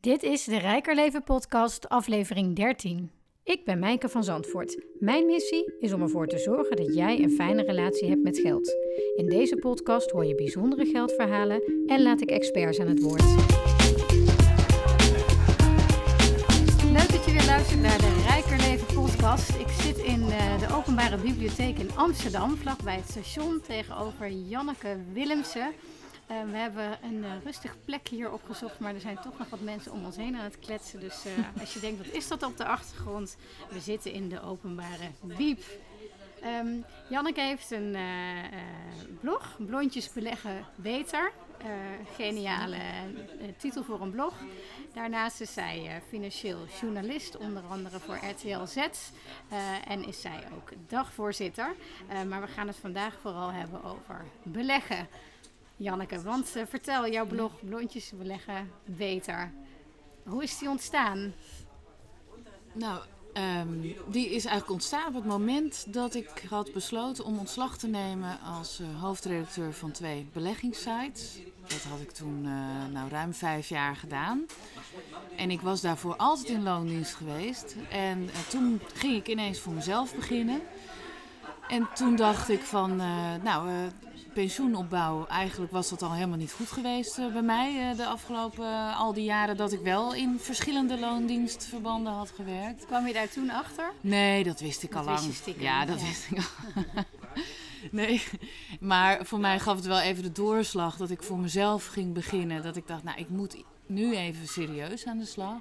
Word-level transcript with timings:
Dit 0.00 0.22
is 0.22 0.44
de 0.44 0.58
Rijker 0.58 0.94
Leven 0.94 1.22
podcast, 1.22 1.88
aflevering 1.88 2.56
13. 2.56 3.10
Ik 3.44 3.64
ben 3.64 3.78
Mijke 3.78 4.08
van 4.08 4.24
Zandvoort. 4.24 4.84
Mijn 4.98 5.26
missie 5.26 5.72
is 5.78 5.92
om 5.92 6.02
ervoor 6.02 6.26
te 6.26 6.38
zorgen 6.38 6.76
dat 6.76 6.94
jij 6.94 7.22
een 7.22 7.30
fijne 7.30 7.62
relatie 7.62 8.08
hebt 8.08 8.22
met 8.22 8.38
geld. 8.38 8.76
In 9.16 9.28
deze 9.28 9.56
podcast 9.56 10.10
hoor 10.10 10.24
je 10.24 10.34
bijzondere 10.34 10.84
geldverhalen 10.84 11.62
en 11.86 12.02
laat 12.02 12.20
ik 12.20 12.30
experts 12.30 12.80
aan 12.80 12.86
het 12.86 13.02
woord. 13.02 13.22
Leuk 16.92 17.12
dat 17.12 17.24
je 17.24 17.32
weer 17.32 17.46
luistert 17.46 17.80
naar 17.80 17.98
de 17.98 18.24
Rijker 18.28 18.56
Leven 18.56 18.94
podcast. 18.94 19.50
Ik 19.50 19.68
zit 19.68 19.98
in 19.98 20.22
eh, 20.22 20.58
de 20.58 20.74
openbare 20.74 21.16
bibliotheek 21.16 21.78
in 21.78 21.90
Amsterdam, 21.96 22.56
vlakbij 22.56 22.96
het 22.96 23.10
station, 23.10 23.60
tegenover 23.60 24.30
Janneke 24.30 24.96
Willemsen. 25.12 25.72
Uh, 26.30 26.50
we 26.50 26.56
hebben 26.56 26.98
een 27.02 27.24
uh, 27.24 27.30
rustig 27.44 27.76
plekje 27.84 28.14
hier 28.14 28.32
opgezocht, 28.32 28.78
maar 28.78 28.94
er 28.94 29.00
zijn 29.00 29.18
toch 29.20 29.38
nog 29.38 29.48
wat 29.48 29.60
mensen 29.60 29.92
om 29.92 30.04
ons 30.04 30.16
heen 30.16 30.36
aan 30.36 30.44
het 30.44 30.58
kletsen. 30.58 31.00
Dus 31.00 31.26
uh, 31.26 31.32
als 31.60 31.74
je 31.74 31.80
denkt, 31.80 32.06
wat 32.06 32.14
is 32.14 32.28
dat 32.28 32.42
op 32.42 32.56
de 32.56 32.64
achtergrond? 32.64 33.36
We 33.70 33.80
zitten 33.80 34.12
in 34.12 34.28
de 34.28 34.42
openbare 34.42 35.10
biep. 35.20 35.62
Um, 36.44 36.84
Janneke 37.08 37.40
heeft 37.40 37.70
een 37.70 37.96
blog, 39.20 39.56
Blondjes 39.58 40.12
beleggen 40.12 40.64
beter. 40.76 41.32
geniale 42.14 42.78
titel 43.56 43.84
voor 43.84 44.00
een 44.00 44.10
blog. 44.10 44.34
Daarnaast 44.94 45.40
is 45.40 45.52
zij 45.52 46.02
financieel 46.08 46.58
journalist, 46.80 47.36
onder 47.36 47.62
andere 47.62 47.98
voor 47.98 48.18
RTL 48.30 48.64
Z. 48.64 48.76
en 49.88 50.06
is 50.06 50.20
zij 50.20 50.44
ook 50.56 50.70
dagvoorzitter. 50.88 51.74
maar 52.28 52.40
we 52.40 52.46
gaan 52.46 52.66
het 52.66 52.76
vandaag 52.76 53.18
vooral 53.20 53.52
hebben 53.52 53.84
over 53.84 54.24
beleggen. 54.42 55.08
Janneke, 55.78 56.22
want 56.22 56.56
uh, 56.56 56.62
vertel 56.68 57.08
jouw 57.08 57.26
blog 57.26 57.52
Blondjes 57.64 58.12
beleggen 58.18 58.70
beter. 58.84 59.52
Hoe 60.22 60.42
is 60.42 60.58
die 60.58 60.68
ontstaan? 60.68 61.32
Nou, 62.72 63.00
um, 63.34 63.94
die 64.10 64.26
is 64.26 64.44
eigenlijk 64.44 64.70
ontstaan 64.70 65.06
op 65.06 65.14
het 65.14 65.24
moment 65.24 65.92
dat 65.92 66.14
ik 66.14 66.46
had 66.48 66.72
besloten 66.72 67.24
om 67.24 67.38
ontslag 67.38 67.78
te 67.78 67.86
nemen 67.86 68.40
als 68.40 68.80
uh, 68.80 69.02
hoofdredacteur 69.02 69.72
van 69.72 69.90
twee 69.90 70.26
beleggingssites. 70.32 71.38
Dat 71.66 71.82
had 71.82 72.00
ik 72.00 72.10
toen 72.10 72.44
uh, 72.44 72.52
nou, 72.92 73.08
ruim 73.08 73.34
vijf 73.34 73.68
jaar 73.68 73.96
gedaan. 73.96 74.46
En 75.36 75.50
ik 75.50 75.60
was 75.60 75.80
daarvoor 75.80 76.16
altijd 76.16 76.48
in 76.48 76.62
loondienst 76.62 77.14
geweest. 77.14 77.76
En 77.90 78.30
toen 78.48 78.80
ging 78.94 79.16
ik 79.16 79.28
ineens 79.28 79.60
voor 79.60 79.72
mezelf 79.72 80.14
beginnen. 80.14 80.60
En 81.68 81.88
toen 81.94 82.16
dacht 82.16 82.48
ik 82.48 82.60
van, 82.60 82.96
nou, 83.42 83.90
pensioenopbouw, 84.38 85.26
eigenlijk 85.26 85.72
was 85.72 85.88
dat 85.88 86.02
al 86.02 86.12
helemaal 86.12 86.38
niet 86.38 86.52
goed 86.52 86.70
geweest 86.70 87.18
uh, 87.18 87.32
bij 87.32 87.42
mij 87.42 87.90
uh, 87.90 87.96
de 87.96 88.06
afgelopen 88.06 88.64
uh, 88.64 89.00
al 89.00 89.12
die 89.12 89.24
jaren 89.24 89.56
dat 89.56 89.72
ik 89.72 89.80
wel 89.80 90.14
in 90.14 90.38
verschillende 90.40 90.98
loondienstverbanden 90.98 92.12
had 92.12 92.30
gewerkt. 92.30 92.86
Kwam 92.86 93.06
je 93.06 93.12
daar 93.12 93.28
toen 93.28 93.50
achter? 93.50 93.92
Nee, 94.00 94.44
dat 94.44 94.60
wist 94.60 94.82
ik 94.82 94.90
dat 94.90 95.06
al 95.06 95.14
lang. 95.14 95.34
Ja, 95.58 95.84
dat 95.84 96.00
ja. 96.00 96.06
wist 96.06 96.30
ik 96.30 96.36
al. 96.36 97.02
nee, 98.00 98.22
maar 98.80 99.26
voor 99.26 99.38
mij 99.40 99.58
gaf 99.58 99.76
het 99.76 99.86
wel 99.86 100.00
even 100.00 100.22
de 100.22 100.32
doorslag 100.32 100.96
dat 100.96 101.10
ik 101.10 101.22
voor 101.22 101.38
mezelf 101.38 101.86
ging 101.86 102.14
beginnen. 102.14 102.62
Dat 102.62 102.76
ik 102.76 102.86
dacht, 102.86 103.04
nou, 103.04 103.18
ik 103.18 103.28
moet 103.28 103.56
nu 103.86 104.16
even 104.16 104.48
serieus 104.48 105.06
aan 105.06 105.18
de 105.18 105.26
slag. 105.26 105.60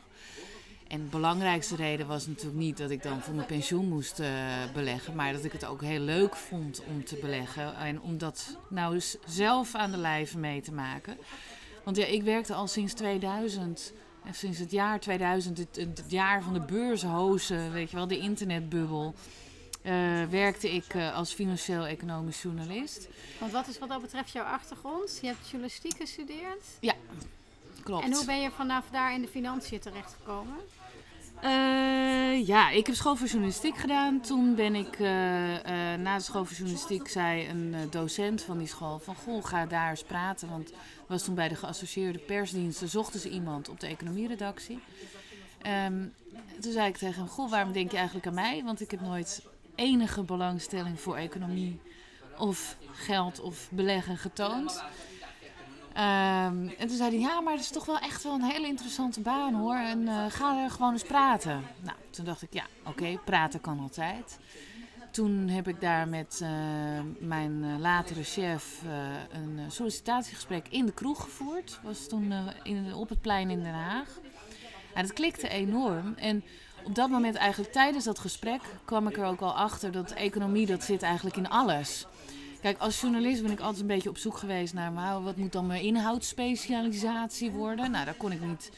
En 0.87 1.03
de 1.03 1.09
belangrijkste 1.09 1.75
reden 1.75 2.07
was 2.07 2.27
natuurlijk 2.27 2.57
niet 2.57 2.77
dat 2.77 2.89
ik 2.89 3.03
dan 3.03 3.21
voor 3.21 3.33
mijn 3.33 3.47
pensioen 3.47 3.89
moest 3.89 4.19
uh, 4.19 4.27
beleggen, 4.73 5.15
maar 5.15 5.33
dat 5.33 5.43
ik 5.43 5.51
het 5.51 5.65
ook 5.65 5.81
heel 5.81 5.99
leuk 5.99 6.35
vond 6.35 6.83
om 6.87 7.05
te 7.05 7.15
beleggen 7.15 7.75
en 7.75 8.01
om 8.01 8.17
dat 8.17 8.57
nou 8.69 8.93
eens 8.93 9.17
zelf 9.25 9.75
aan 9.75 9.91
de 9.91 9.97
lijve 9.97 10.37
mee 10.37 10.61
te 10.61 10.73
maken. 10.73 11.17
Want 11.83 11.97
ja, 11.97 12.05
ik 12.05 12.23
werkte 12.23 12.53
al 12.53 12.67
sinds 12.67 12.93
2000, 12.93 13.93
en 14.23 14.33
sinds 14.33 14.59
het 14.59 14.71
jaar 14.71 14.99
2000, 14.99 15.57
het, 15.57 15.75
het 15.75 16.03
jaar 16.07 16.43
van 16.43 16.53
de 16.53 16.61
beurshozen, 16.61 17.71
weet 17.71 17.89
je 17.89 17.95
wel, 17.95 18.07
de 18.07 18.17
internetbubbel. 18.17 19.13
Uh, 19.83 20.23
werkte 20.23 20.73
ik 20.73 20.93
uh, 20.93 21.15
als 21.15 21.33
financieel-economisch 21.33 22.41
journalist. 22.41 23.07
Want 23.39 23.51
wat 23.51 23.67
is 23.67 23.79
wat 23.79 23.89
dat 23.89 24.01
betreft 24.01 24.31
jouw 24.31 24.43
achtergrond? 24.43 25.17
Je 25.21 25.27
hebt 25.27 25.49
journalistiek 25.49 25.97
gestudeerd? 25.97 26.63
Ja, 26.79 26.93
klopt. 27.83 28.03
En 28.03 28.13
hoe 28.13 28.25
ben 28.25 28.41
je 28.41 28.51
vanaf 28.51 28.85
daar 28.91 29.13
in 29.13 29.21
de 29.21 29.27
financiën 29.27 29.79
terechtgekomen? 29.79 30.55
Uh, 31.43 32.47
ja, 32.47 32.69
ik 32.69 32.85
heb 32.85 32.95
school 32.95 33.15
voor 33.15 33.27
journalistiek 33.27 33.77
gedaan. 33.77 34.21
Toen 34.21 34.55
ben 34.55 34.75
ik 34.75 34.99
uh, 34.99 35.53
uh, 35.53 35.59
na 35.99 36.17
de 36.17 36.23
school 36.23 36.45
voor 36.45 36.55
journalistiek 36.55 37.07
zei 37.07 37.47
een 37.47 37.75
docent 37.89 38.41
van 38.41 38.57
die 38.57 38.67
school 38.67 38.99
van 38.99 39.15
goh, 39.15 39.45
ga 39.45 39.65
daar 39.65 39.89
eens 39.89 40.03
praten. 40.03 40.49
Want 40.49 40.71
was 41.07 41.23
toen 41.23 41.35
bij 41.35 41.47
de 41.47 41.55
geassocieerde 41.55 42.19
persdiensten 42.19 42.89
zochten 42.89 43.19
ze 43.19 43.29
iemand 43.29 43.69
op 43.69 43.79
de 43.79 43.87
economieredactie. 43.87 44.79
Um, 45.85 46.13
toen 46.61 46.71
zei 46.71 46.87
ik 46.87 46.97
tegen 46.97 47.21
hem, 47.21 47.27
goh, 47.27 47.49
waarom 47.49 47.71
denk 47.71 47.91
je 47.91 47.97
eigenlijk 47.97 48.27
aan 48.27 48.33
mij? 48.33 48.63
Want 48.63 48.81
ik 48.81 48.91
heb 48.91 49.01
nooit 49.01 49.41
enige 49.75 50.23
belangstelling 50.23 50.99
voor 50.99 51.15
economie 51.15 51.79
of 52.37 52.77
geld 52.91 53.39
of 53.39 53.67
beleggen 53.71 54.17
getoond. 54.17 54.83
Um, 55.97 56.03
en 56.77 56.87
toen 56.87 56.97
zei 56.97 57.09
hij, 57.09 57.19
ja, 57.19 57.41
maar 57.41 57.53
het 57.53 57.61
is 57.61 57.69
toch 57.69 57.85
wel 57.85 57.99
echt 57.99 58.23
wel 58.23 58.33
een 58.33 58.43
hele 58.43 58.67
interessante 58.67 59.19
baan 59.19 59.53
hoor. 59.53 59.75
En 59.75 60.01
uh, 60.01 60.25
ga 60.29 60.63
er 60.63 60.71
gewoon 60.71 60.93
eens 60.93 61.03
praten. 61.03 61.63
Nou, 61.81 61.97
toen 62.09 62.25
dacht 62.25 62.41
ik, 62.41 62.53
ja, 62.53 62.63
oké, 62.85 63.19
praten 63.25 63.61
kan 63.61 63.79
altijd. 63.79 64.39
Toen 65.11 65.47
heb 65.47 65.67
ik 65.67 65.81
daar 65.81 66.07
met 66.07 66.39
uh, 66.43 66.49
mijn 67.19 67.63
uh, 67.63 67.79
latere 67.79 68.23
chef 68.23 68.81
een 69.31 69.59
sollicitatiegesprek 69.71 70.67
in 70.69 70.85
de 70.85 70.93
kroeg 70.93 71.21
gevoerd. 71.21 71.79
Was 71.83 72.07
toen 72.07 72.33
in, 72.63 72.93
op 72.93 73.09
het 73.09 73.21
plein 73.21 73.49
in 73.49 73.63
Den 73.63 73.73
Haag. 73.73 74.19
En 74.93 75.01
dat 75.01 75.13
klikte 75.13 75.47
enorm. 75.47 76.13
En 76.15 76.43
op 76.83 76.95
dat 76.95 77.09
moment 77.09 77.35
eigenlijk 77.35 77.71
tijdens 77.71 78.05
dat 78.05 78.19
gesprek 78.19 78.61
kwam 78.85 79.07
ik 79.07 79.17
er 79.17 79.25
ook 79.25 79.41
al 79.41 79.53
achter 79.53 79.91
dat 79.91 80.11
economie, 80.11 80.65
dat 80.65 80.83
zit 80.83 81.01
eigenlijk 81.01 81.37
in 81.37 81.49
alles. 81.49 82.05
Kijk, 82.61 82.77
als 82.77 83.01
journalist 83.01 83.41
ben 83.41 83.51
ik 83.51 83.59
altijd 83.59 83.81
een 83.81 83.87
beetje 83.87 84.09
op 84.09 84.17
zoek 84.17 84.37
geweest 84.37 84.73
naar 84.73 85.23
wat 85.23 85.35
moet 85.35 85.51
dan 85.51 85.67
mijn 85.67 85.83
inhoudsspecialisatie 85.83 87.51
worden. 87.51 87.91
Nou, 87.91 88.05
daar 88.05 88.13
kon 88.13 88.31
ik 88.31 88.41
niet. 88.41 88.71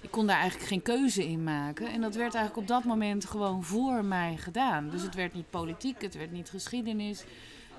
Ik 0.00 0.10
kon 0.10 0.26
daar 0.26 0.38
eigenlijk 0.38 0.68
geen 0.68 0.82
keuze 0.82 1.28
in 1.28 1.44
maken. 1.44 1.86
En 1.86 2.00
dat 2.00 2.14
werd 2.14 2.34
eigenlijk 2.34 2.56
op 2.56 2.76
dat 2.76 2.84
moment 2.84 3.24
gewoon 3.24 3.64
voor 3.64 4.04
mij 4.04 4.36
gedaan. 4.36 4.90
Dus 4.90 5.02
het 5.02 5.14
werd 5.14 5.34
niet 5.34 5.50
politiek, 5.50 6.02
het 6.02 6.14
werd 6.14 6.32
niet 6.32 6.50
geschiedenis. 6.50 7.24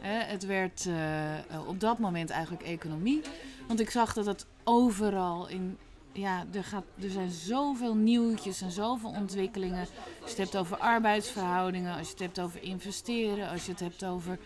het 0.02 0.46
werd 0.46 0.86
uh, 0.86 1.68
op 1.68 1.80
dat 1.80 2.00
moment 2.00 2.30
eigenlijk 2.30 2.64
economie. 2.64 3.22
Want 3.68 3.80
ik 3.80 3.90
zag 3.90 4.14
dat 4.14 4.26
het 4.26 4.46
overal 4.64 5.48
in. 5.48 5.78
Ja, 6.12 6.46
er, 6.52 6.64
gaat, 6.64 6.84
er 7.02 7.10
zijn 7.10 7.32
zoveel 7.32 7.96
nieuwtjes 7.96 8.62
en 8.62 8.72
zoveel 8.72 9.10
ontwikkelingen. 9.10 9.80
Als 10.22 10.32
je 10.32 10.36
het 10.36 10.38
hebt 10.38 10.58
over 10.58 10.78
arbeidsverhoudingen, 10.78 11.98
als 11.98 12.06
je 12.06 12.14
het 12.14 12.22
hebt 12.22 12.40
over 12.40 12.64
investeren, 12.64 13.50
als 13.50 13.66
je 13.66 13.72
het 13.72 13.80
hebt 13.80 14.06
over 14.06 14.40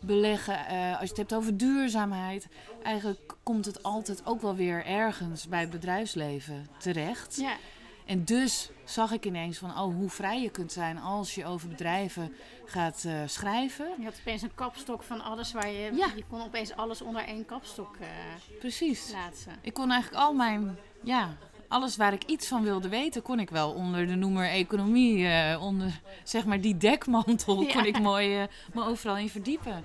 beleggen, 0.00 0.58
uh, 0.70 0.90
als 0.92 1.00
je 1.00 1.08
het 1.08 1.16
hebt 1.16 1.34
over 1.34 1.56
duurzaamheid, 1.56 2.48
eigenlijk 2.82 3.34
komt 3.42 3.64
het 3.64 3.82
altijd 3.82 4.26
ook 4.26 4.40
wel 4.40 4.54
weer 4.54 4.84
ergens 4.86 5.48
bij 5.48 5.60
het 5.60 5.70
bedrijfsleven 5.70 6.68
terecht. 6.78 7.36
Ja. 7.36 7.56
En 8.06 8.24
dus 8.24 8.70
zag 8.84 9.12
ik 9.12 9.24
ineens 9.24 9.58
van, 9.58 9.70
oh, 9.70 9.94
hoe 9.94 10.08
vrij 10.10 10.42
je 10.42 10.50
kunt 10.50 10.72
zijn 10.72 10.98
als 10.98 11.34
je 11.34 11.46
over 11.46 11.68
bedrijven 11.68 12.32
gaat 12.64 13.04
uh, 13.06 13.12
schrijven. 13.26 13.86
Je 13.98 14.04
had 14.04 14.18
opeens 14.20 14.42
een 14.42 14.54
kapstok 14.54 15.02
van 15.02 15.20
alles 15.20 15.52
waar 15.52 15.70
je... 15.70 15.92
Ja. 15.94 16.10
Je 16.16 16.24
kon 16.28 16.42
opeens 16.42 16.72
alles 16.76 17.02
onder 17.02 17.22
één 17.22 17.46
kapstok 17.46 17.96
uh, 18.00 18.06
Precies. 18.58 19.10
plaatsen. 19.10 19.52
Ik 19.60 19.74
kon 19.74 19.90
eigenlijk 19.90 20.22
al 20.22 20.32
mijn 20.32 20.78
ja, 21.02 21.36
alles 21.68 21.96
waar 21.96 22.12
ik 22.12 22.24
iets 22.24 22.46
van 22.46 22.62
wilde 22.62 22.88
weten, 22.88 23.22
kon 23.22 23.40
ik 23.40 23.50
wel 23.50 23.72
onder 23.72 24.06
de 24.06 24.14
noemer 24.14 24.48
economie, 24.48 25.18
uh, 25.18 25.62
onder 25.62 26.00
zeg 26.24 26.44
maar 26.44 26.60
die 26.60 26.76
dekmantel, 26.76 27.62
ja. 27.62 27.72
kon 27.72 27.84
ik 27.84 28.00
mooi 28.00 28.40
uh, 28.40 28.46
me 28.74 28.84
overal 28.84 29.16
in 29.16 29.28
verdiepen. 29.28 29.84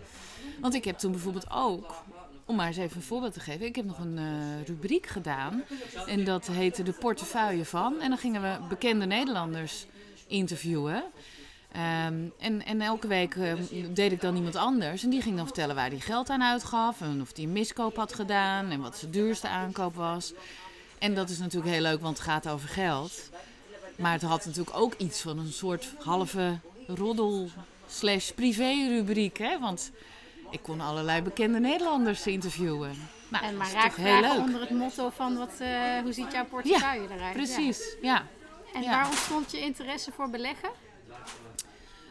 Want 0.59 0.73
ik 0.73 0.85
heb 0.85 0.97
toen 0.97 1.11
bijvoorbeeld 1.11 1.51
ook, 1.51 2.03
om 2.45 2.55
maar 2.55 2.67
eens 2.67 2.77
even 2.77 2.97
een 2.97 3.03
voorbeeld 3.03 3.33
te 3.33 3.39
geven, 3.39 3.65
ik 3.65 3.75
heb 3.75 3.85
nog 3.85 3.99
een 3.99 4.17
uh, 4.17 4.65
rubriek 4.65 5.07
gedaan 5.07 5.63
en 6.07 6.23
dat 6.23 6.47
heette 6.47 6.83
de 6.83 6.93
portefeuille 6.93 7.65
van. 7.65 7.99
En 8.01 8.09
dan 8.09 8.17
gingen 8.17 8.41
we 8.41 8.57
bekende 8.69 9.05
Nederlanders 9.05 9.85
interviewen. 10.27 11.03
Um, 11.75 12.33
en, 12.39 12.65
en 12.65 12.81
elke 12.81 13.07
week 13.07 13.35
uh, 13.35 13.53
deed 13.93 14.11
ik 14.11 14.21
dan 14.21 14.35
iemand 14.35 14.55
anders. 14.55 15.03
En 15.03 15.09
die 15.09 15.21
ging 15.21 15.35
dan 15.35 15.45
vertellen 15.45 15.75
waar 15.75 15.89
hij 15.89 15.99
geld 15.99 16.29
aan 16.29 16.43
uitgaf. 16.43 17.01
En 17.01 17.21
of 17.21 17.35
hij 17.35 17.43
een 17.43 17.51
miskoop 17.51 17.95
had 17.95 18.13
gedaan. 18.13 18.69
En 18.69 18.81
wat 18.81 18.97
zijn 18.97 19.11
duurste 19.11 19.47
aankoop 19.47 19.95
was. 19.95 20.33
En 21.03 21.15
dat 21.15 21.29
is 21.29 21.37
natuurlijk 21.37 21.73
heel 21.73 21.81
leuk, 21.81 22.01
want 22.01 22.17
het 22.17 22.27
gaat 22.27 22.47
over 22.49 22.69
geld. 22.69 23.29
Maar 23.95 24.11
het 24.11 24.21
had 24.21 24.45
natuurlijk 24.45 24.77
ook 24.77 24.93
iets 24.93 25.21
van 25.21 25.39
een 25.39 25.51
soort 25.51 25.93
halve 26.03 26.59
roddel 26.87 27.49
slash 27.87 28.29
privé 28.29 28.87
rubriek. 28.87 29.37
Hè? 29.37 29.59
Want 29.59 29.91
ik 30.49 30.59
kon 30.61 30.81
allerlei 30.81 31.21
bekende 31.21 31.59
Nederlanders 31.59 32.27
interviewen. 32.27 32.95
Nou, 33.27 33.45
en 33.45 33.57
maar 33.57 33.71
raak 33.71 33.95
heel 33.95 34.21
leuk. 34.21 34.39
onder 34.39 34.61
het 34.61 34.69
motto 34.69 35.09
van 35.09 35.37
wat, 35.37 35.53
uh, 35.61 35.99
hoe 36.01 36.13
ziet 36.13 36.31
jouw 36.31 36.45
portefeuille 36.45 37.07
ja, 37.09 37.15
eruit? 37.15 37.33
Precies, 37.33 37.95
ja. 38.01 38.13
ja. 38.13 38.25
En 38.73 38.81
ja. 38.81 38.89
waar 38.89 39.05
ontstond 39.05 39.51
je 39.51 39.59
interesse 39.59 40.11
voor 40.11 40.29
beleggen? 40.29 40.69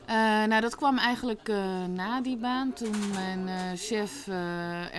Uh, 0.08 0.14
nou, 0.44 0.60
dat 0.60 0.76
kwam 0.76 0.98
eigenlijk 0.98 1.48
uh, 1.48 1.84
na 1.84 2.20
die 2.20 2.36
baan, 2.36 2.72
toen 2.72 2.94
mijn 3.14 3.48
uh, 3.48 3.54
chef 3.74 4.26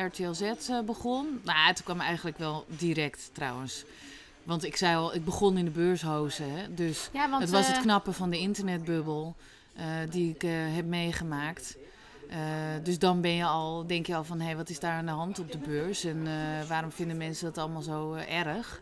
RTL 0.05 0.31
Z 0.31 0.41
begon. 0.85 1.41
Nou, 1.43 1.73
toen 1.73 1.83
kwam 1.85 1.99
eigenlijk 1.99 2.37
wel 2.37 2.65
direct 2.67 3.29
trouwens. 3.33 3.83
Want 4.43 4.63
ik 4.63 4.75
zei 4.75 4.95
al, 4.95 5.15
ik 5.15 5.25
begon 5.25 5.57
in 5.57 5.65
de 5.65 5.71
beurshozen. 5.71 6.51
Hè? 6.57 6.73
Dus 6.73 7.09
Ja, 7.13 7.29
want 7.29 7.41
het 7.41 7.51
was 7.51 7.67
het 7.67 7.75
eh, 7.75 7.81
knappe 7.81 8.11
van 8.11 8.29
de 8.29 8.39
internetbubbel 8.39 9.35
eh, 9.75 9.85
die 10.09 10.29
ik 10.29 10.43
eh, 10.43 10.51
heb 10.53 10.85
meegemaakt. 10.85 11.77
Eh, 12.29 12.37
dus 12.83 12.99
dan 12.99 13.21
ben 13.21 13.31
je 13.35 13.45
al, 13.45 13.87
denk 13.87 14.05
je 14.07 14.15
al 14.15 14.23
van, 14.23 14.39
hé, 14.39 14.55
wat 14.55 14.69
is 14.69 14.79
daar 14.79 14.93
aan 14.93 15.05
de 15.05 15.11
hand 15.11 15.39
op 15.39 15.51
de 15.51 15.57
beurs? 15.57 16.03
En 16.03 16.27
eh, 16.27 16.67
waarom 16.67 16.91
vinden 16.91 17.17
mensen 17.17 17.45
dat 17.45 17.57
allemaal 17.57 17.81
zo 17.81 18.13
eh, 18.13 18.39
erg? 18.39 18.79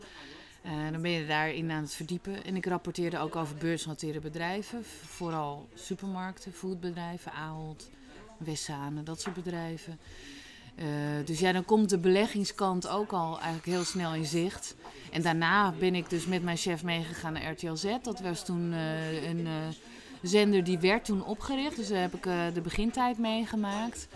Eh, 0.61 0.71
dan 0.91 1.01
ben 1.01 1.11
je 1.11 1.25
daarin 1.25 1.71
aan 1.71 1.81
het 1.81 1.93
verdiepen. 1.93 2.43
En 2.43 2.55
ik 2.55 2.65
rapporteerde 2.65 3.19
ook 3.19 3.35
over 3.35 3.55
beursgenoteerde 3.55 4.19
bedrijven. 4.19 4.83
Vooral 5.05 5.69
supermarkten, 5.73 6.53
foodbedrijven, 6.53 7.31
Ahold, 7.31 7.89
Westzane, 8.37 9.03
dat 9.03 9.21
soort 9.21 9.35
bedrijven. 9.35 9.99
Eh, 10.75 10.85
dus 11.25 11.39
ja, 11.39 11.51
dan 11.51 11.65
komt 11.65 11.89
de 11.89 11.97
beleggingskant 11.97 12.87
ook 12.87 13.11
al 13.11 13.33
eigenlijk 13.33 13.65
heel 13.65 13.83
snel 13.83 14.13
in 14.13 14.25
zicht. 14.25 14.75
En 15.11 15.21
daarna 15.21 15.71
ben 15.71 15.95
ik 15.95 16.09
dus 16.09 16.25
met 16.25 16.43
mijn 16.43 16.57
chef 16.57 16.83
meegegaan 16.83 17.33
naar 17.33 17.51
RTL 17.51 17.75
Z. 17.75 17.97
Dat 18.01 18.19
was 18.19 18.45
toen 18.45 18.73
eh, 18.73 19.29
een 19.29 19.47
zender 20.21 20.63
die 20.63 20.79
werd 20.79 21.05
toen 21.05 21.25
opgericht. 21.25 21.75
Dus 21.75 21.87
daar 21.87 22.01
heb 22.01 22.13
ik 22.13 22.23
de 22.53 22.61
begintijd 22.61 23.17
meegemaakt. 23.17 24.07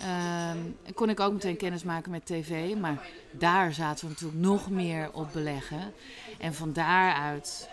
Ehm, 0.00 0.58
kon 0.94 1.08
ik 1.10 1.20
ook 1.20 1.32
meteen 1.32 1.56
kennis 1.56 1.82
maken 1.82 2.10
met 2.10 2.26
tv. 2.26 2.74
Maar 2.76 3.06
daar 3.30 3.72
zaten 3.72 4.04
we 4.04 4.10
natuurlijk 4.12 4.40
nog 4.40 4.70
meer 4.70 5.10
op 5.12 5.28
beleggen. 5.32 5.92
En 6.38 6.54
van 6.54 6.72
daaruit 6.72 7.68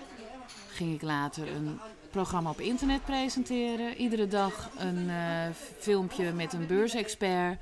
ging 0.70 0.94
ik 0.94 1.02
later 1.02 1.48
een 1.56 1.80
programma 2.12 2.50
op 2.50 2.60
internet 2.60 3.06
presenteren. 3.06 3.96
Iedere 3.98 4.28
dag 4.28 4.70
een 4.78 5.10
eh, 5.10 5.48
filmpje 5.78 6.32
met 6.32 6.54
een 6.54 6.68
beursexpert. 6.68 7.60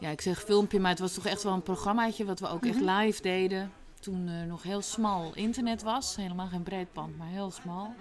Ja, 0.00 0.08
ik 0.08 0.20
zeg 0.20 0.42
filmpje, 0.42 0.80
maar 0.80 0.90
het 0.90 1.00
was 1.00 1.14
toch 1.14 1.26
echt 1.26 1.42
wel 1.42 1.52
een 1.52 1.62
programmaatje 1.62 2.24
wat 2.24 2.40
we 2.40 2.48
ook 2.48 2.64
echt 2.66 2.80
Mhm. 2.80 2.90
live 2.98 3.22
deden. 3.22 3.72
Toen 4.00 4.28
er 4.28 4.46
nog 4.46 4.62
heel 4.62 4.82
smal 4.82 5.30
internet 5.34 5.82
was. 5.82 6.16
Helemaal 6.16 6.46
geen 6.46 6.62
breedband, 6.62 7.18
maar 7.18 7.28
heel 7.28 7.50
smal. 7.50 7.94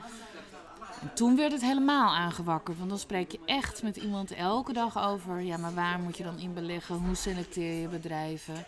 En 1.01 1.13
toen 1.13 1.35
werd 1.35 1.51
het 1.51 1.61
helemaal 1.61 2.15
aangewakkerd. 2.15 2.77
Want 2.77 2.89
dan 2.89 2.99
spreek 2.99 3.31
je 3.31 3.39
echt 3.45 3.83
met 3.83 3.97
iemand 3.97 4.31
elke 4.31 4.73
dag 4.73 5.03
over. 5.07 5.41
Ja, 5.41 5.57
maar 5.57 5.73
waar 5.73 5.99
moet 5.99 6.17
je 6.17 6.23
dan 6.23 6.39
in 6.39 6.53
beleggen? 6.53 6.95
Hoe 6.95 7.15
selecteer 7.15 7.81
je 7.81 7.87
bedrijven? 7.87 8.65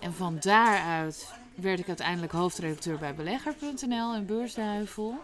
En 0.00 0.14
van 0.14 0.36
daaruit 0.40 1.32
werd 1.54 1.78
ik 1.78 1.88
uiteindelijk 1.88 2.32
hoofdredacteur 2.32 2.98
bij 2.98 3.14
belegger.nl 3.14 4.14
en 4.14 4.26
Beursduivel. 4.26 5.14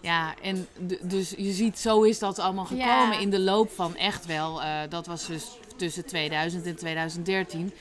Ja, 0.00 0.34
en 0.42 0.66
dus 1.02 1.30
je 1.30 1.52
ziet, 1.52 1.78
zo 1.78 2.02
is 2.02 2.18
dat 2.18 2.38
allemaal 2.38 2.64
gekomen 2.64 3.12
Ja. 3.12 3.18
in 3.18 3.30
de 3.30 3.40
loop 3.40 3.70
van 3.70 3.96
echt 3.96 4.26
wel. 4.26 4.62
eh, 4.62 4.80
dat 4.88 5.06
was 5.06 5.26
dus 5.26 5.58
tussen 5.76 6.06
2000 6.06 6.66
en 6.66 6.76
2013. 6.76 7.72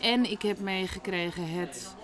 En 0.00 0.30
ik 0.30 0.42
heb 0.42 0.60
meegekregen 0.60 1.50
het, 1.50 1.94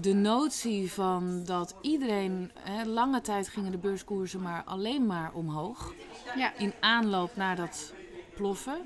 de 0.00 0.14
notie 0.14 0.92
van 0.92 1.44
dat 1.44 1.74
iedereen... 1.80 2.50
Hè, 2.60 2.84
lange 2.84 3.20
tijd 3.20 3.48
gingen 3.48 3.70
de 3.70 3.78
beurskoersen 3.78 4.42
maar 4.42 4.62
alleen 4.64 5.06
maar 5.06 5.32
omhoog. 5.32 5.94
Ja. 6.36 6.54
In 6.56 6.72
aanloop 6.80 7.36
naar 7.36 7.56
dat 7.56 7.92
ploffen. 8.34 8.78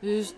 Dus 0.00 0.34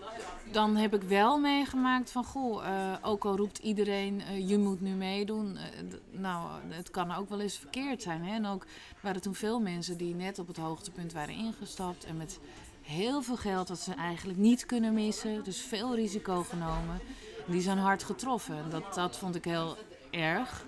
dan 0.51 0.75
heb 0.75 0.93
ik 0.93 1.01
wel 1.01 1.39
meegemaakt 1.39 2.11
van... 2.11 2.23
Goh, 2.23 2.65
eh, 2.67 2.93
ook 3.01 3.25
al 3.25 3.37
roept 3.37 3.57
iedereen, 3.57 4.21
eh, 4.21 4.49
je 4.49 4.57
moet 4.57 4.81
nu 4.81 4.89
meedoen. 4.89 5.57
eh, 5.57 5.63
nou, 6.11 6.49
het 6.67 6.91
kan 6.91 7.15
ook 7.15 7.29
wel 7.29 7.39
eens 7.39 7.57
verkeerd 7.57 8.01
zijn. 8.01 8.23
Hè? 8.23 8.35
En 8.35 8.45
ook 8.45 8.65
waren 9.01 9.21
toen 9.21 9.35
veel 9.35 9.59
mensen 9.59 9.97
die 9.97 10.15
net 10.15 10.39
op 10.39 10.47
het 10.47 10.57
hoogtepunt 10.57 11.13
waren 11.13 11.35
ingestapt. 11.35 12.05
En 12.05 12.17
met 12.17 12.39
heel 12.81 13.21
veel 13.21 13.37
geld 13.37 13.67
dat 13.67 13.79
ze 13.79 13.93
eigenlijk 13.93 14.39
niet 14.39 14.65
kunnen 14.65 14.93
missen. 14.93 15.43
Dus 15.43 15.61
veel 15.61 15.95
risico 15.95 16.43
genomen. 16.43 16.99
Die 17.47 17.61
zijn 17.61 17.77
hard 17.77 18.03
getroffen. 18.03 18.57
En 18.57 18.69
Dat, 18.69 18.93
dat 18.93 19.17
vond 19.17 19.35
ik 19.35 19.45
heel 19.45 19.77
erg. 20.09 20.65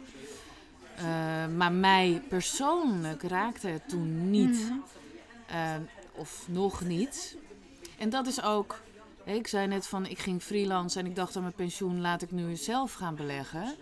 Eh, 0.96 1.48
maar 1.56 1.72
mij 1.72 2.22
persoonlijk 2.30 3.24
raakte 3.24 3.68
het 3.68 3.90
toen 3.90 4.30
niet. 4.30 4.70
Mhm. 4.70 4.74
Eh, 5.48 5.76
of 6.16 6.46
nog 6.48 6.82
niet. 6.84 7.38
En 7.98 8.10
dat 8.10 8.28
is 8.28 8.42
ook. 8.42 8.82
Ik 9.24 9.48
zei 9.48 9.68
net 9.68 9.88
van 9.88 10.06
ik 10.06 10.20
ging 10.20 10.42
freelance 10.42 11.00
en 11.00 11.06
ik 11.06 11.16
dacht 11.16 11.36
aan 11.36 11.42
mijn 11.42 11.54
pensioen 11.54 12.02
laat 12.02 12.22
ik 12.22 12.32
nu 12.32 12.56
zelf 12.56 12.94
gaan 12.94 13.16
beleggen. 13.16 13.76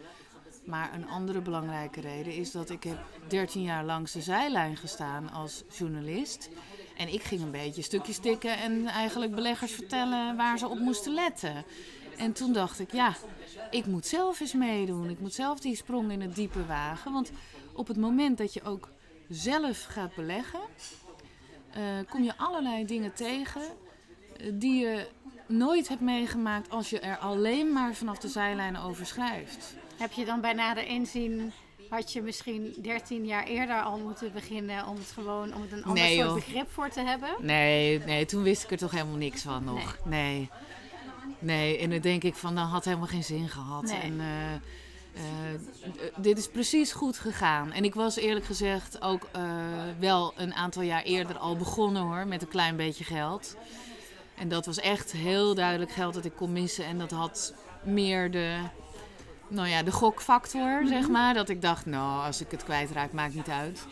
Maar 0.65 0.93
een 0.93 1.07
andere 1.07 1.41
belangrijke 1.41 2.01
reden 2.01 2.33
is 2.33 2.51
dat 2.51 2.69
ik 2.69 2.83
heb 2.83 2.97
13 3.27 3.61
jaar 3.61 3.83
langs 3.83 4.11
de 4.11 4.21
zijlijn 4.21 4.77
gestaan 4.77 5.31
als 5.31 5.63
journalist. 5.77 6.49
En 6.97 7.13
ik 7.13 7.23
ging 7.23 7.41
een 7.41 7.51
beetje 7.51 7.81
stukjes 7.81 8.17
tikken 8.17 8.57
en 8.57 8.87
eigenlijk 8.87 9.35
beleggers 9.35 9.71
vertellen 9.71 10.35
waar 10.35 10.57
ze 10.57 10.67
op 10.67 10.79
moesten 10.79 11.13
letten. 11.13 11.65
En 12.17 12.33
toen 12.33 12.53
dacht 12.53 12.79
ik, 12.79 12.91
ja, 12.91 13.15
ik 13.71 13.85
moet 13.85 14.05
zelf 14.05 14.39
eens 14.39 14.53
meedoen. 14.53 15.09
Ik 15.09 15.19
moet 15.19 15.33
zelf 15.33 15.59
die 15.59 15.75
sprong 15.75 16.11
in 16.11 16.21
het 16.21 16.35
diepe 16.35 16.65
wagen. 16.65 17.11
Want 17.11 17.31
op 17.73 17.87
het 17.87 17.97
moment 17.97 18.37
dat 18.37 18.53
je 18.53 18.63
ook 18.63 18.89
zelf 19.29 19.83
gaat 19.83 20.15
beleggen, 20.15 20.59
eh, 21.71 21.83
kom 22.09 22.23
je 22.23 22.37
allerlei 22.37 22.85
dingen 22.85 23.13
tegen 23.13 23.61
eh, 23.61 24.51
die 24.53 24.79
je 24.79 25.07
nooit 25.47 25.87
hebt 25.87 26.01
meegemaakt 26.01 26.69
als 26.69 26.89
je 26.89 26.99
er 26.99 27.17
alleen 27.17 27.71
maar 27.73 27.93
vanaf 27.93 28.17
de 28.17 28.27
zijlijn 28.27 28.77
over 28.77 29.05
schrijft. 29.05 29.75
Heb 29.97 30.11
je 30.11 30.25
dan 30.25 30.41
bij 30.41 30.53
nader 30.53 30.85
inzien, 30.85 31.51
had 31.89 32.13
je 32.13 32.21
misschien 32.21 32.75
13 32.81 33.25
jaar 33.25 33.43
eerder 33.43 33.81
al 33.81 33.97
moeten 33.97 34.31
beginnen 34.33 34.87
om 34.87 34.95
het 34.95 35.11
gewoon 35.11 35.53
om 35.53 35.61
het 35.61 35.71
een 35.71 35.83
ander 35.83 36.03
Nee, 36.03 36.19
soort 36.19 36.33
begrip 36.33 36.71
voor 36.71 36.89
te 36.89 37.01
hebben? 37.01 37.29
Nee, 37.39 37.99
nee, 37.99 38.25
toen 38.25 38.43
wist 38.43 38.63
ik 38.63 38.71
er 38.71 38.77
toch 38.77 38.91
helemaal 38.91 39.17
niks 39.17 39.41
van 39.41 39.63
nog. 39.63 39.97
Nee. 40.05 40.33
Nee, 40.39 40.49
en 41.45 41.89
dan 41.89 41.99
denk 41.99 42.23
ik 42.23 42.35
van, 42.35 42.55
dat 42.55 42.67
had 42.67 42.85
helemaal 42.85 43.07
geen 43.07 43.23
zin 43.23 43.49
gehad. 43.49 43.83
Nee. 43.83 43.99
En 43.99 44.19
eh, 44.19 44.53
eh, 45.17 45.59
dit 46.15 46.37
is 46.37 46.47
precies 46.47 46.91
goed 46.91 47.17
gegaan. 47.17 47.71
En 47.71 47.83
ik 47.83 47.95
was 47.95 48.15
eerlijk 48.15 48.45
gezegd 48.45 49.01
ook 49.01 49.27
eh, 49.31 49.43
wel 49.99 50.33
een 50.35 50.53
aantal 50.53 50.81
jaar 50.81 51.03
eerder 51.03 51.37
al 51.37 51.55
begonnen 51.55 52.01
hoor, 52.01 52.27
met 52.27 52.41
een 52.41 52.47
klein 52.47 52.75
beetje 52.75 53.03
geld. 53.03 53.55
En 54.35 54.49
dat 54.49 54.65
was 54.65 54.79
echt 54.79 55.11
heel 55.11 55.55
duidelijk 55.55 55.91
geld 55.91 56.13
dat 56.13 56.25
ik 56.25 56.35
kon 56.35 56.51
missen. 56.51 56.85
En 56.85 56.97
dat 56.97 57.11
had 57.11 57.53
meer 57.83 58.31
de, 58.31 58.57
nou 59.47 59.67
ja, 59.67 59.83
de 59.83 59.91
gokfactor, 59.91 60.81
zeg 60.87 61.09
maar. 61.09 61.33
Dat 61.33 61.49
ik 61.49 61.61
dacht, 61.61 61.85
nou, 61.85 62.25
als 62.25 62.41
ik 62.41 62.51
het 62.51 62.63
kwijtraak, 62.63 63.11
maakt 63.11 63.33
niet 63.33 63.49
uit. 63.49 63.85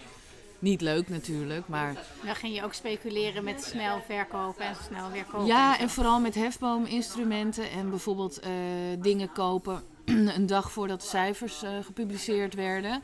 Niet 0.66 0.82
leuk 0.82 1.10
natuurlijk, 1.10 1.68
maar 1.68 1.94
Dan 2.24 2.36
ging 2.36 2.56
je 2.56 2.64
ook 2.64 2.74
speculeren 2.74 3.44
met 3.44 3.64
snel 3.64 4.02
verkopen 4.06 4.66
en 4.66 4.76
snel 4.88 5.12
weer 5.12 5.24
kopen. 5.24 5.46
ja, 5.46 5.80
en 5.80 5.90
vooral 5.90 6.20
met 6.20 6.36
hefboominstrumenten 6.36 7.72
en 7.72 7.90
bijvoorbeeld 7.90 8.40
eh, 8.40 8.52
dingen 9.00 9.32
kopen 9.32 9.84
een 10.38 10.46
dag 10.46 10.72
voordat 10.72 11.02
de 11.02 11.08
cijfers 11.08 11.64
eh, 11.64 11.72
gepubliceerd 11.82 12.54
werden. 12.54 13.02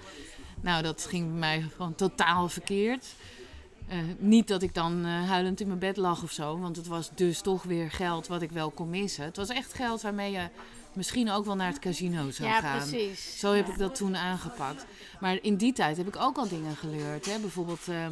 Nou, 0.61 0.83
dat 0.83 1.05
ging 1.05 1.29
bij 1.29 1.39
mij 1.39 1.65
gewoon 1.75 1.95
totaal 1.95 2.49
verkeerd. 2.49 3.05
Eh, 3.87 3.97
niet 4.17 4.47
dat 4.47 4.61
ik 4.61 4.73
dan 4.73 5.05
huilend 5.05 5.59
in 5.59 5.67
mijn 5.67 5.79
bed 5.79 5.97
lag 5.97 6.23
of 6.23 6.31
zo, 6.31 6.59
want 6.59 6.75
het 6.75 6.87
was 6.87 7.11
dus 7.15 7.41
toch 7.41 7.63
weer 7.63 7.91
geld 7.91 8.27
wat 8.27 8.41
ik 8.41 8.51
wel 8.51 8.71
kon 8.71 8.89
missen. 8.89 9.23
Het 9.23 9.37
was 9.37 9.49
echt 9.49 9.73
geld 9.73 10.01
waarmee 10.01 10.31
je 10.31 10.49
misschien 10.95 11.31
ook 11.31 11.45
wel 11.45 11.55
naar 11.55 11.67
het 11.67 11.79
casino 11.79 12.31
zou 12.31 12.49
ja, 12.49 12.59
gaan. 12.59 12.77
precies. 12.77 13.39
Zo 13.39 13.53
heb 13.53 13.65
Ja. 13.65 13.71
ik 13.71 13.77
dat 13.77 13.95
toen 13.95 14.17
aangepakt. 14.17 14.85
Maar 15.19 15.37
in 15.41 15.55
die 15.55 15.73
tijd 15.73 15.97
heb 15.97 16.07
ik 16.07 16.15
ook 16.15 16.37
al 16.37 16.47
dingen 16.47 16.75
geleerd. 16.75 17.25
Hè? 17.25 17.39
Bijvoorbeeld, 17.39 17.87
eh, 17.87 18.05
eh, 18.05 18.11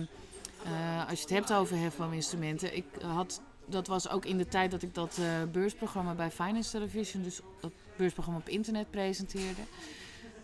als 1.09 1.17
je 1.17 1.21
het 1.21 1.29
hebt 1.29 1.53
over 1.53 1.77
hefboominstrumenten. 1.77 2.75
Ik 2.75 2.86
had, 3.01 3.41
dat 3.65 3.88
was 3.88 4.09
ook 4.09 4.25
in 4.25 4.38
de 4.38 4.48
tijd 4.48 4.71
dat 4.71 4.81
ik 4.81 4.93
dat 4.95 5.17
eh, 5.19 5.25
beursprogramma 5.51 6.13
bij 6.13 6.31
Finance 6.31 6.71
Television, 6.71 7.24
dus 7.24 7.39
dat 7.59 7.71
beursprogramma 7.95 8.39
op 8.39 8.50
internet 8.50 8.91
presenteerde. 8.91 9.62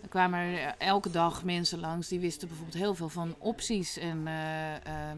Er 0.02 0.08
kwamen 0.12 0.40
er 0.40 0.76
elke 0.78 1.12
dag 1.12 1.44
mensen 1.44 1.80
langs 1.80 2.08
die 2.08 2.20
wisten 2.20 2.48
bijvoorbeeld 2.48 2.78
heel 2.78 2.96
veel 2.96 3.10
van 3.10 3.36
opties. 3.38 3.98
En 3.98 4.28
eh, 4.28 5.12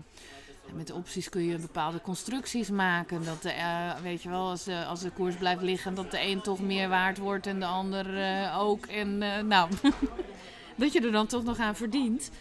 met 0.73 0.91
opties 0.91 1.29
kun 1.29 1.43
je 1.43 1.57
bepaalde 1.57 2.01
constructies 2.01 2.69
maken. 2.69 3.23
Dat 3.23 3.41
de, 3.41 3.51
eh, 3.51 3.95
weet 4.01 4.23
je 4.23 4.29
wel, 4.29 4.49
als 4.49 4.63
de, 4.63 4.85
als 4.85 5.01
de 5.01 5.09
koers 5.09 5.35
blijft 5.35 5.61
liggen, 5.61 5.95
dat 5.95 6.11
de 6.11 6.21
een 6.21 6.41
toch 6.41 6.59
meer 6.59 6.89
waard 6.89 7.17
wordt 7.17 7.47
en 7.47 7.59
de 7.59 7.65
ander 7.65 8.17
eh, 8.17 8.59
ook. 8.59 8.85
En 8.85 9.21
eh, 9.21 9.43
nou, 9.43 9.69
dat 10.75 10.93
je 10.93 11.01
er 11.01 11.11
dan 11.11 11.27
toch 11.27 11.43
nog 11.43 11.59
aan 11.59 11.75
verdient. 11.75 12.31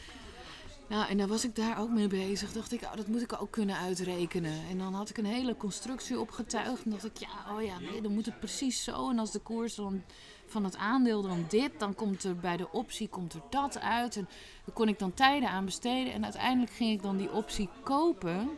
Nou, 0.88 1.08
en 1.08 1.18
dan 1.18 1.28
was 1.28 1.44
ik 1.44 1.56
daar 1.56 1.80
ook 1.80 1.90
mee 1.90 2.06
bezig. 2.06 2.52
Dacht 2.52 2.72
ik, 2.72 2.82
oh, 2.82 2.94
dat 2.96 3.06
moet 3.06 3.22
ik 3.22 3.40
ook 3.40 3.50
kunnen 3.50 3.76
uitrekenen. 3.76 4.60
En 4.70 4.78
dan 4.78 4.94
had 4.94 5.08
ik 5.08 5.18
een 5.18 5.24
hele 5.24 5.56
constructie 5.56 6.20
opgetuigd. 6.20 6.84
En 6.84 6.90
dacht 6.90 7.04
ik, 7.04 7.16
ja, 7.16 7.54
oh 7.54 7.62
ja, 7.62 7.78
nee, 7.78 8.00
dan 8.00 8.12
moet 8.12 8.26
het 8.26 8.38
precies 8.38 8.84
zo. 8.84 9.10
En 9.10 9.18
als 9.18 9.30
de 9.30 9.38
koers 9.38 9.74
dan 9.74 10.02
van 10.46 10.64
het 10.64 10.76
aandeel 10.76 11.22
dan 11.22 11.44
dit, 11.48 11.70
dan 11.78 11.94
komt 11.94 12.24
er 12.24 12.36
bij 12.36 12.56
de 12.56 12.72
optie 12.72 13.08
komt 13.08 13.32
er 13.32 13.42
dat 13.50 13.80
uit. 13.80 14.16
En 14.16 14.28
daar 14.64 14.74
kon 14.74 14.88
ik 14.88 14.98
dan 14.98 15.14
tijden 15.14 15.48
aan 15.48 15.64
besteden. 15.64 16.12
En 16.12 16.24
uiteindelijk 16.24 16.72
ging 16.72 16.92
ik 16.92 17.02
dan 17.02 17.16
die 17.16 17.32
optie 17.32 17.68
kopen. 17.82 18.48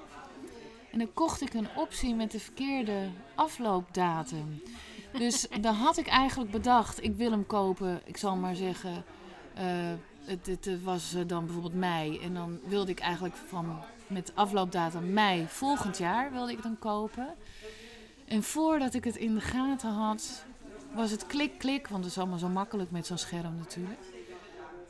En 0.92 0.98
dan 0.98 1.12
kocht 1.14 1.40
ik 1.40 1.54
een 1.54 1.68
optie 1.76 2.14
met 2.14 2.30
de 2.30 2.40
verkeerde 2.40 3.08
afloopdatum. 3.34 4.62
Dus 5.12 5.46
dan 5.60 5.74
had 5.74 5.96
ik 5.98 6.06
eigenlijk 6.06 6.50
bedacht, 6.50 7.04
ik 7.04 7.14
wil 7.14 7.30
hem 7.30 7.46
kopen, 7.46 8.00
ik 8.04 8.16
zal 8.16 8.36
maar 8.36 8.56
zeggen, 8.56 9.04
eh, 9.54 9.92
het, 10.28 10.46
het, 10.46 10.82
was 10.82 11.14
eh, 11.14 11.20
dan 11.26 11.44
bijvoorbeeld 11.44 11.74
mei. 11.74 12.18
En 12.18 12.34
dan 12.34 12.58
wilde 12.66 12.90
ik 12.90 13.00
eigenlijk 13.00 13.34
van 13.46 13.80
met 14.06 14.32
afloopdatum 14.34 15.12
mei 15.12 15.46
volgend 15.48 15.98
jaar 15.98 16.32
wilde 16.32 16.52
ik 16.52 16.62
dan 16.62 16.78
kopen. 16.78 17.34
En 18.24 18.42
voordat 18.42 18.94
ik 18.94 19.04
het 19.04 19.16
in 19.16 19.34
de 19.34 19.40
gaten 19.40 19.90
had, 19.90 20.44
was 20.94 21.10
het 21.10 21.26
klik, 21.26 21.58
klik, 21.58 21.88
want 21.88 22.04
het 22.04 22.12
is 22.12 22.18
allemaal 22.18 22.38
zo 22.38 22.48
makkelijk 22.48 22.90
met 22.90 23.06
zo'n 23.06 23.18
scherm 23.18 23.56
natuurlijk. 23.56 24.00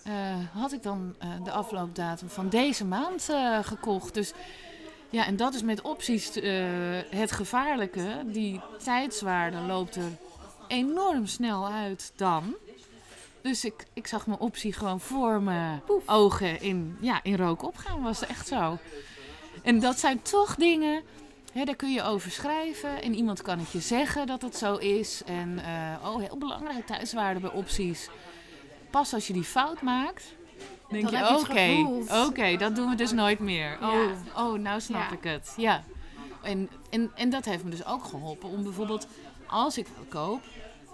Eh, 0.02 0.12
had 0.52 0.73
ik 0.73 0.83
dan 0.83 1.14
eh, 1.18 1.28
de 1.45 1.50
afloopdatum 1.50 2.28
van 2.28 2.49
deze 2.49 2.85
maand 2.85 3.28
gekocht. 3.62 4.14
Dus 4.14 4.33
ja, 5.11 5.26
en 5.26 5.37
dat 5.37 5.54
is 5.54 5.62
met 5.62 5.80
opties 5.80 6.35
het 7.11 7.33
gevaarlijke. 7.33 8.25
Die 8.26 8.61
tijdswaarde 8.85 9.59
loopt 9.59 9.97
er 9.97 10.18
enorm 10.68 11.26
snel 11.26 11.68
uit 11.68 12.12
dan. 12.16 12.54
Dus 13.42 13.64
ik, 13.64 13.87
ik 13.92 14.07
zag 14.07 14.26
mijn 14.26 14.38
optie 14.38 14.73
gewoon 14.73 15.00
voor 15.00 15.42
mijn 15.42 15.83
ogen 16.07 16.61
in, 16.61 16.97
ja, 17.00 17.21
in 17.23 17.37
rook 17.37 17.62
opgaan. 17.62 18.02
Was 18.02 18.26
echt 18.26 18.47
zo. 18.47 18.78
En 19.62 19.80
dat 19.80 19.99
zijn 19.99 20.23
toch 20.23 20.54
dingen, 20.54 21.02
hè, 21.52 21.64
daar 21.64 21.76
kun 21.76 21.92
je 21.92 22.02
over 22.02 22.30
schrijven. 22.30 23.02
En 23.02 23.14
iemand 23.14 23.42
kan 23.42 23.59
het 23.59 23.71
je 23.71 23.80
zeggen 23.80 24.26
dat 24.26 24.42
het 24.42 24.57
zo 24.57 24.75
is. 24.76 25.23
En 25.26 25.59
eh, 25.64 26.09
oh, 26.09 26.21
heel 26.21 26.38
belangrijk, 26.38 26.87
tijdswaarde 26.87 27.40
bij 27.40 27.50
opties. 27.50 28.09
Pas 28.90 29.14
als 29.14 29.26
je 29.26 29.33
die 29.33 29.45
fout 29.45 29.83
maakt, 29.83 30.35
denk 30.88 31.11
Dan 31.11 31.21
je, 31.21 31.38
oké, 31.38 32.16
oké, 32.26 32.57
dat 32.57 32.76
doen 32.76 32.88
we 32.88 32.95
dus 32.95 33.12
nooit 33.12 33.38
meer. 33.38 33.76
Ja. 33.80 34.04
Oh, 34.37 34.47
oh, 34.47 34.59
nou 34.59 34.80
snap 34.80 35.11
Ja. 35.11 35.16
ik 35.16 35.25
het. 35.25 35.54
Ja. 35.57 35.83
En, 36.42 36.71
en, 36.90 37.11
en 37.14 37.30
dat 37.30 37.45
heeft 37.45 37.64
me 37.64 37.71
dus 37.71 37.85
ook 37.85 38.04
geholpen 38.04 38.49
om 38.49 38.62
bijvoorbeeld, 38.62 39.07
als 39.47 39.78
ik 39.78 39.87
wat 39.97 40.09
koop, 40.09 40.40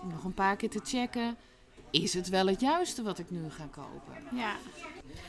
nog 0.02 0.24
een 0.24 0.34
paar 0.34 0.56
keer 0.56 0.70
te 0.70 0.80
checken. 0.84 1.36
Is 2.02 2.14
het 2.14 2.28
wel 2.28 2.46
het 2.46 2.60
juiste 2.60 3.02
wat 3.02 3.18
ik 3.18 3.30
nu 3.30 3.50
ga 3.50 3.68
kopen? 3.70 4.36
Ja. 4.36 4.56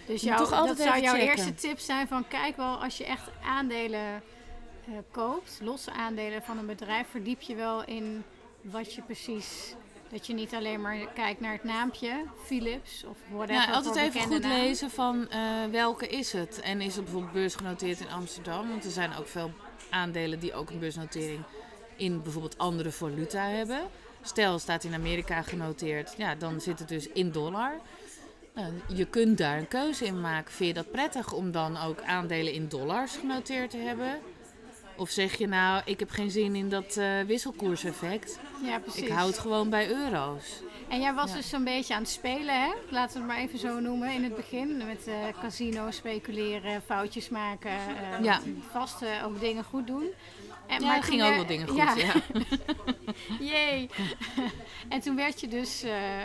Dus 0.08 0.22
jouw, 0.22 0.38
toch 0.38 0.52
altijd 0.52 0.78
dat 0.78 0.88
zou 0.88 1.02
jouw 1.02 1.14
checken. 1.14 1.30
eerste 1.30 1.54
tip 1.54 1.80
zijn 1.80 2.08
van 2.08 2.28
kijk 2.28 2.56
wel 2.56 2.84
als 2.84 2.98
je 2.98 3.06
echt 3.06 3.30
aandelen 3.44 4.24
eh, 4.86 4.94
koopt, 5.12 5.60
losse 5.64 5.92
aandelen 5.92 6.42
van 6.42 6.58
een 6.58 6.66
bedrijf, 6.66 7.08
verdiep 7.10 7.42
je 7.42 7.56
wel 7.56 7.86
in 7.86 8.24
wat 8.62 8.94
je 8.94 9.02
precies. 9.02 9.76
Dat 10.10 10.28
je 10.28 10.34
niet 10.34 10.54
alleen 10.54 10.82
maar 10.82 10.98
kijkt 11.14 11.40
naar 11.40 11.52
het 11.52 11.64
naampje, 11.64 12.24
Philips 12.44 13.04
of 13.04 13.18
whatever. 13.32 13.62
Ja, 13.62 13.72
altijd 13.74 13.94
voor 13.96 14.04
even 14.04 14.22
goed 14.22 14.42
naam. 14.42 14.52
lezen 14.52 14.92
van 14.92 15.30
eh, 15.30 15.66
welke 15.72 16.08
is 16.08 16.32
het. 16.32 16.60
En 16.60 16.82
is 16.82 16.96
het 16.96 17.04
bijvoorbeeld 17.04 17.34
beursgenoteerd 17.34 18.00
in 18.00 18.10
Amsterdam? 18.10 18.70
Want 18.70 18.86
er 18.86 18.92
zijn 18.92 19.16
ook 19.16 19.28
veel 19.28 19.52
aandelen 19.90 20.40
die 20.40 20.54
ook 20.54 20.70
een 20.70 20.80
beursnotering 20.80 21.44
in 21.96 22.22
bijvoorbeeld 22.22 22.58
andere 22.58 22.92
valuta 22.92 23.44
hebben. 23.44 23.82
Stel, 24.26 24.60
staat 24.60 24.84
in 24.84 24.94
Amerika 24.94 25.42
genoteerd, 25.42 26.14
ja, 26.18 26.36
dan 26.36 26.62
zit 26.62 26.80
het 26.80 26.88
dus 26.88 27.08
in 27.08 27.32
dollar. 27.32 27.72
Nou, 28.56 28.74
je 28.88 29.06
kunt 29.06 29.38
daar 29.38 29.58
een 29.58 29.68
keuze 29.68 30.06
in 30.06 30.22
maken. 30.22 30.52
Vind 30.54 30.68
je 30.70 30.74
dat 30.84 30.92
prettig 30.92 31.34
om 31.34 31.52
dan 31.52 31.78
ook 31.78 32.02
aandelen 32.02 32.54
in 32.54 32.68
dollars 32.70 33.16
genoteerd 33.16 33.70
te 33.70 33.78
hebben? 33.78 34.20
Of 34.98 35.10
zeg 35.10 35.38
je 35.38 35.48
nou, 35.48 35.82
ik 35.86 36.00
heb 36.00 36.10
geen 36.10 36.32
zin 36.32 36.56
in 36.56 36.70
dat 36.70 36.98
eh, 36.98 37.20
wisselkoerseffect. 37.28 38.40
Ja, 38.64 38.80
precies. 38.80 39.02
Ik 39.02 39.10
hou 39.10 39.28
het 39.28 39.40
gewoon 39.40 39.70
bij 39.70 39.90
euro's. 39.90 40.62
En 40.90 41.00
jij 41.02 41.14
was 41.14 41.30
Ja. 41.30 41.36
dus 41.36 41.50
zo'n 41.50 41.64
beetje 41.64 41.94
aan 41.94 42.02
het 42.02 42.10
spelen, 42.10 42.62
hè? 42.64 42.72
Laten 42.90 43.14
we 43.14 43.20
het 43.20 43.28
maar 43.28 43.38
even 43.38 43.60
zo 43.60 43.80
noemen 43.80 44.12
in 44.14 44.24
het 44.24 44.36
begin. 44.36 44.78
Met 44.78 45.08
eh 45.08 45.14
casino 45.42 45.92
speculeren, 45.92 46.82
foutjes 46.82 47.30
maken, 47.30 47.72
eh, 47.72 48.24
Ja. 48.24 48.40
vast 48.72 49.02
eh, 49.02 49.26
ook 49.26 49.40
dingen 49.40 49.64
goed 49.64 49.88
doen. 49.88 50.06
En, 50.68 50.82
Ja, 50.82 50.94
toen 50.94 51.04
ging 51.04 51.24
ook 51.24 51.36
wel 51.36 51.46
dingen 51.46 51.68
goed, 51.68 51.78
Ja, 51.78 51.94
ja. 51.96 52.14
Jee. 53.52 53.90
en 54.90 55.00
toen 55.00 55.16
werd 55.16 55.40
je 55.42 55.48
dus 55.48 55.84
eh, 55.84 56.22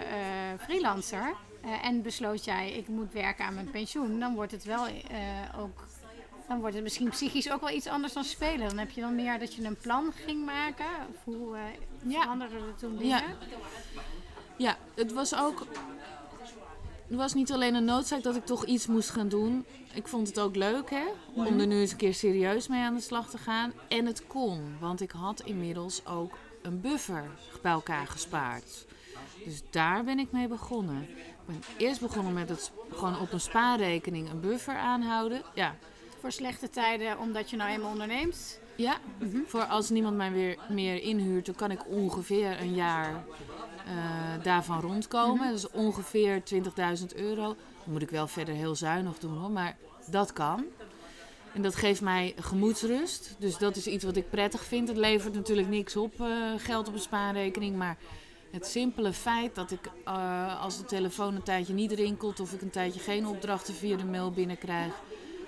eh, 0.53 0.61
freelancer. 0.61 1.35
eh, 1.63 1.85
en 1.85 2.03
besloot 2.03 2.45
jij, 2.45 2.73
ik 2.73 2.89
moet 2.89 3.13
werken 3.13 3.45
aan 3.45 3.55
mijn 3.55 3.71
pensioen. 3.71 4.21
Dan 4.21 4.35
wordt 4.35 4.53
het 4.53 4.65
wel 4.65 4.87
ook... 5.59 5.89
Dan 6.49 6.61
wordt 6.61 6.75
het 6.75 6.85
misschien 6.85 7.09
psychisch 7.09 7.51
ook 7.51 7.61
wel 7.61 7.71
iets 7.71 7.87
anders 7.87 8.13
dan 8.13 8.25
spelen. 8.25 8.69
Dan 8.69 8.79
heb 8.79 8.91
je 8.91 9.01
dan 9.01 9.15
meer 9.15 9.39
dat 9.39 9.55
je 9.55 9.65
een 9.65 9.77
plan 9.77 10.13
ging 10.25 10.45
maken. 10.45 10.87
Of 11.11 11.17
hoe 11.25 11.57
Ja. 12.03 12.21
veranderde 12.21 12.55
er 12.57 12.75
toen 12.79 12.97
dingen? 12.97 13.19
Ja. 13.19 13.25
Ja, 14.57 14.77
het 14.95 15.13
was 15.13 15.35
ook. 15.37 15.67
Was 17.11 17.35
niet 17.35 17.53
alleen 17.53 17.75
een 17.75 17.85
noodzaak 17.85 18.23
dat 18.23 18.37
ik 18.37 18.45
toch 18.45 18.65
iets 18.65 18.87
moest 18.87 19.11
gaan 19.11 19.29
doen. 19.29 19.65
Ik 19.95 20.09
vond 20.09 20.27
het 20.29 20.41
ook 20.41 20.57
leuk, 20.57 20.91
hè? 20.91 21.05
Om 21.35 21.61
er 21.61 21.67
nu 21.67 21.81
eens 21.81 21.91
een 21.91 21.97
keer 21.97 22.15
serieus 22.15 22.69
mee 22.69 22.83
aan 22.83 22.95
de 22.95 23.01
slag 23.01 23.31
te 23.31 23.39
gaan. 23.39 23.73
En 23.89 24.07
het 24.07 24.27
kon, 24.27 24.77
want 24.81 25.01
ik 25.01 25.11
had 25.11 25.41
inmiddels 25.41 26.07
ook 26.07 26.33
een 26.63 26.81
buffer 26.81 27.25
bij 27.63 27.73
elkaar 27.73 28.07
gespaard. 28.07 28.87
Dus 29.45 29.63
daar 29.71 30.05
ben 30.05 30.19
ik 30.19 30.33
mee 30.33 30.49
begonnen. 30.49 31.03
Ik 31.03 31.47
ben 31.47 31.63
eerst 31.77 32.01
begonnen 32.01 32.33
met 32.33 32.49
het 32.49 32.71
gewoon 32.93 33.21
op 33.21 33.33
een 33.33 33.41
spaarrekening 33.41 34.31
een 34.31 34.41
buffer 34.41 34.77
aanhouden. 34.77 35.43
Ja, 35.55 35.75
Voor 36.21 36.33
slechte 36.33 36.71
tijden, 36.71 37.19
omdat 37.19 37.51
je 37.51 37.57
nou 37.57 37.71
eenmaal 37.71 37.91
onderneemt. 37.91 38.61
ja, 38.77 38.97
voor 39.47 39.65
als 39.65 39.91
niemand 39.91 40.17
mij 40.17 40.33
weer 40.33 40.59
meer 40.69 41.03
inhuurt, 41.03 41.47
dan 41.47 41.55
kan 41.55 41.71
ik 41.71 41.87
ongeveer 41.87 42.61
een 42.61 42.75
jaar 42.75 43.25
daarvan 44.43 44.81
rondkomen. 44.81 45.49
Dat 45.49 45.59
is 45.59 45.71
ongeveer 45.71 46.43
20.000 46.55 47.17
euro. 47.17 47.45
Dan 47.45 47.93
moet 47.93 48.03
ik 48.03 48.11
wel 48.11 48.27
verder 48.27 48.55
heel 48.55 48.75
zuinig 48.75 49.19
doen 49.19 49.39
hoor, 49.39 49.51
maar 49.51 49.77
dat 50.07 50.33
kan. 50.33 50.65
En 51.53 51.63
dat 51.63 51.75
geeft 51.75 52.01
mij 52.01 52.35
gemoedsrust. 52.39 53.35
Dus 53.39 53.59
dat 53.59 53.77
is 53.77 53.87
iets 53.87 54.05
wat 54.05 54.17
ik 54.17 54.31
prettig 54.31 54.65
vind. 54.65 54.89
Het 54.89 54.97
levert 54.97 55.35
natuurlijk 55.35 55.69
niks 55.69 55.97
op, 55.97 56.21
eh, 56.21 56.29
geld 56.57 56.89
op 56.89 56.95
een 56.95 57.01
spaarrekening. 57.01 57.77
Maar 57.77 57.97
het 58.51 58.67
simpele 58.67 59.13
feit 59.13 59.55
dat 59.55 59.71
ik 59.71 59.91
eh, 60.05 60.63
als 60.63 60.79
de 60.79 60.85
telefoon 60.85 61.35
een 61.35 61.43
tijdje 61.43 61.75
niet 61.75 61.93
rinkelt... 61.93 62.41
of 62.41 62.53
ik 62.53 62.63
een 62.63 62.71
tijdje 62.71 63.01
geen 63.01 63.27
opdrachten 63.27 63.75
via 63.75 63.97
de 63.97 64.05
mail 64.05 64.31
binnenkrijg... 64.31 64.93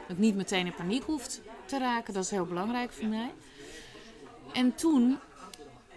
dat 0.00 0.10
ik 0.10 0.18
niet 0.18 0.34
meteen 0.34 0.66
in 0.66 0.74
paniek 0.74 1.02
hoef 1.02 1.40
te 1.64 1.78
raken, 1.78 2.14
dat 2.14 2.24
is 2.24 2.30
heel 2.30 2.46
belangrijk 2.46 2.92
voor 2.92 3.08
mij. 3.08 3.32
En 4.52 4.74
toen 4.74 5.18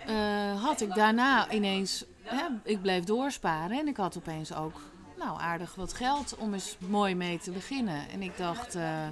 eh, 0.06 0.64
had 0.64 0.82
ik 0.82 0.96
daarna 0.96 1.52
ineens... 1.52 2.06
Ik 2.64 2.82
bleef 2.82 3.04
doorsparen 3.04 3.80
en 3.80 3.88
ik 3.88 3.98
had 3.98 4.18
opeens 4.18 4.54
ook 4.54 4.82
nou, 5.18 5.40
aardig 5.40 5.76
wat 5.76 5.94
geld 5.94 6.36
om 6.38 6.54
eens 6.54 6.78
mooi 6.80 7.16
mee 7.16 7.40
te 7.40 7.52
beginnen. 7.52 8.10
En 8.10 8.22
ik 8.22 8.38
dacht... 8.38 8.76
eh, 8.76 9.08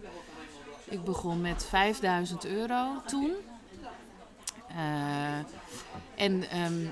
ik 0.93 1.03
begon 1.03 1.41
met 1.41 1.65
5000 1.65 2.45
euro 2.45 3.01
toen. 3.05 3.31
Eh, 4.67 5.37
en 6.15 6.49
ehm, 6.49 6.85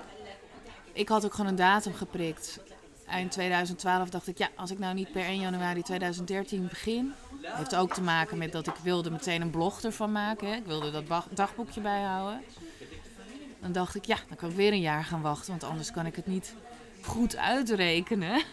ik 0.94 1.10
had 1.10 1.26
ook 1.26 1.34
gewoon 1.34 1.50
een 1.50 1.56
datum 1.56 1.94
geprikt. 1.94 2.60
Eind 3.08 3.32
2012 3.32 4.10
dacht 4.10 4.28
ik, 4.28 4.38
ja, 4.38 4.50
als 4.56 4.72
ik 4.72 4.80
nou 4.80 4.94
niet 4.94 5.12
per 5.12 5.24
1 5.24 5.40
januari 5.40 5.82
2013 5.82 6.68
begin. 6.68 7.14
Heeft 7.42 7.76
ook 7.76 7.94
te 7.94 8.02
maken 8.02 8.38
met 8.38 8.52
dat 8.52 8.68
ik 8.68 8.76
wilde 8.84 9.12
meteen 9.12 9.42
een 9.42 9.50
blog 9.50 9.82
ervan 9.82 10.12
maken. 10.12 10.48
Hè. 10.48 10.56
Ik 10.56 10.66
wilde 10.66 10.92
dat 10.92 11.26
dagboekje 11.30 11.82
bijhouden. 11.82 12.42
Dan 13.62 13.72
dacht 13.72 13.96
ik, 13.96 14.06
ja, 14.06 14.18
dan 14.28 14.38
kan 14.38 14.50
ik 14.50 14.56
weer 14.56 14.72
een 14.72 14.80
jaar 14.82 15.04
gaan 15.04 15.22
wachten. 15.22 15.50
Want 15.50 15.64
anders 15.64 15.92
kan 15.92 16.06
ik 16.06 16.16
het 16.16 16.28
niet 16.28 16.56
goed 17.02 17.36
uitrekenen. 17.38 18.42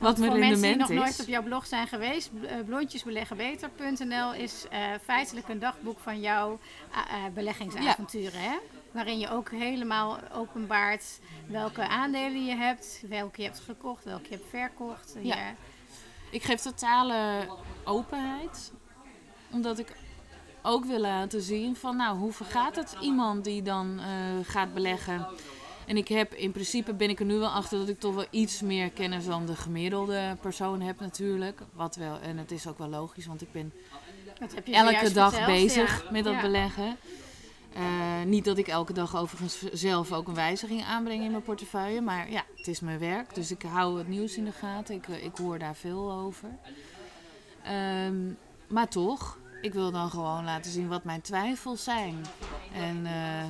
Wat 0.00 0.18
mijn 0.18 0.30
voor 0.30 0.40
mensen 0.40 0.62
die 0.68 0.76
nog 0.76 0.88
is. 0.90 0.96
nooit 0.96 1.20
op 1.20 1.26
jouw 1.26 1.42
blog 1.42 1.66
zijn 1.66 1.86
geweest, 1.88 2.30
eh, 2.46 2.56
blondjesbeleggenbeter.nl 2.66 4.34
is 4.34 4.64
eh, 4.70 4.80
feitelijk 5.04 5.48
een 5.48 5.58
dagboek 5.58 5.98
van 5.98 6.20
jouw 6.20 6.58
eh, 6.92 7.00
beleggingsavonturen. 7.34 8.40
Hè? 8.40 8.56
Waarin 8.92 9.18
je 9.18 9.30
ook 9.30 9.50
helemaal 9.50 10.18
openbaart 10.32 11.20
welke 11.46 11.88
aandelen 11.88 12.44
je 12.46 12.54
hebt, 12.56 13.02
welke 13.08 13.40
je 13.42 13.46
hebt 13.48 13.60
gekocht, 13.60 14.04
welke 14.04 14.28
je 14.28 14.34
hebt 14.34 14.48
verkocht. 14.50 15.14
Ja. 15.22 15.36
Je- 15.36 15.52
Ik 16.30 16.42
geef 16.42 16.60
totale 16.60 17.46
openheid. 17.84 18.72
Omdat 19.50 19.78
ik 19.78 19.92
ook 20.62 20.84
wil 20.84 20.98
laten 20.98 21.42
zien 21.42 21.76
van 21.76 21.96
nou, 21.96 22.18
hoe 22.18 22.32
vergaat 22.32 22.76
het 22.76 22.96
iemand 23.00 23.44
die 23.44 23.62
dan 23.62 23.98
eh, 23.98 24.06
gaat 24.42 24.74
beleggen. 24.74 25.26
En 25.86 25.96
ik 25.96 26.08
heb 26.08 26.34
in 26.34 26.52
principe 26.52 26.94
ben 26.94 27.08
ik 27.10 27.20
er 27.20 27.26
nu 27.26 27.38
wel 27.38 27.48
achter 27.48 27.78
dat 27.78 27.88
ik 27.88 28.00
toch 28.00 28.14
wel 28.14 28.26
iets 28.30 28.60
meer 28.60 28.90
kennis 28.90 29.26
dan 29.26 29.46
de 29.46 29.56
gemiddelde 29.56 30.36
persoon 30.40 30.80
heb 30.80 31.00
natuurlijk. 31.00 31.60
Wat 31.72 31.96
wel, 31.96 32.18
en 32.20 32.38
het 32.38 32.50
is 32.50 32.66
ook 32.66 32.78
wel 32.78 32.88
logisch, 32.88 33.26
want 33.26 33.42
ik 33.42 33.52
ben 33.52 33.72
elke 34.64 35.12
dag 35.12 35.32
verteld, 35.32 35.46
bezig 35.46 36.04
ja. 36.04 36.10
met 36.10 36.24
dat 36.24 36.34
Ja. 36.34 36.40
beleggen. 36.40 36.96
Eh, 37.74 38.22
niet 38.26 38.44
dat 38.44 38.58
ik 38.58 38.68
elke 38.68 38.92
dag 38.92 39.16
overigens 39.16 39.62
zelf 39.72 40.12
ook 40.12 40.28
een 40.28 40.34
wijziging 40.34 40.84
aanbreng 40.84 41.22
in 41.22 41.30
mijn 41.30 41.42
portefeuille. 41.42 42.00
Maar 42.00 42.30
ja, 42.30 42.44
het 42.56 42.66
is 42.66 42.80
mijn 42.80 42.98
werk. 42.98 43.34
Dus 43.34 43.50
ik 43.50 43.62
hou 43.62 43.98
het 43.98 44.08
nieuws 44.08 44.36
in 44.36 44.44
de 44.44 44.52
gaten. 44.52 44.94
Ik, 44.94 45.08
eh, 45.08 45.24
ik 45.24 45.36
hoor 45.36 45.58
daar 45.58 45.76
veel 45.76 46.12
over. 46.12 46.48
Ehm, 47.62 48.32
maar 48.68 48.88
toch, 48.88 49.38
ik 49.60 49.72
wil 49.72 49.90
dan 49.90 50.10
gewoon 50.10 50.44
laten 50.44 50.70
zien 50.70 50.88
wat 50.88 51.04
mijn 51.04 51.20
twijfels 51.20 51.84
zijn. 51.84 52.24
En 52.72 53.06
eh, 53.06 53.42
eh, 53.42 53.48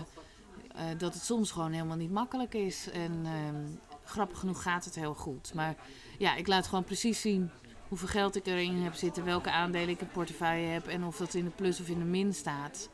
dat 0.98 1.14
het 1.14 1.22
soms 1.22 1.50
gewoon 1.50 1.72
helemaal 1.72 1.96
niet 1.96 2.12
makkelijk 2.12 2.54
is. 2.54 2.90
En 2.90 3.20
ehm, 3.24 3.66
grappig 4.04 4.38
genoeg 4.38 4.62
gaat 4.62 4.84
het 4.84 4.94
heel 4.94 5.14
goed. 5.14 5.54
Maar 5.54 5.74
ja, 6.18 6.34
ik 6.34 6.46
laat 6.46 6.66
gewoon 6.66 6.84
precies 6.84 7.20
zien 7.20 7.50
hoeveel 7.88 8.08
geld 8.08 8.36
ik 8.36 8.46
erin 8.46 8.82
heb 8.82 8.94
zitten, 8.94 9.24
welke 9.24 9.50
aandelen 9.50 9.88
ik 9.88 10.00
in 10.00 10.08
portefeuille 10.08 10.66
heb 10.66 10.86
en 10.86 11.04
of 11.04 11.16
dat 11.16 11.34
in 11.34 11.44
de 11.44 11.50
plus 11.50 11.80
of 11.80 11.88
in 11.88 11.98
de 11.98 12.04
min 12.04 12.34
staat. 12.34 12.88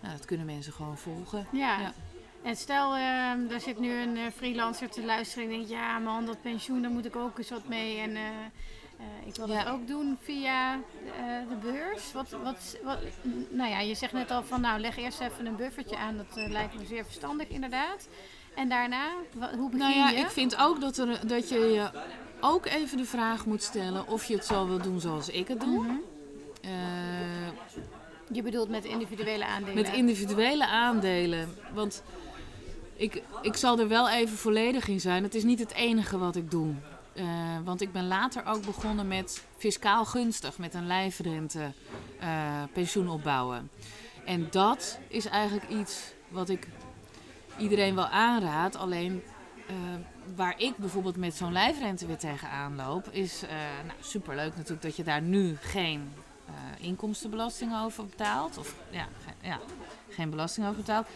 Nou, 0.00 0.16
dat 0.16 0.26
kunnen 0.26 0.46
mensen 0.46 0.72
gewoon 0.72 0.98
volgen. 0.98 1.46
Ja. 1.52 1.80
Ja. 1.80 1.92
En 2.42 2.56
stel, 2.56 2.94
ehm 2.94 3.50
er 3.50 3.60
zit 3.60 3.78
nu 3.78 3.92
een 3.92 4.16
eh, 4.16 4.22
freelancer 4.36 4.90
te 4.90 5.04
luisteren 5.04 5.44
en 5.44 5.50
denkt, 5.50 5.68
ja 5.68 5.98
man, 5.98 6.26
dat 6.26 6.42
pensioen, 6.42 6.82
daar 6.82 6.90
moet 6.90 7.04
ik 7.04 7.16
ook 7.16 7.38
eens 7.38 7.50
wat 7.50 7.68
mee. 7.68 7.98
En 7.98 8.16
eh, 9.04 9.28
ik 9.28 9.34
wil 9.34 9.46
dat 9.46 9.66
ook 9.66 9.86
doen 9.86 10.18
via 10.22 10.74
eh, 10.74 10.80
de 11.48 11.56
beurs. 11.62 12.12
Wat, 12.12 12.30
wat, 12.30 12.76
wat, 12.84 12.98
nou 13.48 13.70
ja, 13.70 13.80
je 13.80 13.94
zegt 13.94 14.12
net 14.12 14.30
al 14.30 14.42
van, 14.42 14.60
nou 14.60 14.80
leg 14.80 14.96
eerst 14.96 15.20
even 15.20 15.46
een 15.46 15.56
buffertje 15.56 15.96
aan. 15.96 16.16
Dat 16.16 16.36
eh, 16.36 16.50
lijkt 16.50 16.78
me 16.78 16.84
zeer 16.84 17.04
verstandig 17.04 17.48
inderdaad. 17.48 18.08
En 18.54 18.68
daarna, 18.68 19.08
hoe 19.56 19.70
begin 19.70 19.78
Nou 19.78 19.94
ja, 19.94 20.08
je? 20.08 20.16
ik 20.16 20.30
vind 20.30 20.56
ook 20.56 20.80
dat, 20.80 20.98
er, 20.98 21.26
dat 21.26 21.48
je 21.48 21.58
je 21.58 21.90
ook 22.40 22.66
even 22.66 22.96
de 22.96 23.04
vraag 23.04 23.46
moet 23.46 23.62
stellen 23.62 24.08
of 24.08 24.24
je 24.24 24.34
het 24.34 24.46
zo 24.46 24.66
wil 24.66 24.80
doen 24.80 25.00
zoals 25.00 25.28
ik 25.28 25.48
het 25.48 25.60
doe. 25.60 25.82
Mhm. 25.82 25.94
Je 28.32 28.42
bedoelt 28.42 28.68
met 28.68 28.84
individuele 28.84 29.46
aandelen. 29.46 29.74
met 29.74 29.92
individuele 29.92 30.66
aandelen. 30.66 31.54
Want 31.72 32.02
ik, 32.96 33.22
ik 33.42 33.56
zal 33.56 33.78
er 33.78 33.88
wel 33.88 34.08
even 34.08 34.36
volledig 34.36 34.88
in 34.88 35.00
zijn. 35.00 35.22
Het 35.22 35.34
is 35.34 35.42
niet 35.42 35.58
het 35.58 35.72
enige 35.72 36.18
wat 36.18 36.36
ik 36.36 36.50
doe. 36.50 36.74
Eh, 37.14 37.24
want 37.64 37.80
ik 37.80 37.92
ben 37.92 38.06
later 38.06 38.46
ook 38.46 38.64
begonnen 38.64 39.08
met 39.08 39.44
fiscaal 39.56 40.04
gunstig, 40.04 40.58
met 40.58 40.74
een 40.74 40.86
lijfrente 40.86 41.72
eh, 42.20 42.62
pensioen 42.72 43.08
opbouwen. 43.08 43.70
En 44.24 44.46
dat 44.50 44.98
is 45.08 45.26
eigenlijk 45.26 45.68
iets 45.68 46.12
wat 46.28 46.48
ik 46.48 46.68
iedereen 47.58 47.94
wel 47.94 48.06
aanraad. 48.06 48.76
Alleen 48.76 49.22
eh, 49.66 49.74
waar 50.36 50.60
ik 50.60 50.76
bijvoorbeeld 50.76 51.16
met 51.16 51.34
zo'n 51.34 51.52
lijfrente 51.52 52.06
weer 52.06 52.18
tegenaan 52.18 52.76
loop, 52.76 53.08
is 53.10 53.40
nou, 53.86 53.98
superleuk 54.00 54.56
natuurlijk 54.56 54.82
dat 54.82 54.96
je 54.96 55.04
daar 55.04 55.22
nu 55.22 55.56
geen 55.60 56.12
inkomstenbelasting 56.78 57.72
over 57.82 58.06
betaalt. 58.06 58.58
Of 58.58 58.74
ja, 58.90 59.08
ja, 59.42 59.58
geen 60.08 60.30
belasting 60.30 60.66
over 60.66 60.78
betaalt. 60.78 61.06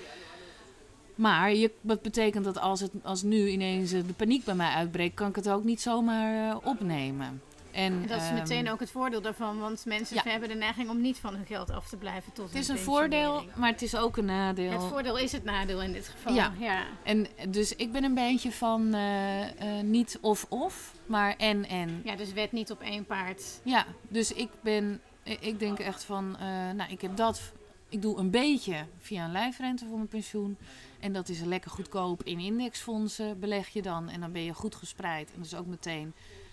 Maar 1.18 1.54
je, 1.54 1.70
wat 1.80 2.02
betekent 2.02 2.44
dat 2.44 2.58
als, 2.58 2.80
het, 2.80 2.90
als 3.02 3.22
nu 3.22 3.48
ineens 3.48 3.92
eh, 3.92 4.00
de 4.06 4.12
paniek 4.12 4.44
bij 4.44 4.54
mij 4.54 4.70
uitbreekt, 4.70 5.14
kan 5.14 5.28
ik 5.28 5.37
het 5.37 5.48
ook 5.48 5.64
niet 5.64 5.80
zomaar 5.80 6.50
eh, 6.50 6.56
opnemen. 6.62 7.42
En, 7.70 7.92
En 7.92 8.06
dat 8.06 8.20
is 8.20 8.26
ehm, 8.26 8.34
meteen 8.34 8.70
ook 8.70 8.80
het 8.80 8.90
voordeel 8.90 9.20
daarvan, 9.20 9.58
want 9.58 9.84
mensen 9.87 10.16
ja. 10.16 10.30
hebben 10.30 10.48
de 10.48 10.54
neiging 10.54 10.90
om 10.90 11.00
niet 11.00 11.18
van 11.18 11.34
hun 11.34 11.46
geld 11.46 11.70
af 11.70 11.88
te 11.88 11.96
blijven 11.96 12.32
tot 12.32 12.46
Het 12.46 12.58
is 12.58 12.68
een 12.68 12.78
voordeel, 12.78 13.44
maar 13.56 13.70
het 13.70 13.82
is 13.82 13.96
ook 13.96 14.16
een 14.16 14.25
nadeel. 14.25 14.70
Het 14.70 14.82
voordeel 14.82 15.18
is 15.18 15.32
het 15.32 15.44
nadeel 15.44 15.82
in 15.82 15.92
dit 15.92 16.08
geval. 16.08 16.34
Ja. 16.34 16.52
ja. 16.58 16.82
En 17.02 17.26
dus 17.48 17.76
ik 17.76 17.92
ben 17.92 18.04
een 18.04 18.14
beetje 18.14 18.52
van 18.52 18.94
eh, 18.94 19.80
niet 19.82 20.18
of-of, 20.20 20.94
maar 21.06 21.34
en-en. 21.37 22.00
Ja, 22.04 22.16
dus 22.16 22.32
wet 22.32 22.52
niet 22.52 22.70
op 22.70 22.80
één 22.80 23.06
paard. 23.06 23.60
Ja, 23.62 23.87
dus 24.08 24.32
ik 24.32 24.48
ben, 24.60 25.00
ik 25.22 25.58
denk 25.58 25.78
echt 25.78 26.04
van, 26.04 26.37
nou, 26.76 26.90
ik 26.90 27.00
heb 27.00 27.16
dat, 27.16 27.52
ik 27.88 28.02
doe 28.02 28.18
een 28.18 28.30
beetje 28.30 28.87
via 28.99 29.25
een 29.25 29.33
lijfrente 29.33 29.87
voor 29.87 29.97
mijn 29.97 30.09
pensioen. 30.09 30.57
En 31.00 31.12
dat 31.12 31.28
is 31.28 31.40
lekker 31.40 31.71
goedkoop 31.71 32.23
in 32.23 32.38
indexfondsen 32.38 33.40
beleg 33.40 33.68
je 33.68 33.83
dan. 33.83 34.09
En 34.09 34.21
dan 34.21 34.33
ben 34.33 34.45
je 34.45 34.54
goed 34.54 34.75
gespreid. 34.75 35.28
En 35.28 35.37
dat 35.37 35.47
is 35.47 35.54
ook 35.54 35.66
meteen, 35.66 36.12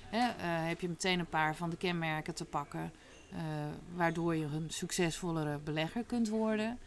hè, 0.09 0.27
eh, 0.27 0.67
heb 0.67 0.81
je 0.81 0.89
meteen 0.89 1.19
een 1.19 1.29
paar 1.29 1.55
van 1.55 1.69
de 1.69 1.77
kenmerken 1.77 2.35
te 2.35 2.45
pakken. 2.45 2.91
eh, 3.31 3.41
waardoor 3.95 4.35
je 4.35 4.45
een 4.45 4.69
succesvollere 4.69 5.59
belegger 5.63 6.03
kunt 6.03 6.29
worden. 6.29 6.79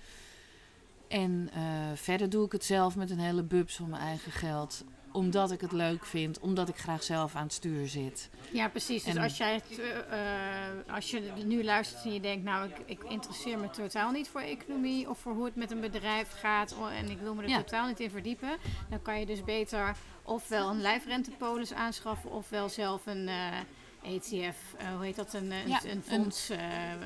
En 1.08 1.50
eh, 1.52 1.62
verder 1.94 2.30
doe 2.30 2.44
ik 2.44 2.52
het 2.52 2.64
zelf 2.64 2.96
met 2.96 3.10
een 3.10 3.18
hele 3.18 3.42
bubs 3.42 3.76
van 3.76 3.88
mijn 3.88 4.02
eigen 4.02 4.32
geld. 4.32 4.84
Omdat 5.12 5.50
ik 5.50 5.60
het 5.60 5.72
leuk 5.72 6.04
vind, 6.04 6.38
omdat 6.40 6.68
ik 6.68 6.76
graag 6.76 7.02
zelf 7.02 7.34
aan 7.34 7.42
het 7.42 7.52
stuur 7.52 7.88
zit. 7.88 8.28
Ja, 8.52 8.68
precies. 8.68 9.04
Dus 9.04 9.16
als, 9.16 9.36
jij 9.36 9.54
het, 9.54 9.80
eh, 10.10 10.94
als 10.94 11.10
je 11.10 11.32
nu 11.44 11.64
luistert 11.64 12.04
en 12.04 12.12
je 12.12 12.20
denkt, 12.20 12.44
nou, 12.44 12.68
ik, 12.68 12.76
ik 12.86 13.04
interesseer 13.08 13.58
me 13.58 13.70
totaal 13.70 14.10
niet 14.10 14.28
voor 14.28 14.40
economie 14.40 15.08
of 15.10 15.18
voor 15.18 15.32
hoe 15.32 15.44
het 15.44 15.56
met 15.56 15.70
een 15.70 15.80
bedrijf 15.80 16.28
gaat 16.40 16.74
en 16.92 17.10
ik 17.10 17.18
wil 17.18 17.34
me 17.34 17.42
er 17.42 17.48
Ja. 17.48 17.56
totaal 17.56 17.86
niet 17.86 18.00
in 18.00 18.10
verdiepen, 18.10 18.56
dan 18.90 19.02
kan 19.02 19.20
je 19.20 19.26
dus 19.26 19.44
beter 19.44 19.96
ofwel 20.22 20.68
een 20.70 20.80
lijfrentepolis 20.80 21.72
aanschaffen 21.72 22.30
ofwel 22.30 22.68
zelf 22.68 23.06
een 23.06 23.28
eh, 23.28 24.14
ETF, 24.14 24.56
eh, 24.76 24.94
hoe 24.94 25.04
heet 25.04 25.16
dat, 25.16 25.34
een, 25.34 25.52
Ja, 25.66 25.80
fonds. 26.04 26.50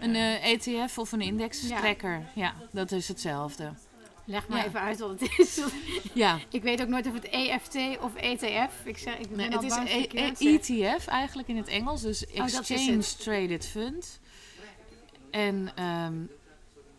Een 0.00 0.14
ETF 0.14 0.98
of 0.98 1.12
een 1.12 1.20
indextrekker, 1.20 2.22
ja. 2.34 2.54
dat 2.70 2.92
is 2.92 3.08
hetzelfde. 3.08 3.72
Leg 4.24 4.48
maar 4.48 4.58
ja. 4.58 4.64
even 4.64 4.80
uit 4.80 4.98
wat 4.98 5.20
het 5.20 5.38
is. 5.38 5.60
Ja, 6.14 6.38
ik 6.50 6.62
weet 6.62 6.82
ook 6.82 6.88
nooit 6.88 7.06
of 7.06 7.14
het 7.14 7.28
EFT 7.28 7.76
of 8.00 8.14
ETF. 8.14 8.72
Ik 8.84 8.98
zeg, 8.98 9.18
ik 9.18 9.30
nee, 9.30 9.48
het 9.48 9.62
is 9.62 9.76
een 9.76 10.02
ik 10.02 10.12
E-. 10.12 10.56
ETF 10.56 11.06
eigenlijk 11.06 11.48
in 11.48 11.56
het 11.56 11.68
Engels, 11.68 12.02
dus 12.02 12.24
is 12.24 12.54
Exchange. 12.54 13.02
Traded 13.18 13.66
Fund. 13.66 14.20
En 15.30 15.70
ehm, 15.74 16.14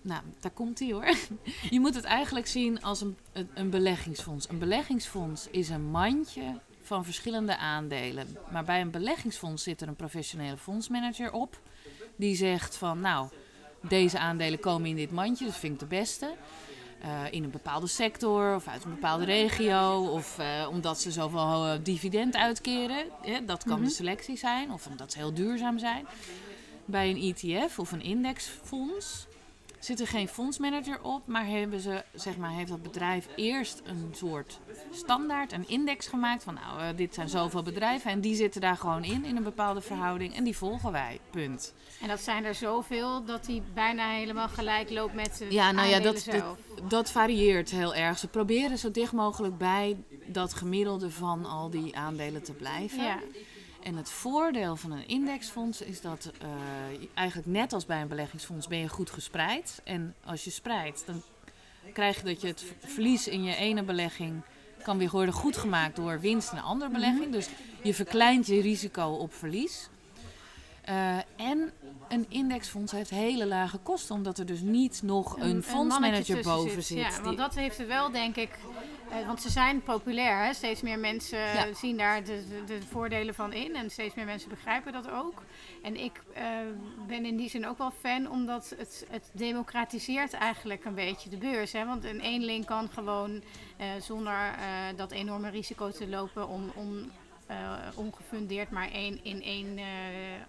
nou, 0.02 0.22
daar 0.40 0.52
komt 0.52 0.80
ie 0.80 0.94
hoor. 0.94 1.06
Je 1.70 1.80
moet 1.80 1.96
het 1.96 2.04
eigenlijk 2.04 2.48
zien 2.48 2.82
als 2.82 3.02
een, 3.02 3.18
een, 3.34 3.50
een 3.54 3.70
beleggingsfonds. 3.70 4.50
Een 4.50 4.60
beleggingsfonds 4.60 5.48
is 5.52 5.70
een 5.70 5.86
mandje 5.86 6.60
van 6.82 7.06
verschillende 7.06 7.58
aandelen. 7.58 8.38
Maar 8.52 8.64
bij 8.64 8.82
een 8.82 8.92
beleggingsfonds 8.92 9.64
zit 9.64 9.82
er 9.82 9.88
een 9.88 9.96
professionele 9.96 10.58
fondsmanager 10.58 11.32
op. 11.32 11.60
Die 12.16 12.36
zegt 12.36 12.76
van 12.76 13.00
nou, 13.00 13.30
deze 13.82 14.20
aandelen 14.20 14.60
komen 14.60 14.90
in 14.90 14.96
dit 14.96 15.12
mandje, 15.12 15.46
dat 15.46 15.56
vind 15.56 15.74
ik 15.74 15.80
de 15.80 15.86
beste. 15.86 16.36
Eh, 17.04 17.24
in 17.32 17.44
een 17.44 17.52
bepaalde 17.52 17.88
sector 17.88 18.56
of 18.56 18.68
uit 18.68 18.84
een 18.84 18.90
bepaalde 18.90 19.26
regio. 19.26 20.08
Of 20.12 20.38
eh, 20.40 20.68
omdat 20.72 21.02
ze 21.02 21.12
zoveel 21.12 21.66
eh, 21.66 21.80
dividend 21.84 22.36
uitkeren. 22.36 23.06
Dat 23.46 23.64
kan 23.64 23.76
Mhm. 23.80 23.88
de 23.88 23.94
selectie 23.94 24.38
zijn. 24.38 24.72
Of 24.72 24.88
omdat 24.88 25.12
ze 25.12 25.18
heel 25.18 25.34
duurzaam 25.34 25.80
zijn. 25.80 26.06
Bij 26.86 27.10
een 27.10 27.18
ETF 27.36 27.80
of 27.80 27.92
een 27.92 28.02
indexfonds 28.02 29.26
zit 29.84 30.00
er 30.00 30.08
geen 30.08 30.28
fondsmanager 30.28 31.02
op. 31.02 31.28
Maar, 31.28 31.46
hebben 31.46 31.80
ze, 31.80 32.04
zeg 32.14 32.38
maar 32.38 32.52
heeft 32.52 32.70
dat 32.70 32.82
bedrijf 32.82 33.28
eerst 33.36 33.82
een 33.86 34.10
soort 34.12 34.60
standaard, 34.92 35.52
een 35.52 35.68
index 35.68 36.08
gemaakt. 36.08 36.44
Van 36.44 36.54
nou, 36.54 36.80
eh, 36.80 36.98
dit 36.98 37.14
zijn 37.14 37.30
zoveel 37.30 37.64
bedrijven. 37.64 38.12
En 38.12 38.22
die 38.22 38.36
zitten 38.36 38.62
daar 38.62 38.78
gewoon 38.78 39.04
in, 39.04 39.26
in 39.26 39.36
een 39.36 39.44
bepaalde 39.44 39.82
verhouding. 39.82 40.36
En 40.36 40.44
die 40.44 40.58
volgen 40.58 40.92
wij. 40.92 41.20
Punt. 41.30 41.74
En 42.02 42.08
dat 42.08 42.22
zijn 42.22 42.46
er 42.46 42.56
zoveel 42.56 43.26
dat 43.26 43.46
die 43.46 43.62
bijna 43.74 44.10
helemaal 44.10 44.50
gelijk 44.50 44.90
loopt 44.90 45.14
met 45.14 45.38
de 45.38 45.46
Ja, 45.50 45.72
nou 45.72 45.88
ja, 45.88 46.00
dat, 46.00 46.26
dat, 46.32 46.58
dat 46.90 47.12
varieert 47.12 47.70
heel 47.70 47.96
erg. 47.96 48.20
Ze 48.20 48.28
proberen 48.28 48.78
zo 48.78 48.92
dicht 48.92 49.12
mogelijk 49.12 49.58
bij 49.58 49.98
dat 50.26 50.54
gemiddelde 50.54 51.12
van 51.12 51.46
al 51.46 51.70
die 51.70 51.98
aandelen 51.98 52.44
te 52.44 52.54
blijven. 52.54 53.04
Ja. 53.04 53.20
En 53.84 53.96
het 53.96 54.10
voordeel 54.10 54.76
van 54.76 54.92
een 54.92 55.08
indexfonds 55.08 55.82
is 55.82 56.02
dat 56.02 56.32
eh, 56.42 56.48
eigenlijk 57.14 57.48
net 57.48 57.74
als 57.74 57.86
bij 57.86 58.02
een 58.02 58.08
beleggingsfonds 58.08 58.68
ben 58.68 58.78
je 58.78 58.90
goed 58.90 59.10
gespreid. 59.10 59.82
En 59.84 60.16
als 60.26 60.44
je 60.44 60.50
spreidt, 60.50 61.04
dan 61.06 61.22
krijg 61.94 62.18
je 62.18 62.24
dat 62.24 62.42
je 62.42 62.48
het 62.48 62.66
verlies 62.80 63.28
in 63.28 63.44
je 63.44 63.56
ene 63.56 63.84
belegging 63.84 64.42
kan 64.84 64.98
weer 64.98 65.10
worden 65.10 65.34
goedgemaakt 65.34 65.96
door 65.96 66.20
winst 66.20 66.52
in 66.52 66.58
een 66.58 66.64
andere 66.64 66.92
belegging. 66.92 67.32
Dus 67.32 67.50
je 67.84 67.94
verkleint 67.94 68.48
je 68.48 68.62
risico 68.62 69.08
op 69.08 69.34
verlies. 69.34 69.90
Eh, 70.84 71.18
en 71.36 71.72
een 72.10 72.26
indexfonds 72.30 72.92
heeft 72.92 73.10
hele 73.10 73.46
lage 73.48 73.78
kosten, 73.78 74.16
omdat 74.16 74.38
er 74.38 74.46
dus 74.46 74.62
niet 74.62 75.02
nog 75.04 75.40
een, 75.40 75.64
fondsmanager 75.64 76.44
boven 76.44 76.84
zit. 76.84 76.98
Ja, 76.98 77.22
want 77.22 77.38
dat 77.38 77.56
heeft 77.56 77.80
er 77.80 77.88
wel, 77.88 78.12
denk 78.12 78.36
ik. 78.36 78.50
eh, 79.10 79.28
want 79.28 79.42
ze 79.42 79.50
zijn 79.50 79.82
populair. 79.82 80.46
Hè? 80.46 80.54
Steeds 80.54 80.82
meer 80.82 81.00
mensen 81.00 81.40
Ja. 81.40 81.74
zien 81.74 81.98
daar 81.98 82.24
de, 82.24 82.44
de, 82.50 82.64
de 82.80 82.86
voordelen 82.88 83.36
van 83.36 83.54
in. 83.54 83.76
En 83.76 83.90
steeds 83.92 84.16
meer 84.16 84.26
mensen 84.26 84.50
begrijpen 84.50 84.94
dat 84.94 85.10
ook. 85.10 85.42
En 85.84 85.96
ik 86.04 86.22
eh, 86.34 86.44
ben 87.08 87.26
in 87.26 87.38
die 87.38 87.50
zin 87.50 87.68
ook 87.68 87.78
wel 87.78 87.92
fan, 88.00 88.30
omdat 88.32 88.74
het, 88.78 89.06
het 89.10 89.30
democratiseert 89.34 90.34
eigenlijk 90.34 90.86
een 90.86 90.96
beetje 90.96 91.30
de 91.30 91.38
beurs. 91.38 91.72
Hè? 91.72 91.86
Want 91.86 92.04
een 92.04 92.20
eenling 92.20 92.66
kan 92.66 92.90
gewoon 92.90 93.44
zonder 94.00 94.56
dat 94.96 95.12
enorme 95.12 95.50
risico 95.50 95.90
te 95.92 96.08
lopen 96.08 96.48
om. 96.48 96.72
om 96.76 97.12
ongefundeerd 97.96 98.70
maar 98.72 98.92
één, 98.92 99.20
in 99.24 99.42
één 99.44 99.78
eh, 99.78 99.86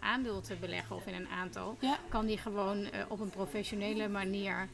aandeel 0.00 0.40
te 0.40 0.54
beleggen 0.54 0.96
of 0.96 1.06
in 1.06 1.14
een 1.14 1.28
aantal 1.28 1.76
Ja. 1.80 1.98
kan 2.08 2.26
die 2.26 2.38
gewoon 2.38 2.84
eh, 2.84 3.00
op 3.08 3.20
een 3.20 3.30
professionele 3.30 4.08
manier 4.08 4.68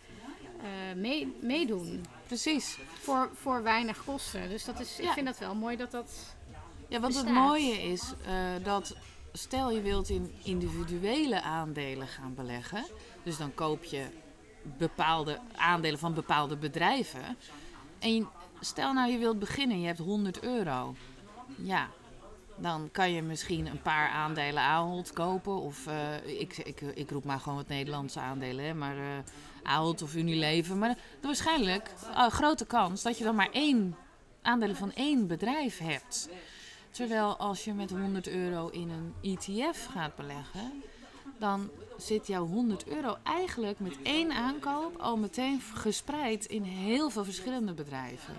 eh, 0.62 0.96
mee, 0.96 1.36
meedoen. 1.40 2.04
Precies. 2.26 2.78
Voor, 2.98 3.30
voor 3.34 3.62
weinig 3.62 4.04
kosten. 4.04 4.48
Dus 4.48 4.64
dat 4.64 4.80
is, 4.80 4.98
ik 4.98 5.04
Ja. 5.04 5.12
vind 5.12 5.26
dat 5.26 5.38
wel 5.38 5.54
mooi 5.54 5.76
dat 5.76 5.90
dat... 5.90 6.34
Ja, 6.88 7.00
want 7.00 7.14
het 7.16 7.30
mooie 7.30 7.82
is 7.82 8.12
eh, 8.26 8.64
dat 8.64 8.96
stel 9.32 9.70
je 9.70 9.80
wilt 9.80 10.08
in 10.08 10.32
individuele 10.42 11.42
aandelen 11.42 12.06
gaan 12.06 12.34
beleggen, 12.34 12.84
dus 13.22 13.36
dan 13.36 13.54
koop 13.54 13.84
je 13.84 14.06
bepaalde 14.62 15.38
aandelen 15.56 15.98
van 15.98 16.14
bepaalde 16.14 16.56
bedrijven. 16.56 17.36
En 17.98 18.14
je- 18.14 18.26
stel 18.60 18.92
nou 18.92 19.10
je 19.12 19.18
wilt 19.18 19.38
beginnen, 19.38 19.80
je 19.80 19.86
hebt 19.86 19.98
100 19.98 20.42
euro. 20.42 20.94
Ja, 21.56 21.88
dan 22.60 22.88
kan 22.92 23.12
je 23.12 23.22
misschien 23.22 23.66
een 23.66 23.82
paar 23.82 24.08
aandelen 24.08 24.62
Ahold 24.62 25.12
kopen. 25.12 25.60
Of 25.60 25.86
eh, 25.86 26.40
ik, 26.40 26.56
ik, 26.56 26.80
ik 26.80 27.10
roep 27.10 27.24
maar 27.24 27.40
gewoon 27.40 27.58
wat 27.58 27.68
Nederlandse 27.68 28.20
aandelen, 28.20 28.64
hè, 28.64 28.74
maar 28.74 28.96
eh 28.96 29.18
Ahold 29.62 30.02
of 30.02 30.14
Unilever. 30.14 30.76
Maar 30.76 30.96
waarschijnlijk 31.20 31.90
een 32.14 32.30
grote 32.30 32.66
kans 32.66 33.02
dat 33.02 33.18
je 33.18 33.24
dan 33.24 33.34
maar 33.34 33.50
één 33.52 33.96
aandelen 34.42 34.76
van 34.76 34.92
één 34.92 35.26
bedrijf 35.26 35.78
hebt. 35.78 36.28
Terwijl 36.90 37.36
als 37.36 37.64
je 37.64 37.72
met 37.72 37.90
100 37.90 38.28
euro 38.28 38.68
in 38.68 38.90
een 38.90 39.14
ETF 39.22 39.86
gaat 39.86 40.16
beleggen, 40.16 40.82
dan 41.38 41.70
zit 41.96 42.26
jouw 42.26 42.46
100 42.46 42.86
euro 42.86 43.16
eigenlijk 43.22 43.80
met 43.80 43.96
één 44.02 44.32
aankoop 44.32 44.96
al 44.96 45.16
meteen 45.16 45.60
gespreid 45.74 46.44
in 46.44 46.62
heel 46.62 47.10
veel 47.10 47.24
verschillende 47.24 47.72
bedrijven. 47.72 48.34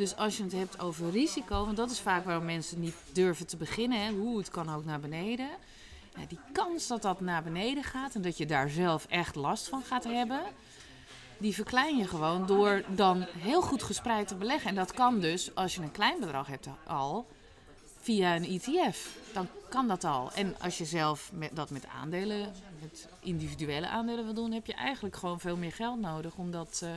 Dus 0.00 0.16
als 0.16 0.36
je 0.36 0.42
het 0.42 0.52
hebt 0.52 0.80
over 0.80 1.10
risico, 1.10 1.64
want 1.64 1.76
dat 1.76 1.90
is 1.90 2.00
vaak 2.00 2.24
waarom 2.24 2.44
mensen 2.44 2.80
niet 2.80 2.94
durven 3.12 3.46
te 3.46 3.56
beginnen, 3.56 4.04
hè, 4.04 4.12
hoe 4.12 4.38
het 4.38 4.50
kan 4.50 4.74
ook 4.74 4.84
naar 4.84 5.00
beneden. 5.00 5.48
Ja, 6.16 6.26
die 6.28 6.38
kans 6.52 6.86
dat 6.86 7.02
dat 7.02 7.20
naar 7.20 7.42
beneden 7.42 7.84
gaat 7.84 8.14
en 8.14 8.22
dat 8.22 8.38
je 8.38 8.46
daar 8.46 8.68
zelf 8.68 9.06
echt 9.08 9.34
last 9.34 9.68
van 9.68 9.82
gaat 9.82 10.04
hebben, 10.04 10.42
die 11.38 11.54
verklein 11.54 11.96
je 11.96 12.06
gewoon 12.06 12.46
door 12.46 12.82
dan 12.94 13.26
heel 13.38 13.62
goed 13.62 13.82
gespreid 13.82 14.28
te 14.28 14.34
beleggen. 14.34 14.68
En 14.68 14.74
dat 14.74 14.92
kan 14.92 15.20
dus, 15.20 15.54
als 15.54 15.74
je 15.74 15.82
een 15.82 15.92
klein 15.92 16.20
bedrag 16.20 16.46
hebt 16.46 16.66
al, 16.86 17.26
via 18.00 18.36
een 18.36 18.60
ETF. 18.60 19.16
Dan 19.32 19.48
kan 19.68 19.88
dat 19.88 20.04
al. 20.04 20.32
En 20.32 20.54
als 20.60 20.78
je 20.78 20.84
zelf 20.84 21.30
met, 21.34 21.56
dat 21.56 21.70
met 21.70 21.86
aandelen, 21.86 22.52
met 22.80 23.08
individuele 23.20 23.88
aandelen 23.88 24.24
wil 24.24 24.34
doen, 24.34 24.52
heb 24.52 24.66
je 24.66 24.74
eigenlijk 24.74 25.16
gewoon 25.16 25.40
veel 25.40 25.56
meer 25.56 25.72
geld 25.72 26.00
nodig 26.00 26.34
om 26.34 26.50
dat 26.50 26.80
uh, 26.84 26.90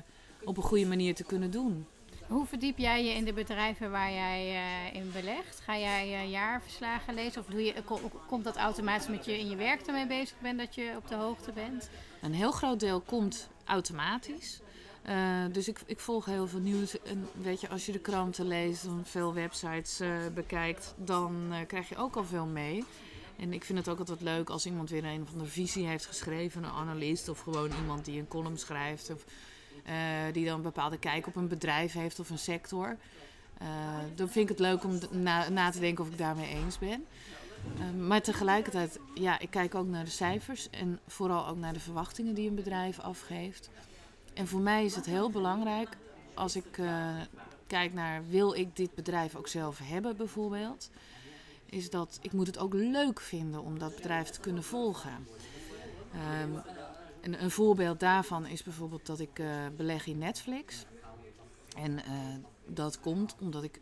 op 0.44 0.58
een 0.58 0.64
goede 0.64 0.86
manier 0.86 1.16
te 1.16 1.24
kunnen 1.24 1.52
doen. 1.52 1.88
Hoe 2.28 2.46
verdiep 2.46 2.78
jij 2.78 3.06
je 3.06 3.12
in 3.12 3.26
de 3.26 3.34
bedrijven 3.34 3.92
waar 3.92 4.12
jij 4.12 4.54
uh, 4.54 4.96
in 5.02 5.12
belegt? 5.12 5.60
Ga 5.60 5.78
jij 5.78 6.24
uh, 6.24 6.32
jaarverslagen 6.32 7.14
lezen 7.14 7.42
of 7.42 7.48
doe 7.48 7.64
je, 7.64 7.74
komt 8.28 8.44
dat 8.44 8.58
automatisch 8.58 9.08
met 9.08 9.26
je 9.26 9.40
in 9.40 9.50
je 9.50 9.56
werk 9.56 9.82
ermee 9.82 10.08
bezig 10.08 10.40
bent 10.40 10.60
dat 10.60 10.76
je 10.76 10.94
op 10.98 11.08
de 11.08 11.16
hoogte 11.16 11.52
bent? 11.52 11.90
Een 12.22 12.34
heel 12.34 12.52
groot 12.52 12.80
deel 12.80 13.00
komt 13.02 13.50
automatisch. 13.66 14.62
Uh, 15.10 15.46
dus 15.52 15.68
ik, 15.68 15.80
ik, 15.86 16.00
volg 16.00 16.26
heel 16.26 16.48
veel 16.48 16.60
nieuws. 16.60 17.02
En 17.02 17.28
weet 17.42 17.62
je, 17.62 17.70
als 17.70 17.86
je 17.86 17.92
de 17.92 18.00
kranten 18.00 18.48
leest 18.48 18.84
en 18.84 19.02
veel 19.04 19.34
websites 19.34 20.02
bekijkt, 20.34 20.94
dan 20.98 21.54
krijg 21.68 21.90
je 21.90 21.98
ook 21.98 22.16
al 22.16 22.24
veel 22.24 22.46
mee. 22.46 22.84
En 23.38 23.54
ik 23.54 23.64
vind 23.64 23.78
het 23.78 23.90
ook 23.90 24.00
altijd 24.00 24.22
leuk 24.22 24.50
als 24.50 24.66
iemand 24.66 24.90
weer 24.90 25.06
een 25.06 25.28
van 25.30 25.40
de 25.40 25.46
visie 25.46 25.88
heeft 25.88 26.06
geschreven, 26.06 26.64
een 26.64 26.70
analist 26.70 27.30
of 27.30 27.40
gewoon 27.40 27.72
iemand 27.80 28.06
die 28.06 28.20
een 28.20 28.28
column 28.28 28.58
schrijft. 28.58 29.12
Of 29.14 29.26
die 30.32 30.46
dan 30.46 30.56
een 30.56 30.62
bepaalde 30.62 30.98
kijk 30.98 31.28
op 31.28 31.36
een 31.36 31.48
bedrijf 31.48 31.94
heeft 31.94 32.20
of 32.20 32.30
een 32.30 32.38
sector. 32.38 32.98
dan 34.16 34.30
vind 34.30 34.50
ik 34.50 34.50
het 34.50 34.60
leuk 34.60 34.84
om 34.84 35.00
na, 35.12 35.50
na, 35.50 35.70
te 35.70 35.80
denken 35.80 36.04
of 36.04 36.10
ik 36.10 36.18
daarmee 36.18 36.48
eens 36.48 36.80
ben. 36.80 37.06
maar 38.08 38.22
tegelijkertijd, 38.22 39.00
ja, 39.14 39.40
ik 39.40 39.50
kijk 39.50 39.76
ook 39.76 39.88
naar 39.88 40.04
de 40.04 40.10
cijfers 40.10 40.70
en 40.70 41.00
vooral 41.08 41.48
ook 41.48 41.58
naar 41.58 41.74
de 41.74 41.80
verwachtingen 41.80 42.34
die 42.34 42.50
een 42.50 42.56
bedrijf 42.56 43.00
afgeeft. 43.00 43.70
En 44.34 44.48
voor 44.48 44.62
mij 44.62 44.86
is 44.86 44.96
het 44.96 45.06
heel 45.06 45.30
belangrijk 45.30 45.98
als 46.34 46.56
ik 46.56 46.78
uh, 46.78 47.16
kijk 47.68 47.94
naar 47.94 48.22
wil 48.30 48.54
ik 48.54 48.76
dit 48.76 48.96
bedrijf 48.96 49.36
ook 49.36 49.48
zelf 49.48 49.80
hebben 49.84 50.18
bijvoorbeeld, 50.18 50.90
is 51.66 51.90
dat 51.90 52.20
ik 52.22 52.32
moet 52.32 52.48
het 52.48 52.58
ook 52.58 52.74
leuk 52.74 53.20
vinden 53.20 53.62
om 53.62 53.80
dat 53.80 53.96
bedrijf 53.96 54.30
te 54.30 54.40
kunnen 54.40 54.64
volgen. 54.64 55.28
Um, 56.42 56.62
een, 57.24 57.44
een, 57.44 57.52
voorbeeld 57.52 58.00
daarvan 58.00 58.46
is 58.46 58.64
bijvoorbeeld 58.64 59.06
dat 59.06 59.20
ik 59.20 59.40
uh, 59.40 59.48
beleg 59.78 60.08
in 60.08 60.18
Netflix. 60.18 60.86
En 61.78 61.92
uh, 61.92 62.02
dat 62.66 63.00
komt 63.00 63.36
omdat 63.40 63.64
ik 63.64 63.80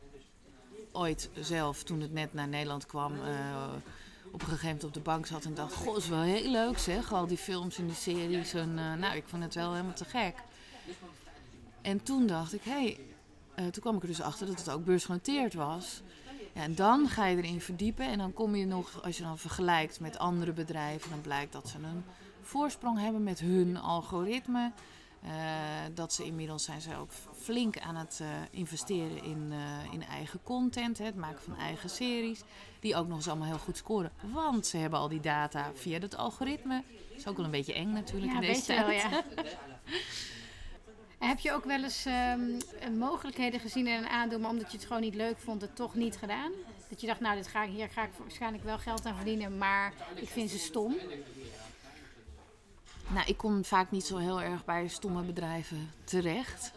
ooit 0.91 1.29
zelf, 1.39 1.83
toen 1.83 2.01
het 2.01 2.13
net 2.13 2.33
naar 2.33 2.47
Nederland 2.47 2.85
kwam, 2.85 3.13
op 4.31 4.41
een 4.41 4.47
gegeven 4.47 4.65
moment 4.65 4.83
op 4.83 4.93
de 4.93 4.99
bank 4.99 5.25
zat 5.25 5.45
en 5.45 5.53
dacht: 5.53 5.73
Goh, 5.73 5.97
is 5.97 6.07
wel 6.07 6.21
heel 6.21 6.51
leuk 6.51 6.77
zeg, 6.77 7.13
al 7.13 7.27
die 7.27 7.37
films 7.37 7.77
en 7.77 7.85
die 7.85 7.95
series. 7.95 8.53
En, 8.53 8.69
uh, 8.69 8.93
nou, 8.93 9.15
ik 9.15 9.23
vond 9.27 9.43
het 9.43 9.55
wel 9.55 9.71
helemaal 9.71 9.93
te 9.93 10.05
gek. 10.05 10.35
En 11.81 12.03
toen 12.03 12.27
dacht 12.27 12.53
ik: 12.53 12.61
hé, 12.63 12.71
hey, 12.71 12.99
uh, 13.55 13.71
toen 13.71 13.81
kwam 13.81 13.95
ik 13.95 14.01
er 14.01 14.07
dus 14.07 14.21
achter 14.21 14.47
dat 14.47 14.59
het 14.59 14.69
ook 14.69 14.85
beursgenoteerd 14.85 15.53
was. 15.53 16.01
En 16.53 16.75
dan 16.75 17.07
ga 17.07 17.25
je 17.25 17.37
erin 17.37 17.61
verdiepen 17.61 18.05
en 18.05 18.17
dan 18.17 18.33
kom 18.33 18.55
je 18.55 18.65
nog, 18.65 19.03
als 19.03 19.17
je 19.17 19.23
dan 19.23 19.37
vergelijkt 19.37 19.99
met 19.99 20.17
andere 20.17 20.51
bedrijven, 20.51 21.09
dan 21.09 21.21
blijkt 21.21 21.51
dat 21.51 21.67
ze 21.67 21.77
een 21.77 22.03
voorsprong 22.41 22.99
hebben 22.99 23.23
met 23.23 23.39
hun 23.39 23.77
algoritme. 23.77 24.71
Uh, 25.23 25.31
dat 25.93 26.13
ze 26.13 26.25
inmiddels 26.25 26.63
zijn 26.63 26.81
ze 26.81 26.95
ook 26.95 27.11
flink 27.33 27.79
aan 27.79 27.95
het 27.95 28.19
uh, 28.21 28.27
investeren 28.51 29.23
in, 29.23 29.51
uh, 29.51 29.93
in 29.93 30.03
eigen 30.03 30.39
content, 30.43 30.97
hè, 30.97 31.05
het 31.05 31.15
maken 31.15 31.41
van 31.41 31.57
eigen 31.57 31.89
series, 31.89 32.43
die 32.79 32.95
ook 32.95 33.07
nog 33.07 33.17
eens 33.17 33.27
allemaal 33.27 33.47
heel 33.47 33.57
goed 33.57 33.77
scoren. 33.77 34.11
Want 34.21 34.65
ze 34.65 34.77
hebben 34.77 34.99
al 34.99 35.07
die 35.07 35.19
data 35.19 35.71
via 35.73 35.99
het 35.99 36.17
algoritme. 36.17 36.83
Dat 37.09 37.17
is 37.17 37.27
ook 37.27 37.35
wel 37.35 37.45
een 37.45 37.51
beetje 37.51 37.73
eng 37.73 37.93
natuurlijk 37.93 38.31
ja, 38.31 38.41
in 38.41 38.47
deze 38.47 38.65
tijd. 38.65 38.85
Wel, 38.85 38.91
ja. 38.91 39.23
Heb 41.27 41.39
je 41.39 41.51
ook 41.51 41.65
wel 41.65 41.83
eens 41.83 42.05
um, 42.05 42.97
mogelijkheden 42.97 43.59
gezien 43.59 43.87
en 43.87 44.09
aandoen, 44.09 44.41
maar 44.41 44.49
omdat 44.49 44.71
je 44.71 44.77
het 44.77 44.85
gewoon 44.85 45.01
niet 45.01 45.15
leuk 45.15 45.39
vond, 45.39 45.61
het 45.61 45.75
toch 45.75 45.95
niet 45.95 46.17
gedaan? 46.17 46.51
Dat 46.89 47.01
je 47.01 47.07
dacht, 47.07 47.19
nou, 47.19 47.35
dit 47.35 47.47
ga 47.47 47.63
ik, 47.63 47.69
hier 47.69 47.89
ga 47.89 48.03
ik 48.03 48.09
waarschijnlijk 48.17 48.63
wel 48.63 48.77
geld 48.77 49.05
aan 49.05 49.15
verdienen, 49.15 49.57
maar 49.57 49.93
ik 50.15 50.27
vind 50.27 50.49
ze 50.49 50.57
stom. 50.57 50.95
Nou, 53.13 53.27
ik 53.27 53.37
kom 53.37 53.65
vaak 53.65 53.91
niet 53.91 54.05
zo 54.05 54.17
heel 54.17 54.41
erg 54.41 54.65
bij 54.65 54.87
stomme 54.87 55.23
bedrijven 55.23 55.91
terecht. 56.03 56.71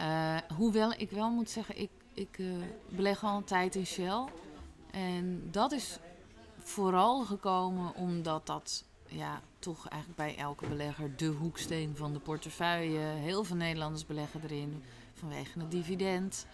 uh, 0.00 0.36
hoewel 0.58 0.92
ik 0.92 1.10
wel 1.10 1.30
moet 1.30 1.50
zeggen, 1.50 1.80
ik, 1.80 1.90
ik 2.14 2.38
uh, 2.38 2.54
beleg 2.88 3.24
al 3.24 3.36
een 3.36 3.44
tijd 3.44 3.74
in 3.74 3.86
Shell. 3.86 4.24
En 4.90 5.48
dat 5.50 5.72
is 5.72 5.98
vooral 6.58 7.24
gekomen 7.24 7.94
omdat 7.94 8.46
dat 8.46 8.84
ja, 9.08 9.40
toch 9.58 9.88
eigenlijk 9.88 10.20
bij 10.22 10.44
elke 10.44 10.66
belegger 10.66 11.16
de 11.16 11.26
hoeksteen 11.26 11.96
van 11.96 12.12
de 12.12 12.18
portefeuille. 12.18 12.98
Heel 12.98 13.44
veel 13.44 13.56
Nederlanders 13.56 14.06
beleggen 14.06 14.40
erin 14.42 14.82
vanwege 15.14 15.58
het 15.58 15.70
dividend. 15.70 16.46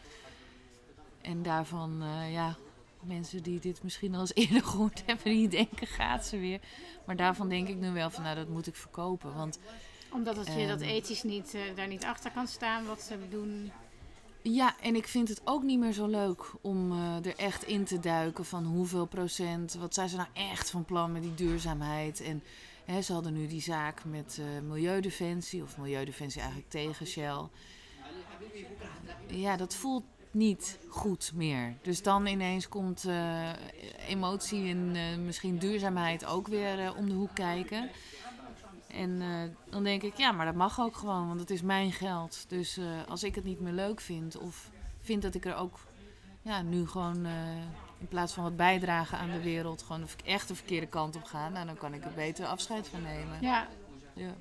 En 1.20 1.42
daarvan, 1.42 2.02
uh, 2.02 2.32
ja, 2.32 2.56
mensen 3.02 3.42
die 3.42 3.60
dit 3.60 3.82
misschien 3.82 4.14
al 4.14 4.20
eens 4.20 4.34
eerder 4.34 4.64
gehoord 4.64 5.02
hebben, 5.06 5.24
die 5.24 5.48
denken, 5.48 5.86
gaat 5.86 6.26
ze 6.26 6.38
weer. 6.38 6.60
Maar 7.06 7.16
daarvan 7.16 7.48
denk 7.48 7.68
ik 7.68 7.76
nu 7.76 7.90
wel 7.90 8.10
van, 8.10 8.22
nou, 8.22 8.36
dat 8.36 8.48
moet 8.48 8.66
ik 8.66 8.76
verkopen. 8.76 9.34
Want, 9.34 9.58
Omdat 10.10 10.36
het 10.36 10.46
je 10.46 10.66
dat 10.66 10.80
ehm, 10.80 10.90
ethisch 10.90 11.22
niet, 11.22 11.54
uh, 11.54 11.60
daar 11.74 11.88
niet 11.88 12.04
achter 12.04 12.30
kan 12.30 12.46
staan 12.46 12.86
wat 12.86 13.02
ze 13.02 13.18
doen. 13.30 13.72
Ja, 14.42 14.80
en 14.80 14.96
ik 14.96 15.08
vind 15.08 15.28
het 15.28 15.40
ook 15.44 15.62
niet 15.62 15.78
meer 15.78 15.92
zo 15.92 16.06
leuk 16.06 16.52
om 16.60 16.92
uh, 16.92 17.26
er 17.26 17.36
echt 17.36 17.64
in 17.64 17.84
te 17.84 18.00
duiken 18.00 18.44
van 18.44 18.64
hoeveel 18.64 19.06
procent, 19.06 19.74
wat 19.74 19.94
zijn 19.94 20.08
ze 20.08 20.16
nou 20.16 20.28
echt 20.32 20.70
van 20.70 20.84
plan 20.84 21.12
met 21.12 21.22
die 21.22 21.34
duurzaamheid. 21.34 22.20
En 22.20 22.42
hè, 22.84 23.02
ze 23.02 23.12
hadden 23.12 23.32
nu 23.32 23.46
die 23.46 23.62
zaak 23.62 24.04
met 24.04 24.38
uh, 24.40 24.46
Milieudefensie, 24.68 25.62
of 25.62 25.78
Milieudefensie 25.78 26.40
eigenlijk 26.40 26.70
tegen 26.70 27.06
Shell. 27.06 27.48
Ja, 29.26 29.56
dat 29.56 29.74
voelt 29.74 30.04
niet 30.32 30.78
goed 30.88 31.32
meer. 31.34 31.74
Dus 31.82 32.02
dan 32.02 32.26
ineens 32.26 32.68
komt 32.68 33.04
uh, 33.06 33.48
emotie 34.06 34.68
en 34.68 34.94
uh, 34.94 35.16
misschien 35.16 35.58
duurzaamheid 35.58 36.24
ook 36.24 36.46
weer 36.46 36.78
uh, 36.78 36.96
om 36.96 37.08
de 37.08 37.14
hoek 37.14 37.34
kijken. 37.34 37.90
En 38.86 39.22
dan 39.70 39.84
denk 39.84 40.02
ik, 40.02 40.16
ja, 40.16 40.32
maar 40.32 40.46
dat 40.46 40.54
mag 40.54 40.80
ook 40.80 40.96
gewoon, 40.96 41.28
want 41.28 41.40
het 41.40 41.50
is 41.50 41.62
mijn 41.62 41.92
geld. 41.92 42.44
Dus 42.48 42.78
als 43.08 43.22
ik 43.22 43.34
het 43.34 43.44
niet 43.44 43.60
meer 43.60 43.72
leuk 43.72 44.00
vind 44.00 44.36
of 44.36 44.70
vind 45.00 45.22
dat 45.22 45.34
ik 45.34 45.44
er 45.44 45.54
ook 45.54 45.78
ja, 46.42 46.62
nu 46.62 46.86
gewoon 46.86 47.26
in 47.98 48.08
plaats 48.08 48.32
van 48.32 48.42
wat 48.42 48.56
bijdragen 48.56 49.18
aan 49.18 49.30
de 49.30 49.42
wereld, 49.42 49.82
gewoon 49.82 50.06
echt 50.24 50.48
de 50.48 50.54
verkeerde 50.54 50.86
kant 50.86 51.16
op 51.16 51.24
ga, 51.24 51.48
nou, 51.48 51.66
dan 51.66 51.76
kan 51.76 51.94
ik 51.94 52.04
er 52.04 52.12
beter 52.14 52.46
afscheid 52.46 52.88
van 52.88 53.02
nemen. 53.02 53.38
Ja. 53.40 53.68
ja. 54.14 54.34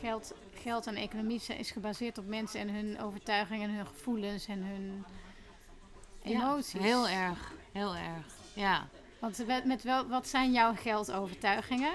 Geld 0.00 0.34
geld 0.62 0.86
en 0.86 0.96
economie 0.96 1.42
is 1.58 1.70
gebaseerd 1.70 2.18
op 2.18 2.26
mensen 2.26 2.60
en 2.60 2.68
hun 2.68 3.00
overtuigingen 3.00 3.68
en 3.68 3.74
hun 3.74 3.86
gevoelens 3.86 4.46
en 4.46 4.62
hun 4.62 5.04
emoties. 6.22 6.72
Ja, 6.72 6.80
heel 6.80 7.08
erg, 7.08 7.52
heel 7.72 7.94
erg. 7.94 8.26
Ja. 8.54 8.88
Want 9.18 9.64
met 9.64 9.82
wel, 9.82 10.06
wat 10.08 10.28
zijn 10.28 10.52
jouw 10.52 10.74
geldovertuigingen? 10.74 11.92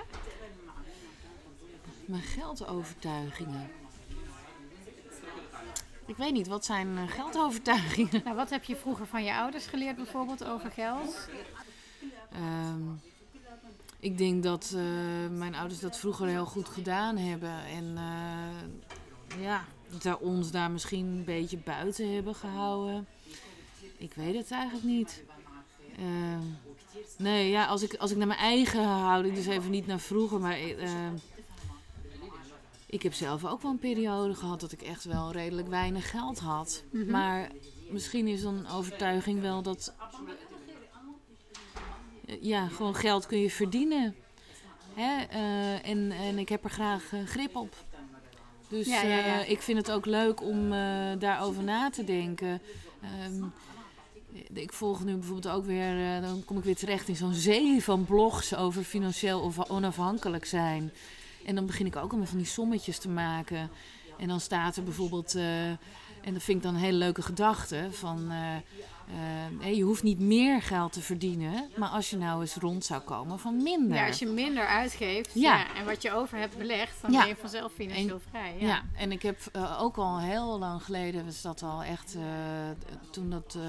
Mijn 2.06 2.22
geldovertuigingen. 2.22 3.70
Ik 6.06 6.18
weet 6.18 6.32
niet, 6.32 6.48
wat 6.48 6.66
zijn 6.66 6.88
uh, 6.88 7.08
geldovertuigingen? 7.08 8.22
Nou, 8.24 8.36
wat 8.36 8.50
heb 8.50 8.64
je 8.64 8.76
vroeger 8.76 9.08
van 9.08 9.24
je 9.24 9.34
ouders 9.34 9.66
geleerd 9.66 9.96
bijvoorbeeld 9.96 10.44
over 10.44 10.72
geld? 10.72 11.30
Um, 12.34 13.02
ik 14.00 14.18
denk 14.18 14.44
dat 14.44 14.74
uh, 14.76 14.82
mijn 15.38 15.56
ouders 15.56 15.80
dat 15.80 15.98
vroeger 15.98 16.28
heel 16.28 16.46
goed 16.46 16.68
gedaan 16.68 17.18
hebben. 17.18 17.66
En 17.66 17.84
uh, 17.96 19.42
ja, 19.44 19.66
daar 20.02 20.18
ons 20.18 20.52
daar 20.52 20.72
misschien 20.72 21.06
een 21.06 21.24
beetje 21.24 21.58
buiten 21.58 22.14
hebben 22.14 22.36
gehouden. 22.36 23.08
Ik 23.98 24.14
weet 24.14 24.36
het 24.36 24.52
eigenlijk 24.52 24.86
niet. 24.86 25.24
Uh, 26.00 26.38
nee, 27.18 27.50
ja, 27.50 27.66
als 27.66 27.82
ik, 27.82 27.96
als 27.96 28.12
ik 28.12 28.18
naar 28.18 28.28
mijn 28.28 28.40
eigen 28.40 28.84
houding, 28.84 29.36
dus 29.36 29.46
even 29.46 29.72
niet 29.72 29.88
naar 29.88 30.00
vroeger, 30.00 30.40
maar 30.40 30.58
ik 32.86 33.04
heb 33.04 33.14
zelf 33.14 33.46
ook 33.46 33.62
wel 33.62 33.72
een 33.72 33.80
periode 33.80 34.36
gehad 34.36 34.60
dat 34.60 34.72
ik 34.72 34.82
echt 34.82 35.04
wel 35.04 35.32
redelijk 35.32 35.68
weinig 35.68 36.10
geld 36.10 36.40
had. 36.40 36.84
Mm 36.92 37.02
-hmm. 37.02 37.12
Maar 37.12 37.52
misschien 37.90 38.28
is 38.28 38.42
dan 38.42 38.58
een 38.58 38.68
overtuiging 38.68 39.42
wel 39.42 39.62
dat 39.62 39.94
ja, 42.42 42.68
gewoon 42.68 42.96
geld 42.96 43.26
kun 43.26 43.40
je 43.40 43.50
verdienen. 43.50 44.16
Hè? 44.94 45.26
Uh, 45.34 45.90
en, 45.90 46.12
en 46.12 46.38
ik 46.38 46.50
heb 46.50 46.64
er 46.64 46.70
graag 46.70 47.12
uh, 47.12 47.26
grip 47.26 47.56
op. 47.56 47.76
Dus 48.68 48.88
ja, 48.88 49.02
ja, 49.02 49.18
ja. 49.18 49.42
Uh, 49.42 49.50
ik 49.50 49.62
vind 49.62 49.78
het 49.78 49.92
ook 49.92 50.06
leuk 50.06 50.42
om 50.42 50.70
daarover 51.20 51.64
na 51.64 51.90
te 51.90 52.04
denken. 52.04 52.62
Um, 53.28 53.54
ik 54.54 54.74
volg 54.74 55.04
nu 55.04 55.16
bijvoorbeeld 55.16 55.56
ook 55.56 55.66
weer, 55.66 56.22
dan 56.22 56.46
kom 56.46 56.58
ik 56.58 56.64
weer 56.64 56.76
terecht 56.76 57.08
in 57.08 57.16
zo'n 57.16 57.34
zee 57.34 57.84
van 57.84 58.06
blogs 58.06 58.56
over 58.56 58.84
financieel 58.84 59.54
onafhankelijk 59.68 60.46
zijn. 60.46 60.92
En 61.46 61.56
dan 61.56 61.66
begin 61.66 61.86
ik 61.86 61.96
ook 61.96 62.10
allemaal 62.10 62.28
van 62.28 62.38
die 62.38 62.48
sommetjes 62.48 62.98
te 62.98 63.10
maken. 63.10 63.70
En 64.18 64.28
dan 64.28 64.40
staat 64.40 64.76
er 64.76 64.84
bijvoorbeeld, 64.84 65.36
en 65.36 66.34
dat 66.34 66.44
vind 66.44 66.58
ik 66.58 66.64
dan 66.64 66.76
een 66.76 66.82
hele 66.82 66.98
leuke 66.98 67.22
gedachte, 67.22 67.88
van 67.92 68.32
eh, 69.62 69.76
je 69.76 69.82
hoeft 69.84 70.04
niet 70.04 70.20
meer 70.20 70.62
geld 70.62 70.94
te 70.94 71.02
verdienen, 71.02 71.70
maar 71.76 71.90
als 71.90 72.10
je 72.10 72.18
nou 72.18 72.42
eens 72.42 72.56
rond 72.56 72.86
zou 72.86 73.02
komen 73.02 73.40
van 73.40 73.64
minder. 73.64 73.98
Ja, 73.98 74.08
als 74.08 74.20
je 74.20 74.26
minder 74.26 74.66
uitgeeft 74.68 75.32
Ja. 75.34 75.58
ja. 75.58 75.76
en 75.76 75.86
wat 75.86 76.02
je 76.02 76.12
over 76.14 76.38
hebt 76.38 76.58
belegd, 76.58 77.02
dan 77.02 77.12
Ja. 77.12 77.20
ben 77.20 77.28
je 77.28 77.36
vanzelf 77.36 77.72
financieel 77.74 78.20
vrij. 78.30 78.56
Ja. 78.60 78.68
Ja. 78.68 78.82
en 78.98 79.12
ik 79.12 79.22
heb 79.22 79.40
eh, 79.52 79.82
ook 79.82 79.98
al 79.98 80.20
heel 80.20 80.60
lang 80.60 80.84
geleden, 80.84 81.26
was 81.26 81.42
dat 81.42 81.64
al 81.64 81.84
echt, 81.84 82.16
eh, 82.16 82.22
toen 83.12 83.30
dat 83.30 83.56
eh, 83.60 83.62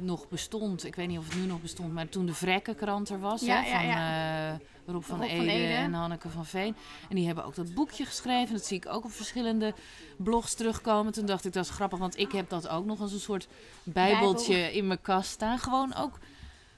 nog 0.00 0.28
bestond, 0.28 0.84
ik 0.84 0.94
weet 0.94 1.08
niet 1.08 1.18
of 1.18 1.28
het 1.28 1.36
nu 1.36 1.46
nog 1.46 1.60
bestond, 1.60 1.92
maar 1.92 2.08
toen 2.08 2.26
de 2.26 2.34
Vrekkenkrant 2.34 3.08
er 3.08 3.20
was, 3.20 3.40
Ja, 3.40 3.62
hè, 3.62 3.70
van 3.70 3.86
ja. 3.86 4.52
eh, 4.52 4.58
Rob 4.86 5.02
van, 5.02 5.18
Rob 5.20 5.28
van 5.28 5.38
Ede, 5.40 5.50
Ede. 5.52 5.72
en 5.72 5.92
Hanneke 5.92 6.28
van 6.28 6.46
Veen. 6.46 6.76
En 7.08 7.16
die 7.16 7.26
hebben 7.26 7.44
ook 7.44 7.54
dat 7.54 7.74
boekje 7.74 8.04
geschreven, 8.04 8.54
dat 8.54 8.64
zie 8.64 8.76
ik 8.76 8.88
ook 8.88 9.04
op 9.04 9.10
verschillende 9.12 9.74
blogs 10.16 10.54
terugkomen. 10.54 11.12
Toen 11.12 11.26
dacht 11.26 11.44
ik, 11.44 11.52
dat 11.52 11.64
is 11.64 11.70
grappig, 11.70 11.98
want 11.98 12.18
ik 12.18 12.32
heb 12.32 12.48
dat 12.48 12.68
ook 12.68 12.84
nog 12.84 13.00
als 13.00 13.12
een 13.12 13.18
soort 13.20 13.48
bijbeltje 13.82 14.72
in 14.72 14.86
mijn 14.86 15.00
kast 15.02 15.30
staan. 15.30 15.58
Gewoon 15.58 15.94
ook 15.94 16.18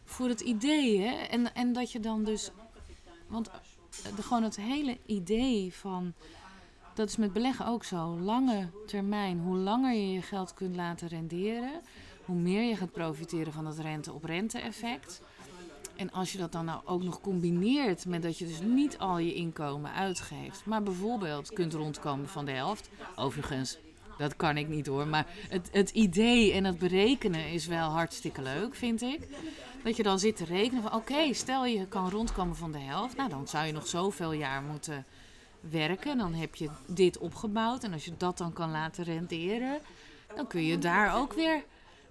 voor 0.05 0.29
het 0.29 0.41
idee, 0.41 1.01
hè. 1.01 1.15
En, 1.15 1.55
en 1.55 1.73
dat 1.73 1.93
je 1.93 2.01
dan 2.01 2.25
dus, 2.25 2.51
want 3.27 3.51
de, 4.17 4.23
gewoon 4.23 4.43
het 4.43 4.57
hele 4.57 4.99
idee 5.07 5.75
van 5.75 6.13
dat 6.95 7.09
is 7.09 7.17
met 7.17 7.33
beleggen 7.33 7.67
ook 7.67 7.85
zo. 7.85 8.19
Lange 8.21 8.69
termijn, 8.87 9.39
hoe 9.39 9.57
langer 9.57 9.93
je 9.95 10.13
je 10.13 10.23
geld 10.23 10.55
kunt 10.55 10.77
laten 10.77 11.09
renderen, 11.09 11.81
hoe 12.27 12.37
meer 12.37 12.63
je 12.63 12.77
gaat 12.77 12.93
profiteren 12.93 13.53
van 13.53 13.67
het 13.67 13.79
rente-op-rente 13.79 14.59
effect. 14.59 15.21
En 15.97 16.13
als 16.13 16.33
je 16.33 16.39
dat 16.39 16.53
dan 16.53 16.65
nou 16.65 16.81
ook 16.85 17.03
nog 17.03 17.21
combineert 17.21 18.07
met 18.07 18.23
dat 18.23 18.39
je 18.39 18.47
dus 18.47 18.61
niet 18.61 18.99
al 18.99 19.19
je 19.19 19.35
inkomen 19.35 19.93
uitgeeft, 19.93 20.65
maar 20.65 20.83
bijvoorbeeld 20.83 21.53
kunt 21.53 21.75
rondkomen 21.75 22.29
van 22.29 22.45
de 22.45 22.51
helft. 22.51 22.89
Overigens, 23.17 23.79
dat 24.19 24.37
kan 24.37 24.57
ik 24.57 24.69
niet 24.69 24.87
hoor, 24.87 25.07
maar 25.07 25.27
het, 25.49 25.69
het 25.73 25.91
idee 25.91 26.53
en 26.53 26.65
het 26.65 26.79
berekenen 26.79 27.49
is 27.49 27.67
wel 27.67 27.89
hartstikke 27.89 28.43
leuk, 28.43 28.75
vind 28.75 29.03
ik. 29.03 29.29
Dat 29.85 29.97
je 29.97 30.03
dan 30.03 30.19
zit 30.19 30.37
te 30.37 30.45
rekenen 30.45 30.83
van 30.83 30.95
oké, 30.95 31.33
stel 31.33 31.67
je 31.67 31.87
kan 31.87 32.11
rondkomen 32.11 32.57
van 32.57 32.73
de 32.73 32.79
helft, 32.79 33.17
nou 33.17 33.29
dan 33.29 33.49
zou 33.49 33.67
je 33.67 33.73
nog 33.73 33.87
zoveel 33.87 34.33
jaar 34.33 34.63
moeten 34.63 35.05
werken. 35.71 36.19
Dan 36.19 36.35
heb 36.35 36.55
je 36.55 36.69
dit 36.87 37.19
opgebouwd. 37.19 37.85
En 37.85 37.93
als 37.93 38.05
je 38.05 38.13
dat 38.17 38.39
dan 38.39 38.53
kan 38.53 38.71
laten 38.71 39.05
renderen, 39.05 39.79
dan 40.35 40.47
kun 40.47 40.63
je 40.65 40.79
daar 40.79 41.17
ook 41.17 41.33
weer 41.33 41.65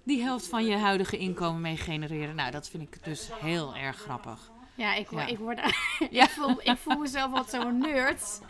die 0.06 0.22
helft 0.22 0.46
van 0.48 0.64
je 0.66 0.76
huidige 0.76 1.16
inkomen 1.18 1.60
mee 1.60 1.76
genereren. 1.76 2.34
Nou, 2.34 2.50
dat 2.50 2.68
vind 2.68 2.82
ik 2.82 3.04
dus 3.04 3.28
heel 3.40 3.74
erg 3.76 3.96
grappig. 3.96 4.50
Ja, 4.74 4.94
ik, 4.94 5.10
Ja. 5.10 5.26
ik, 5.26 5.38
word, 5.38 5.58
Ja. 6.10 6.24
ik, 6.24 6.30
voel, 6.30 6.56
ik 6.62 6.76
voel 6.78 6.96
mezelf 6.98 7.30
wat 7.30 7.50
zo'n 7.50 7.78
nerd. 7.78 8.20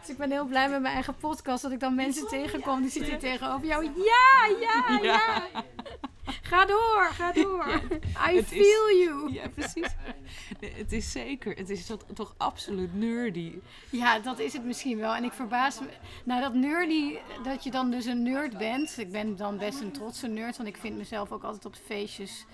dus 0.00 0.08
ik 0.08 0.16
ben 0.16 0.30
heel 0.30 0.44
blij 0.44 0.68
met 0.68 0.80
mijn 0.80 0.94
eigen 0.94 1.16
podcast. 1.16 1.62
Dat 1.62 1.72
ik 1.72 1.80
dan 1.80 1.94
mensen 1.94 2.28
tegenkom 2.28 2.80
die 2.82 2.90
zitten 2.90 3.18
tegenover 3.18 3.66
jou. 3.66 3.84
Ja, 3.84 4.56
ja, 4.60 4.98
ja. 5.02 5.42
Ga 6.42 6.64
door, 6.64 7.08
ga 7.12 7.32
door. 7.32 7.80
I 8.30 8.36
is- 8.36 8.44
feel 8.46 8.90
you. 8.98 9.32
Ja, 9.32 9.48
precies. 9.48 9.88
Het 10.60 10.92
is 10.92 11.12
zeker. 11.12 11.56
Het 11.56 11.70
is 11.70 11.86
toch, 11.86 12.00
toch 12.14 12.34
absoluut 12.36 12.94
nerdy. 12.94 13.52
Ja, 13.90 14.18
dat 14.18 14.38
is 14.38 14.52
het 14.52 14.64
misschien 14.64 14.98
wel. 14.98 15.14
En 15.14 15.24
ik 15.24 15.32
verbaas 15.32 15.80
me. 15.80 15.86
Nou, 16.24 16.40
dat 16.40 16.54
nerdy, 16.54 17.16
dat 17.44 17.64
je 17.64 17.70
dan 17.70 17.90
dus 17.90 18.04
een 18.04 18.22
nerd 18.22 18.58
bent. 18.58 18.98
Ik 18.98 19.12
ben 19.12 19.36
dan 19.36 19.58
best 19.58 19.80
een 19.80 19.92
trotse 19.92 20.26
nerd, 20.26 20.56
want 20.56 20.68
ik 20.68 20.76
vind 20.76 20.96
mezelf 20.96 21.32
ook 21.32 21.42
altijd 21.44 21.64
op 21.64 21.74
feestjes. 21.86 22.44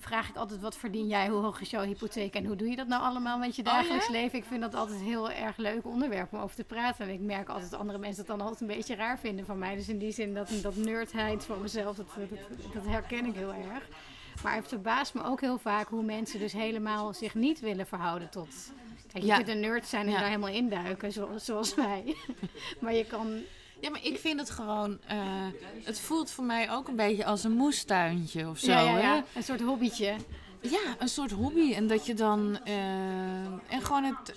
Vraag 0.00 0.28
ik 0.28 0.36
altijd, 0.36 0.60
wat 0.60 0.76
verdien 0.76 1.06
jij? 1.06 1.28
Hoe 1.28 1.42
hoog 1.42 1.60
is 1.60 1.70
jouw 1.70 1.82
hypotheek? 1.82 2.34
En 2.34 2.44
hoe 2.44 2.56
doe 2.56 2.68
je 2.68 2.76
dat 2.76 2.86
nou 2.86 3.02
allemaal 3.02 3.38
met 3.38 3.56
je 3.56 3.62
ja? 3.64 3.72
dagelijks 3.72 4.08
leven? 4.08 4.38
Ik 4.38 4.44
vind 4.44 4.60
dat 4.60 4.74
altijd 4.74 5.00
een 5.00 5.06
heel 5.06 5.30
erg 5.30 5.56
leuk 5.56 5.84
onderwerp 5.86 6.32
om 6.32 6.38
over 6.38 6.56
te 6.56 6.64
praten. 6.64 7.04
En 7.06 7.12
ik 7.12 7.20
merk 7.20 7.48
altijd 7.48 7.70
dat 7.70 7.80
andere 7.80 7.98
mensen 7.98 8.26
dat 8.26 8.36
dan 8.38 8.46
altijd 8.46 8.60
een 8.70 8.76
beetje 8.76 8.94
raar 8.94 9.18
vinden 9.18 9.44
van 9.46 9.58
mij. 9.58 9.74
Dus 9.74 9.88
in 9.88 9.98
die 9.98 10.12
zin, 10.12 10.34
dat, 10.34 10.50
dat 10.62 10.76
nerdheid 10.76 11.44
van 11.44 11.60
mezelf, 11.62 11.96
dat, 11.96 12.06
dat, 12.28 12.72
dat 12.74 12.86
herken 12.86 13.24
ik 13.26 13.34
heel 13.34 13.52
erg. 13.52 13.88
Maar 14.42 14.54
het 14.54 14.68
verbaast 14.68 15.14
me 15.14 15.24
ook 15.24 15.40
heel 15.40 15.58
vaak 15.58 15.88
hoe 15.88 16.02
mensen 16.02 16.38
dus 16.38 16.52
helemaal 16.52 17.14
zich 17.14 17.34
niet 17.34 17.60
willen 17.60 17.86
verhouden 17.86 18.28
tot... 18.30 18.48
Kijk, 19.12 19.22
je 19.22 19.28
Ja. 19.30 19.36
kunt 19.36 19.48
een 19.48 19.60
nerd 19.60 19.86
zijn 19.86 20.04
en 20.06 20.12
Ja. 20.12 20.18
daar 20.18 20.26
helemaal 20.28 20.48
induiken, 20.50 21.12
zoals, 21.12 21.44
zoals 21.44 21.74
wij. 21.84 22.16
maar 22.80 22.94
je 22.94 23.04
kan... 23.04 23.40
Ja, 23.80 23.90
maar 23.90 24.04
ik 24.04 24.18
vind 24.18 24.40
het 24.40 24.50
gewoon... 24.50 24.98
eh, 25.06 25.18
het 25.84 26.00
voelt 26.00 26.30
voor 26.30 26.44
mij 26.44 26.70
ook 26.70 26.88
een 26.88 26.96
beetje 26.96 27.24
als 27.24 27.44
een 27.44 27.52
moestuintje 27.52 28.48
of 28.48 28.58
zo. 28.58 28.70
ja, 28.70 28.80
ja, 28.80 29.14
Hè? 29.14 29.20
een 29.34 29.42
soort 29.42 29.60
hobbytje. 29.62 30.16
Ja, 30.60 30.80
een 30.98 31.08
soort 31.08 31.30
hobby. 31.30 31.72
En 31.72 31.86
dat 31.86 32.06
je 32.06 32.14
dan. 32.14 32.58
eh, 32.64 32.74
en 33.44 33.82
gewoon 33.82 34.04
het. 34.04 34.34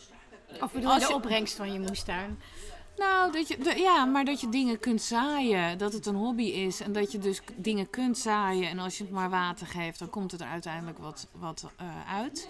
Of 0.62 0.72
bedoel 0.72 0.94
je 0.94 1.00
de 1.00 1.14
opbrengst 1.14 1.56
van 1.56 1.74
je 1.74 1.80
moestuin? 1.80 2.40
Nou, 2.98 3.32
dat 3.32 3.48
je, 3.48 3.74
ja, 3.78 4.06
maar 4.06 4.26
dat 4.26 4.42
je 4.42 4.50
dingen 4.50 4.80
kunt 4.80 5.02
zaaien. 5.02 5.78
Dat 5.78 5.94
het 5.94 6.06
een 6.06 6.16
hobby 6.16 6.44
is. 6.44 6.82
En 6.82 6.94
dat 6.94 7.12
je 7.12 7.18
dus 7.18 7.42
dingen 7.56 7.90
kunt 7.90 8.18
zaaien. 8.18 8.70
En 8.70 8.80
als 8.80 8.98
je 8.98 9.04
het 9.04 9.14
maar 9.14 9.30
water 9.30 9.68
geeft, 9.68 10.00
dan 10.00 10.10
komt 10.10 10.32
het 10.32 10.42
er 10.42 10.48
uiteindelijk 10.48 10.98
wat, 10.98 11.28
wat 11.32 11.72
eh, 11.78 12.14
uit. 12.14 12.50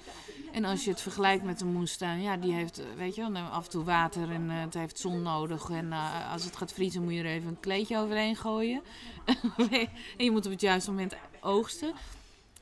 En 0.52 0.66
als 0.66 0.84
je 0.84 0.90
het 0.90 1.02
vergelijkt 1.02 1.44
met 1.44 1.62
een 1.62 1.72
moestuin, 1.72 2.22
ja, 2.22 2.38
die 2.38 2.54
heeft, 2.54 2.80
eh, 2.80 2.86
weet 2.98 3.16
je 3.16 3.28
nou, 3.30 3.52
af 3.52 3.64
en 3.64 3.70
toe 3.70 3.84
water 3.84 4.32
en 4.32 4.50
eh, 4.50 4.62
het 4.62 4.74
heeft 4.74 5.00
zon 5.00 5.22
nodig. 5.22 5.70
En 5.70 5.94
als 6.32 6.44
het 6.44 6.56
gaat 6.56 6.74
vriezen, 6.74 7.04
moet 7.04 7.14
je 7.14 7.20
er 7.20 7.26
even 7.26 7.50
een 7.50 7.60
kleedje 7.60 7.98
overheen 7.98 8.36
gooien. 8.36 8.82
en 10.18 10.26
je 10.26 10.32
moet 10.32 10.46
op 10.46 10.52
het 10.52 10.62
juiste 10.62 10.90
moment 10.90 11.16
oogsten. 11.42 11.94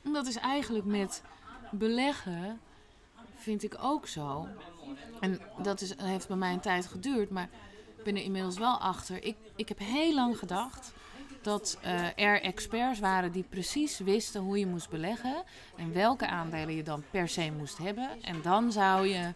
En 0.02 0.12
dat 0.12 0.26
is 0.26 0.36
eigenlijk 0.36 0.84
met 0.84 1.22
beleggen, 1.70 2.60
vind 3.36 3.62
ik 3.62 3.76
ook 3.80 4.06
zo. 4.06 4.48
En 5.20 5.40
dat 5.62 5.80
is, 5.80 5.94
heeft 5.96 6.28
bij 6.28 6.36
mij 6.36 6.52
een 6.52 6.60
tijd 6.60 6.86
geduurd, 6.86 7.30
maar 7.30 7.48
ben 8.04 8.16
er 8.16 8.22
inmiddels 8.22 8.58
wel 8.58 8.78
achter. 8.78 9.24
Ik, 9.24 9.36
ik 9.56 9.68
heb 9.68 9.78
heel 9.78 10.14
lang 10.14 10.38
gedacht 10.38 10.92
dat 11.42 11.78
eh, 11.82 12.18
er 12.18 12.42
experts 12.42 12.98
waren 12.98 13.32
die 13.32 13.44
precies 13.48 13.98
wisten 13.98 14.40
hoe 14.40 14.58
je 14.58 14.66
moest 14.66 14.90
beleggen 14.90 15.42
en 15.76 15.92
welke 15.92 16.26
aandelen 16.26 16.74
je 16.74 16.82
dan 16.82 17.04
per 17.10 17.28
se 17.28 17.52
moest 17.56 17.78
hebben. 17.78 18.22
En 18.22 18.42
dan 18.42 18.72
zou 18.72 19.06
je 19.06 19.34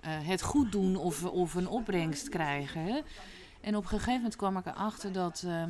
eh, 0.00 0.12
het 0.26 0.42
goed 0.42 0.72
doen 0.72 0.96
of, 0.96 1.24
of 1.24 1.54
een 1.54 1.68
opbrengst 1.68 2.28
krijgen. 2.28 3.04
En 3.60 3.76
op 3.76 3.82
een 3.82 3.88
gegeven 3.88 4.14
moment 4.14 4.36
kwam 4.36 4.56
ik 4.56 4.66
erachter 4.66 5.12
dat 5.12 5.42
eh, 5.46 5.62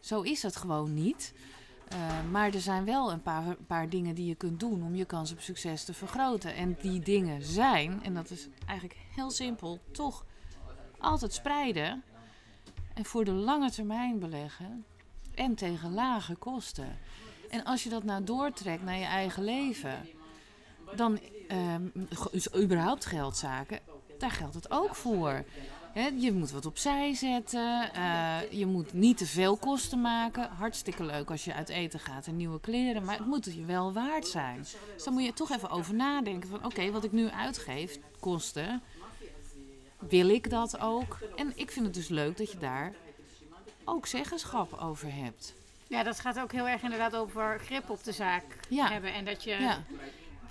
zo 0.00 0.20
is 0.20 0.42
het 0.42 0.56
gewoon 0.56 0.94
niet. 0.94 1.32
Eh, 1.88 1.98
maar 2.30 2.54
er 2.54 2.60
zijn 2.60 2.84
wel 2.84 3.12
een 3.12 3.22
paar, 3.22 3.56
paar 3.66 3.88
dingen 3.88 4.14
die 4.14 4.26
je 4.26 4.34
kunt 4.34 4.60
doen 4.60 4.82
om 4.82 4.94
je 4.94 5.04
kans 5.04 5.32
op 5.32 5.40
succes 5.40 5.84
te 5.84 5.94
vergroten. 5.94 6.54
En 6.54 6.76
die 6.80 7.00
dingen 7.00 7.42
zijn, 7.42 8.00
en 8.02 8.14
dat 8.14 8.30
is 8.30 8.48
eigenlijk 8.66 8.98
heel 9.14 9.30
simpel, 9.30 9.78
toch 9.92 10.24
altijd 10.98 11.32
spreiden. 11.32 12.02
En 12.94 13.04
voor 13.04 13.24
de 13.24 13.32
lange 13.32 13.70
termijn 13.70 14.18
beleggen. 14.18 14.84
En 15.34 15.54
tegen 15.54 15.94
lage 15.94 16.34
kosten. 16.34 16.98
En 17.50 17.64
als 17.64 17.82
je 17.82 17.88
dat 17.88 18.04
nou 18.04 18.24
doortrekt 18.24 18.82
naar 18.82 18.98
je 18.98 19.04
eigen 19.04 19.44
leven, 19.44 20.08
dan 20.96 21.18
ehm, 21.48 21.86
is 22.30 22.54
überhaupt 22.54 23.04
geldzaken, 23.04 23.78
daar 24.18 24.30
geldt 24.30 24.54
het 24.54 24.70
ook 24.70 24.94
voor. 24.94 25.44
Je 26.18 26.32
moet 26.32 26.50
wat 26.50 26.66
opzij 26.66 27.14
zetten. 27.14 27.92
eh, 27.92 28.36
je 28.50 28.66
moet 28.66 28.92
niet 28.92 29.16
te 29.16 29.26
veel 29.26 29.56
kosten 29.56 30.00
maken. 30.00 30.48
Hartstikke 30.50 31.04
leuk 31.04 31.30
als 31.30 31.44
je 31.44 31.54
uit 31.54 31.68
eten 31.68 32.00
gaat 32.00 32.26
en 32.26 32.36
nieuwe 32.36 32.60
kleren. 32.60 33.04
Maar 33.04 33.16
het 33.16 33.26
moet 33.26 33.44
je 33.44 33.64
wel 33.64 33.92
waard 33.92 34.26
zijn. 34.26 34.58
Dus 34.94 35.04
dan 35.04 35.12
moet 35.12 35.24
je 35.24 35.32
toch 35.32 35.50
even 35.50 35.70
over 35.70 35.94
nadenken. 35.94 36.48
Van 36.48 36.64
oké, 36.64 36.90
wat 36.90 37.04
ik 37.04 37.12
nu 37.12 37.28
uitgeef, 37.28 37.98
kosten. 38.20 38.82
Wil 39.98 40.28
ik 40.28 40.50
dat 40.50 40.80
ook? 40.80 41.18
En 41.36 41.52
ik 41.54 41.70
vind 41.70 41.84
het 41.84 41.94
dus 41.94 42.08
leuk 42.08 42.36
dat 42.36 42.52
je 42.52 42.58
daar 42.58 42.92
ook 43.84 44.06
zeggenschap 44.06 44.72
over 44.80 45.14
hebt. 45.14 45.54
Ja, 45.86 46.02
dat 46.02 46.20
gaat 46.20 46.40
ook 46.40 46.52
heel 46.52 46.68
erg 46.68 46.82
inderdaad 46.82 47.16
over 47.16 47.58
grip 47.60 47.90
op 47.90 48.04
de 48.04 48.12
zaak 48.12 48.44
Ja. 48.68 48.88
hebben. 48.90 49.12
En 49.14 49.24
dat 49.24 49.42
je, 49.44 49.50
Ja, 49.50 49.82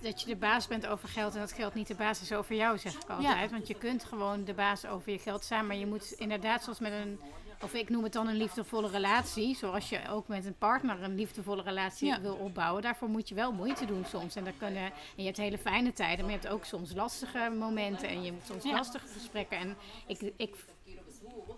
dat 0.02 0.22
je 0.22 0.28
de 0.28 0.36
baas 0.36 0.68
bent 0.68 0.88
over 0.88 1.10
geld 1.10 1.34
en 1.34 1.40
dat 1.40 1.52
geld 1.52 1.74
niet 1.74 1.88
de 1.88 1.96
baas 1.96 2.22
is 2.22 2.32
over 2.32 2.56
jou, 2.56 2.78
zeg 2.78 2.94
ik 2.94 3.10
altijd. 3.10 3.52
Want 3.52 3.68
je 3.68 3.74
kunt 3.74 4.04
gewoon 4.06 4.44
de 4.44 4.54
baas 4.54 4.86
over 4.86 5.12
je 5.12 5.20
geld 5.20 5.46
zijn, 5.46 5.68
maar 5.68 5.76
je 5.76 5.86
moet 5.86 6.12
inderdaad 6.12 6.64
zoals 6.64 6.80
met 6.80 6.92
een... 6.92 7.20
Of 7.62 7.74
ik 7.74 7.90
noem 7.90 8.04
het 8.04 8.14
dan 8.14 8.28
een 8.28 8.36
liefdevolle 8.36 8.90
relatie. 8.90 9.56
Zoals 9.56 9.90
je 9.90 10.08
ook 10.10 10.28
met 10.28 10.46
een 10.46 10.58
partner 10.58 11.04
een 11.04 11.16
liefdevolle 11.16 11.62
relatie 11.62 12.08
Ja. 12.08 12.22
wil 12.22 12.36
opbouwen. 12.36 12.82
Daarvoor 12.82 13.10
moet 13.10 13.30
je 13.30 13.36
wel 13.36 13.52
moeite 13.52 13.86
doen 13.86 14.06
soms. 14.06 14.36
En, 14.36 14.44
daar 14.44 14.54
kunnen, 14.58 14.84
en 14.84 14.92
je 15.16 15.24
hebt 15.24 15.38
hele 15.38 15.58
fijne 15.58 15.94
tijden, 15.94 16.26
maar 16.26 16.34
je 16.34 16.40
hebt 16.40 16.54
ook 16.54 16.66
soms 16.66 16.94
lastige 16.94 17.50
momenten. 17.60 18.08
En 18.10 18.24
je 18.24 18.32
hebt 18.32 18.46
soms 18.48 18.64
Ja. 18.64 18.72
lastige 18.72 19.08
gesprekken. 19.08 19.58
En 19.58 19.76
ik, 20.08 20.32
ik 20.38 20.56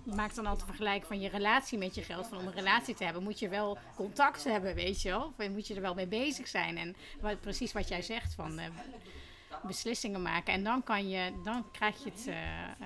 maak 0.03 0.35
dan 0.35 0.45
altijd 0.45 0.65
vergelijk 0.67 1.05
van 1.05 1.19
je 1.19 1.29
relatie 1.29 1.77
met 1.77 1.95
je 1.95 2.01
geld. 2.03 2.27
Van 2.27 2.37
om 2.37 2.47
een 2.47 2.53
relatie 2.53 2.95
te 2.95 3.03
hebben 3.03 3.23
moet 3.23 3.39
je 3.39 3.49
wel 3.49 3.77
contact 3.95 4.43
hebben, 4.43 4.75
weet 4.75 5.01
je 5.01 5.09
wel. 5.09 5.33
Of 5.37 5.49
moet 5.49 5.67
je 5.67 5.75
er 5.75 5.81
wel 5.81 5.93
mee 5.93 6.07
bezig 6.07 6.47
zijn. 6.47 6.77
En 6.77 6.95
wat, 7.21 7.41
precies 7.41 7.73
wat 7.73 7.87
jij 7.87 8.01
zegt 8.01 8.33
van 8.33 8.59
eh, 8.59 8.65
beslissingen 9.63 10.21
maken. 10.21 10.53
En 10.53 10.63
dan, 10.63 10.83
kan 10.83 11.09
je, 11.09 11.31
dan 11.43 11.71
krijg 11.71 12.03
je 12.03 12.09
het... 12.09 12.27
eh, 12.27 12.63
eh, 12.63 12.77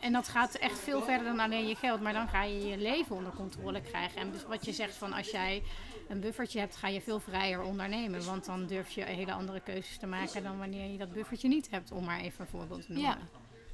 en 0.00 0.12
dat 0.12 0.28
gaat 0.28 0.54
echt 0.54 0.78
veel 0.78 1.02
verder 1.02 1.26
dan 1.26 1.40
alleen 1.40 1.66
je 1.66 1.74
geld. 1.74 2.00
Maar 2.00 2.12
dan 2.12 2.28
ga 2.28 2.42
je 2.42 2.66
je 2.66 2.78
leven 2.78 3.16
onder 3.16 3.32
controle 3.32 3.80
krijgen. 3.80 4.20
En 4.20 4.30
dus 4.30 4.44
wat 4.44 4.64
je 4.64 4.72
zegt 4.72 4.94
van 4.94 5.12
als 5.12 5.30
jij 5.30 5.62
een 6.08 6.20
buffertje 6.20 6.58
hebt, 6.58 6.76
ga 6.76 6.88
je 6.88 7.00
veel 7.00 7.20
vrijer 7.20 7.62
ondernemen. 7.62 8.24
Want 8.24 8.44
dan 8.44 8.66
durf 8.66 8.90
je 8.90 9.04
hele 9.04 9.32
andere 9.32 9.60
keuzes 9.60 9.98
te 9.98 10.06
maken 10.06 10.42
dan 10.42 10.58
wanneer 10.58 10.90
je 10.90 10.98
dat 10.98 11.12
buffertje 11.12 11.48
niet 11.48 11.70
hebt. 11.70 11.92
Om 11.92 12.04
maar 12.04 12.20
even 12.20 12.40
een 12.40 12.50
voorbeeld 12.50 12.86
te 12.86 12.92
noemen. 12.92 13.10
Ja. 13.10 13.18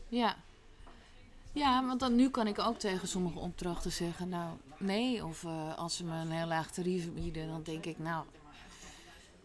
ja. 0.08 0.36
Ja, 1.52 1.86
want 1.86 2.00
dan, 2.00 2.14
nu 2.14 2.30
kan 2.30 2.46
ik 2.46 2.58
ook 2.58 2.78
tegen 2.78 3.08
sommige 3.08 3.38
opdrachten 3.38 3.92
zeggen, 3.92 4.28
nou 4.28 4.56
nee. 4.78 5.24
Of 5.24 5.44
eh, 5.44 5.78
als 5.78 5.96
ze 5.96 6.04
me 6.04 6.16
een 6.16 6.30
heel 6.30 6.46
laag 6.46 6.70
tarief 6.70 7.12
bieden, 7.12 7.48
dan 7.48 7.62
denk 7.62 7.84
ik, 7.84 7.98
nou, 7.98 8.24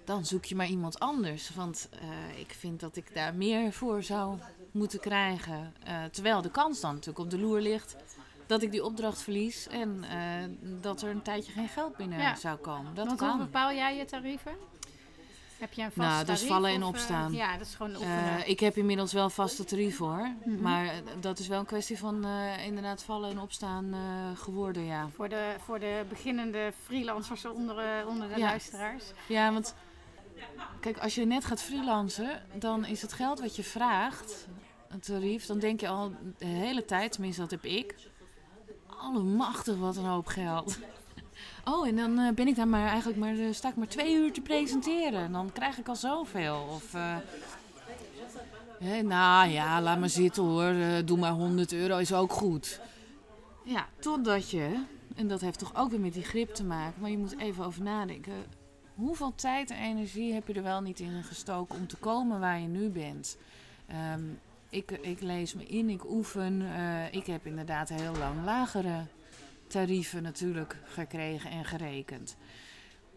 dan 0.06 0.26
zoek 0.26 0.46
je 0.46 0.56
maar 0.56 0.68
iemand 0.68 1.00
anders. 1.00 1.56
Want 1.56 1.90
eh, 1.92 2.40
ik 2.40 2.52
vind 2.52 2.80
dat 2.80 2.96
ik 2.96 3.14
daar 3.14 3.36
meer 3.36 3.74
voor 3.74 4.04
zou 4.04 4.38
moeten 4.72 5.00
krijgen. 5.00 5.74
Eh, 5.84 6.04
terwijl 6.04 6.42
de 6.42 6.52
kans 6.52 6.80
dan 6.80 6.92
natuurlijk 6.92 7.20
op 7.20 7.30
de 7.30 7.40
loer 7.40 7.62
ligt 7.62 7.96
dat 8.48 8.62
ik 8.62 8.72
die 8.72 8.84
opdracht 8.84 9.22
verlies 9.22 9.68
en 9.68 10.04
dat 10.82 11.02
er 11.02 11.10
een 11.10 11.22
tijdje 11.22 11.52
geen 11.52 11.68
geld 11.68 11.98
binnen 11.98 12.20
Ja. 12.20 12.36
zou 12.36 12.58
komen. 12.58 12.96
Dat 12.96 13.06
Want 13.06 13.20
kan. 13.20 13.30
hoe 13.30 13.40
bepaal 13.40 13.74
jij 13.74 13.98
je 13.98 14.06
tarieven? 14.06 14.52
Heb 15.60 15.74
je 15.74 15.82
een 15.82 15.92
vast 15.92 16.08
Nou, 16.10 16.26
dat 16.26 16.36
is 16.42 16.44
vallen 16.48 16.72
en 16.72 16.82
eh, 16.82 16.88
opstaan. 16.88 17.34
ja, 17.34 17.58
dat 17.58 17.68
is 17.68 17.76
gewoon 17.76 17.92
Eh, 17.94 18.00
oefenen. 18.00 18.50
ik 18.50 18.60
heb 18.60 18.78
inmiddels 18.78 19.14
wel 19.14 19.30
vaste 19.30 19.64
tarieven 19.64 20.06
hoor. 20.06 20.30
Mhm. 20.46 20.62
Maar 20.62 20.86
eh, 20.86 20.92
dat 21.20 21.40
is 21.40 21.48
wel 21.48 21.60
een 21.60 21.66
kwestie 21.66 21.98
van 21.98 22.26
eh, 22.26 22.66
inderdaad 22.66 23.04
vallen 23.04 23.30
en 23.32 23.40
opstaan 23.40 23.94
eh, 23.94 24.00
geworden, 24.42 24.84
ja. 24.86 25.10
voor, 25.16 25.30
de, 25.30 25.56
voor 25.66 25.80
de 25.80 26.06
beginnende 26.10 26.74
freelancers 26.84 27.46
onder, 27.46 27.78
eh, 27.78 28.08
onder 28.08 28.28
de 28.30 28.40
Ja. 28.40 28.46
luisteraars. 28.46 29.04
Ja, 29.28 29.52
want 29.54 29.76
kijk, 30.80 30.98
als 30.98 31.16
je 31.16 31.26
net 31.26 31.46
gaat 31.46 31.62
freelancen, 31.62 32.42
dan 32.54 32.86
is 32.86 33.02
het 33.02 33.14
geld 33.14 33.40
wat 33.40 33.56
je 33.56 33.64
vraagt, 33.64 34.48
een 34.90 35.00
tarief, 35.00 35.46
dan 35.46 35.60
denk 35.60 35.80
je 35.80 35.88
al 35.88 36.12
de 36.38 36.46
hele 36.46 36.86
tijd, 36.86 37.12
tenminste 37.12 37.42
dat 37.42 37.52
heb 37.52 37.66
ik, 37.66 37.96
allemachtig 38.88 39.78
wat 39.78 39.98
een 39.98 40.06
hoop 40.06 40.28
geld. 40.28 40.78
Oh, 41.66 41.88
en 41.88 41.96
dan 41.96 42.20
eh, 42.20 42.34
ben 42.34 42.48
ik 42.48 42.56
daar 42.56 42.68
maar 42.68 42.88
eigenlijk 42.88 43.20
maar, 43.20 43.38
eh, 43.38 43.52
sta 43.52 43.70
ik 43.70 43.76
maar 43.76 43.88
twee 43.88 44.16
uur 44.16 44.34
te 44.34 44.42
presenteren. 44.42 45.20
En 45.20 45.32
dan 45.32 45.52
krijg 45.52 45.78
ik 45.78 45.88
al 45.88 45.96
zoveel. 45.96 46.68
Of, 46.70 46.94
eh, 46.94 47.16
nou 49.04 49.50
ja, 49.50 49.82
laat 49.82 50.00
maar 50.00 50.10
zitten 50.10 50.44
hoor. 50.44 51.06
doe 51.06 51.18
maar 51.18 51.32
100 51.32 51.74
euro, 51.74 51.98
is 51.98 52.14
ook 52.14 52.32
goed. 52.32 52.82
Ja, 53.64 53.88
totdat 54.00 54.50
je, 54.50 54.84
en 55.16 55.28
dat 55.28 55.42
heeft 55.42 55.60
toch 55.60 55.76
ook 55.76 55.90
weer 55.90 56.00
met 56.00 56.14
die 56.14 56.24
grip 56.24 56.54
te 56.54 56.64
maken, 56.64 57.02
maar 57.02 57.10
je 57.10 57.18
moet 57.18 57.38
even 57.38 57.66
over 57.66 57.84
nadenken. 57.84 58.34
Hoeveel 58.96 59.36
tijd 59.36 59.70
en 59.70 59.78
energie 59.78 60.34
heb 60.34 60.48
je 60.48 60.54
er 60.54 60.64
wel 60.64 60.82
niet 60.82 61.00
in 61.00 61.24
gestoken 61.24 61.76
om 61.76 61.88
te 61.88 61.98
komen 61.98 62.40
waar 62.40 62.60
je 62.60 62.68
nu 62.68 62.90
bent? 62.90 63.38
Ehm, 63.88 64.22
ik, 64.70 64.92
ik 64.92 65.22
lees 65.22 65.54
me 65.54 65.66
in, 65.66 65.90
ik 65.90 66.10
oefen. 66.10 66.62
eh, 66.62 67.14
ik 67.14 67.26
heb 67.26 67.46
inderdaad 67.46 67.90
heel 67.90 68.16
lang 68.16 68.44
lagere 68.46 69.06
tarieven 69.68 70.24
natuurlijk 70.24 70.78
gekregen 70.84 71.52
en 71.52 71.66
gerekend. 71.66 72.38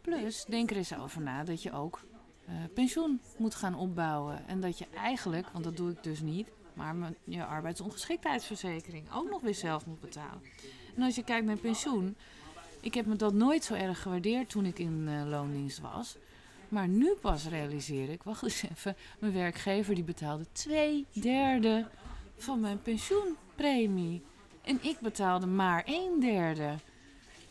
Plus, 0.00 0.44
denk 0.44 0.70
er 0.70 0.76
eens 0.76 0.94
over 0.94 1.20
na 1.20 1.44
dat 1.44 1.62
je 1.62 1.72
ook 1.72 2.00
eh, 2.46 2.54
pensioen 2.74 3.20
moet 3.38 3.54
gaan 3.54 3.74
opbouwen. 3.74 4.46
En 4.46 4.60
dat 4.60 4.78
je 4.78 4.86
eigenlijk, 4.94 5.48
want 5.52 5.64
dat 5.64 5.76
doe 5.76 5.90
ik 5.90 6.02
dus 6.02 6.20
niet, 6.20 6.48
maar 6.74 6.94
je 7.24 7.44
arbeidsongeschiktheidsverzekering 7.44 9.12
ook 9.12 9.30
nog 9.30 9.40
weer 9.40 9.54
zelf 9.54 9.86
moet 9.86 10.00
betalen. 10.00 10.42
En 10.96 11.02
als 11.02 11.14
je 11.14 11.24
kijkt 11.24 11.46
naar 11.46 11.56
pensioen, 11.56 12.16
ik 12.80 12.94
heb 12.94 13.06
me 13.06 13.16
dat 13.16 13.34
nooit 13.34 13.64
zo 13.64 13.74
erg 13.74 14.02
gewaardeerd 14.02 14.48
toen 14.48 14.64
ik 14.64 14.78
in 14.78 15.08
eh, 15.08 15.28
loondienst 15.28 15.80
was. 15.80 16.16
Maar 16.72 16.88
nu 16.88 17.14
pas 17.20 17.46
realiseer 17.48 18.08
ik, 18.08 18.22
wacht 18.22 18.42
eens 18.42 18.62
even, 18.70 18.96
mijn 19.18 19.32
werkgever 19.32 19.94
die 19.94 20.04
betaalde 20.04 20.46
twee 20.52 21.06
derde 21.12 21.88
van 22.36 22.60
mijn 22.60 22.82
pensioenpremie. 22.82 24.22
En 24.62 24.78
ik 24.82 24.98
betaalde 25.00 25.46
maar 25.46 25.82
een 25.86 26.20
derde. 26.20 26.74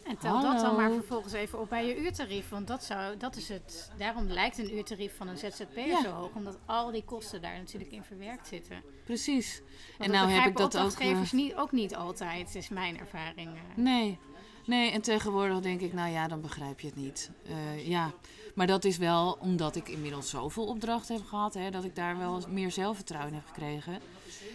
En 0.03 0.17
tel 0.17 0.41
dat 0.41 0.59
dan 0.59 0.75
maar 0.75 0.91
vervolgens 0.91 1.33
even 1.33 1.59
op 1.59 1.69
bij 1.69 1.87
je 1.87 1.97
uurtarief. 1.97 2.49
Want 2.49 2.67
dat, 2.67 2.83
zou, 2.83 3.17
dat 3.17 3.35
is 3.35 3.49
het. 3.49 3.91
Daarom 3.97 4.27
lijkt 4.27 4.57
een 4.57 4.75
uurtarief 4.75 5.15
van 5.17 5.27
een 5.27 5.37
ZZP'er 5.37 5.87
Ja. 5.87 6.01
zo 6.01 6.09
hoog. 6.11 6.29
Omdat 6.35 6.57
al 6.65 6.91
die 6.91 7.03
kosten 7.03 7.41
daar 7.41 7.57
natuurlijk 7.57 7.91
in 7.91 8.03
verwerkt 8.03 8.47
zitten. 8.47 8.83
Precies. 9.05 9.61
Want 9.97 10.09
en 10.11 10.15
nou 10.17 10.29
heb 10.31 10.45
ik 10.49 10.57
dat 10.57 10.77
ook. 10.77 10.91
eh, 10.91 11.31
niet, 11.31 11.55
ook 11.55 11.71
niet 11.71 11.95
altijd, 11.95 12.55
is 12.55 12.69
mijn 12.69 12.99
ervaring. 12.99 13.49
eh. 13.55 13.61
Nee. 13.83 14.17
Nee, 14.65 14.91
en 14.91 15.01
tegenwoordig 15.01 15.59
denk 15.59 15.81
ik, 15.81 15.93
nou 15.93 16.11
ja, 16.11 16.27
dan 16.27 16.41
begrijp 16.41 16.79
je 16.79 16.87
het 16.87 16.95
niet. 16.95 17.31
Eh, 17.45 17.87
ja, 17.87 18.11
maar 18.55 18.67
dat 18.67 18.85
is 18.85 18.97
wel 18.97 19.37
omdat 19.39 19.75
ik 19.75 19.89
inmiddels 19.89 20.29
zoveel 20.29 20.65
opdrachten 20.65 21.15
heb 21.15 21.25
gehad, 21.25 21.53
hè, 21.53 21.69
dat 21.69 21.83
ik 21.83 21.95
daar 21.95 22.17
wel 22.17 22.41
meer 22.49 22.71
zelfvertrouwen 22.71 23.33
heb 23.33 23.45
gekregen. 23.45 23.99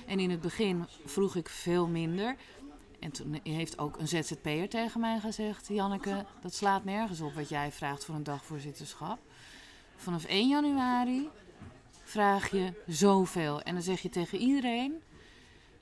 En 0.06 0.20
in 0.20 0.30
het 0.30 0.40
begin 0.40 0.86
vroeg 1.04 1.36
ik 1.36 1.48
veel 1.48 1.86
minder. 1.86 2.36
En 2.98 3.10
toen 3.10 3.40
heeft 3.42 3.78
ook 3.78 3.98
een 3.98 4.08
ZZP'er 4.08 4.68
tegen 4.68 5.00
mij 5.00 5.20
gezegd, 5.20 5.68
Janneke, 5.68 6.24
dat 6.40 6.54
slaat 6.54 6.84
nergens 6.84 7.20
op 7.20 7.34
wat 7.34 7.48
jij 7.48 7.72
vraagt 7.72 8.04
voor 8.04 8.14
een 8.14 8.24
dagvoorzitterschap. 8.24 9.18
Vanaf 9.96 10.24
1 10.24 10.48
januari 10.48 11.28
vraag 12.04 12.50
je 12.50 12.72
zoveel. 12.86 13.62
En 13.62 13.74
dan 13.74 13.82
zeg 13.82 14.00
je 14.00 14.08
tegen 14.08 14.38
iedereen, 14.38 15.02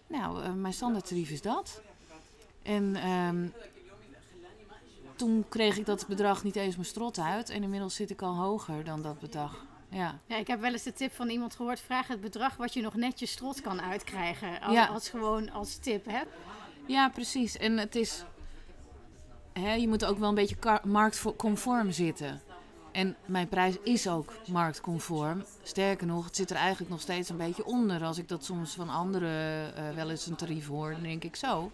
nou, 0.06 0.42
eh, 0.42 0.52
mijn 0.52 0.72
standaardtarief 0.72 1.30
is 1.30 1.42
dat. 1.42 1.82
En 2.62 2.96
ehm, 2.96 3.46
toen 5.16 5.44
kreeg 5.48 5.76
ik 5.76 5.86
dat 5.86 6.06
bedrag 6.06 6.44
niet 6.44 6.56
eens 6.56 6.74
mijn 6.74 6.86
strot 6.88 7.18
uit. 7.18 7.50
En 7.50 7.62
inmiddels 7.62 7.94
zit 7.94 8.10
ik 8.10 8.22
al 8.22 8.34
hoger 8.34 8.84
dan 8.84 9.02
dat 9.02 9.18
bedrag. 9.18 9.64
Ja, 9.88 10.18
Ja, 10.26 10.36
ik 10.36 10.46
heb 10.46 10.60
wel 10.60 10.72
eens 10.72 10.82
de 10.82 10.92
tip 10.92 11.12
van 11.12 11.28
iemand 11.28 11.54
gehoord: 11.54 11.80
vraag 11.80 12.06
het 12.06 12.20
bedrag 12.20 12.56
wat 12.56 12.72
je 12.74 12.82
nog 12.82 12.94
net 12.94 13.18
je 13.18 13.26
strot 13.26 13.60
kan 13.60 13.80
uitkrijgen. 13.80 14.60
Als, 14.60 14.74
Ja. 14.74 14.86
als 14.86 15.08
gewoon 15.08 15.50
als 15.50 15.76
tip, 15.76 16.06
hè? 16.06 16.20
ja 16.86 17.08
precies. 17.08 17.56
En 17.56 17.78
het 17.78 17.94
is... 17.94 18.24
Hè, 19.52 19.72
je 19.72 19.88
moet 19.88 20.04
ook 20.04 20.18
wel 20.18 20.28
een 20.28 20.34
beetje 20.34 20.80
marktconform 20.84 21.90
zitten. 21.90 22.40
En 22.92 23.16
mijn 23.26 23.48
prijs 23.48 23.76
is 23.82 24.08
ook 24.08 24.32
marktconform. 24.48 25.44
Sterker 25.62 26.06
nog, 26.06 26.24
het 26.24 26.36
zit 26.36 26.50
er 26.50 26.56
eigenlijk 26.56 26.90
nog 26.90 27.00
steeds 27.00 27.28
een 27.28 27.36
beetje 27.36 27.64
onder. 27.64 28.04
Als 28.04 28.18
ik 28.18 28.28
dat 28.28 28.44
soms 28.44 28.74
van 28.74 28.88
anderen 28.88 29.76
eh, 29.76 29.94
wel 29.94 30.10
eens 30.10 30.26
een 30.26 30.34
tarief 30.36 30.66
hoor, 30.66 30.90
dan 30.90 31.02
denk 31.02 31.24
ik 31.24 31.36
zo. 31.36 31.70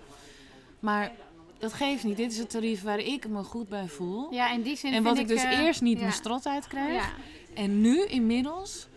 Maar 0.79 1.13
dat 1.61 1.73
geeft 1.73 2.05
niet. 2.05 2.17
Dit 2.17 2.33
is 2.33 2.39
het 2.39 2.51
tarief 2.51 2.83
waar 2.83 2.99
ik 2.99 3.29
me 3.29 3.43
goed 3.43 3.69
bij 3.69 3.89
voel. 3.89 4.35
Ja, 4.35 4.53
in 4.53 4.63
die 4.63 4.77
zin. 4.77 4.93
en 4.93 5.03
wat 5.03 5.17
vind 5.17 5.31
ik 5.31 5.37
dus 5.37 5.45
eh, 5.45 5.59
eerst 5.59 5.81
niet 5.81 5.97
ja. 5.97 6.01
mijn 6.01 6.13
strot 6.13 6.47
uitkrijg. 6.47 6.93
Ja. 6.93 7.13
En 7.55 7.81
nu 7.81 8.05
inmiddels 8.05 8.89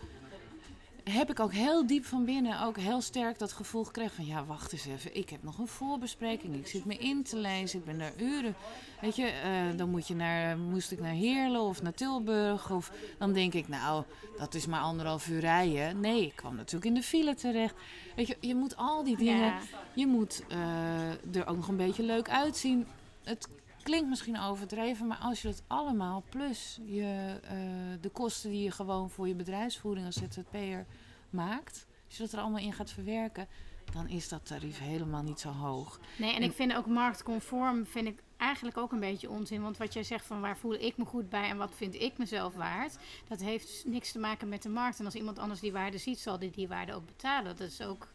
heb 1.03 1.29
ik 1.29 1.39
ook 1.39 1.53
heel 1.53 1.87
diep 1.87 2.05
van 2.05 2.25
binnen 2.25 2.61
ook 2.61 2.77
heel 2.77 3.01
sterk 3.01 3.39
dat 3.39 3.51
gevoel 3.51 3.83
gekregen 3.83 4.15
van 4.15 4.25
ja, 4.25 4.45
wacht 4.45 4.71
eens 4.71 4.85
even, 4.85 5.15
ik 5.15 5.29
heb 5.29 5.43
nog 5.43 5.57
een 5.57 5.67
voorbespreking, 5.67 6.55
ik 6.55 6.67
zit 6.67 6.85
me 6.85 6.97
in 6.97 7.23
te 7.23 7.37
lezen, 7.37 7.79
ik 7.79 7.85
ben 7.85 7.97
daar 7.97 8.13
uren. 8.17 8.55
Weet 9.01 9.15
je, 9.15 9.25
eh, 9.25 9.77
dan 9.77 9.89
moet 9.89 10.07
je 10.07 10.15
naar, 10.15 10.57
moest 10.57 10.91
ik 10.91 10.99
naar 10.99 11.13
Heerlen 11.13 11.61
of 11.61 11.81
naar 11.81 11.93
Tilburg 11.93 12.71
of 12.71 12.91
dan 13.17 13.33
denk 13.33 13.53
ik 13.53 13.67
nou, 13.67 14.03
dat 14.37 14.53
is 14.53 14.65
maar 14.65 14.81
anderhalf 14.81 15.27
uur 15.27 15.39
rijden. 15.39 15.99
Nee, 15.99 16.25
ik 16.25 16.35
kwam 16.35 16.55
natuurlijk 16.55 16.85
in 16.85 16.93
de 16.93 17.03
file 17.03 17.35
terecht. 17.35 17.75
Weet 18.15 18.27
je, 18.27 18.37
je 18.39 18.55
moet 18.55 18.77
al 18.77 19.03
die 19.03 19.17
dingen, 19.17 19.37
Ja. 19.45 19.59
je 19.93 20.07
moet 20.07 20.43
eh, 20.49 21.35
er 21.35 21.47
ook 21.47 21.55
nog 21.55 21.67
een 21.67 21.77
beetje 21.77 22.03
leuk 22.03 22.29
uitzien. 22.29 22.87
Het 23.23 23.47
klinkt 23.83 24.09
misschien 24.09 24.39
overdreven, 24.39 25.07
maar 25.07 25.17
als 25.17 25.41
je 25.41 25.47
dat 25.47 25.63
allemaal 25.67 26.23
plus 26.29 26.79
je, 26.85 27.39
eh, 27.43 27.57
de 28.01 28.09
kosten 28.09 28.49
die 28.49 28.63
je 28.63 28.71
gewoon 28.71 29.09
voor 29.09 29.27
je 29.27 29.35
bedrijfsvoering 29.35 30.05
als 30.05 30.15
ZZP'er 30.15 30.85
maakt, 31.29 31.85
als 32.07 32.17
je 32.17 32.23
dat 32.23 32.31
er 32.31 32.39
allemaal 32.39 32.59
in 32.61 32.73
gaat 32.73 32.91
verwerken, 32.91 33.47
dan 33.93 34.07
is 34.07 34.29
dat 34.29 34.45
tarief 34.45 34.79
helemaal 34.79 35.23
niet 35.23 35.39
zo 35.39 35.49
hoog. 35.49 35.99
Nee, 36.17 36.29
en 36.29 36.35
En- 36.35 36.43
ik 36.43 36.51
vind 36.55 36.73
ook 36.75 36.85
marktconform 36.85 37.85
vind 37.85 38.07
ik 38.07 38.23
eigenlijk 38.37 38.77
ook 38.77 38.91
een 38.91 38.99
beetje 38.99 39.29
onzin. 39.29 39.61
Want 39.61 39.77
wat 39.77 39.93
jij 39.93 40.03
zegt 40.03 40.25
van 40.25 40.41
waar 40.41 40.57
voel 40.57 40.73
ik 40.73 40.97
me 40.97 41.05
goed 41.05 41.29
bij 41.29 41.49
en 41.49 41.57
wat 41.57 41.71
vind 41.75 41.95
ik 42.01 42.17
mezelf 42.17 42.53
waard, 42.55 42.97
dat 43.27 43.39
heeft 43.39 43.83
niks 43.85 44.11
te 44.11 44.19
maken 44.19 44.49
met 44.49 44.61
de 44.63 44.69
markt. 44.69 44.99
En 44.99 45.05
als 45.05 45.15
iemand 45.15 45.39
anders 45.39 45.59
die 45.59 45.71
waarde 45.71 45.97
ziet, 45.97 46.19
zal 46.19 46.39
die 46.39 46.51
die 46.51 46.67
waarde 46.67 46.93
ook 46.93 47.05
betalen. 47.05 47.57
Dat 47.57 47.67
is 47.69 47.81
ook, 47.81 48.12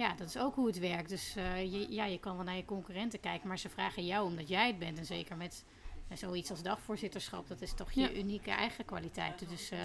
ja, 0.00 0.14
dat 0.16 0.28
is 0.28 0.36
ook 0.38 0.54
hoe 0.54 0.66
het 0.66 0.78
werkt. 0.78 1.08
Dus 1.08 1.34
eh, 1.36 1.62
je, 1.72 1.86
ja, 1.92 2.04
je 2.04 2.18
kan 2.18 2.36
wel 2.36 2.44
naar 2.44 2.56
je 2.56 2.64
concurrenten 2.64 3.20
kijken, 3.20 3.48
maar 3.48 3.58
ze 3.58 3.68
vragen 3.68 4.06
jou 4.06 4.26
omdat 4.26 4.48
jij 4.48 4.66
het 4.66 4.78
bent. 4.78 4.98
En 4.98 5.06
zeker 5.06 5.36
met 5.36 5.64
zoiets 6.14 6.50
als 6.50 6.62
dagvoorzitterschap, 6.62 7.48
dat 7.48 7.60
is 7.60 7.72
toch 7.74 7.92
je 7.92 8.00
Ja. 8.00 8.10
unieke 8.12 8.50
eigen 8.50 8.84
kwaliteit. 8.84 9.48
Dus, 9.48 9.70
eh, 9.70 9.78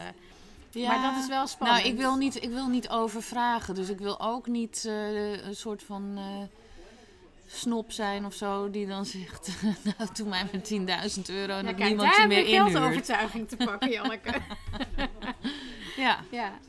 Ja. 0.71 0.87
Maar 0.87 1.11
dat 1.13 1.21
is 1.23 1.27
wel 1.27 1.47
spannend. 1.47 1.79
Nou, 1.81 1.93
ik 1.93 1.99
wil 1.99 2.15
niet, 2.15 2.43
ik 2.43 2.49
wil 2.49 2.67
niet 2.67 2.89
overvragen. 2.89 3.75
Dus 3.75 3.89
ik 3.89 3.97
wil 3.99 4.19
ook 4.21 4.47
niet 4.47 4.85
eh, 4.87 5.45
een 5.45 5.55
soort 5.55 5.83
van 5.83 6.19
snop 7.47 7.91
zijn 7.91 8.25
of 8.25 8.33
zo 8.33 8.69
die 8.69 8.87
dan 8.87 9.05
zegt, 9.05 9.49
nou 9.97 10.09
doe 10.13 10.27
mij 10.27 10.47
met 10.51 10.63
10.000 11.17 11.29
euro 11.29 11.53
en 11.53 11.57
Ja, 11.57 11.63
dat 11.63 11.75
kijk, 11.75 11.87
niemand 11.87 12.11
daar 12.11 12.21
je 12.21 12.27
meer 12.27 12.37
heb 12.37 12.45
je 12.47 12.51
inhuurt. 12.53 12.71
geldovertuiging 12.71 13.47
te 13.49 13.55
pakken, 13.57 13.89
Janneke. 13.91 14.33
Ja, 15.97 16.19
ja. 16.31 16.59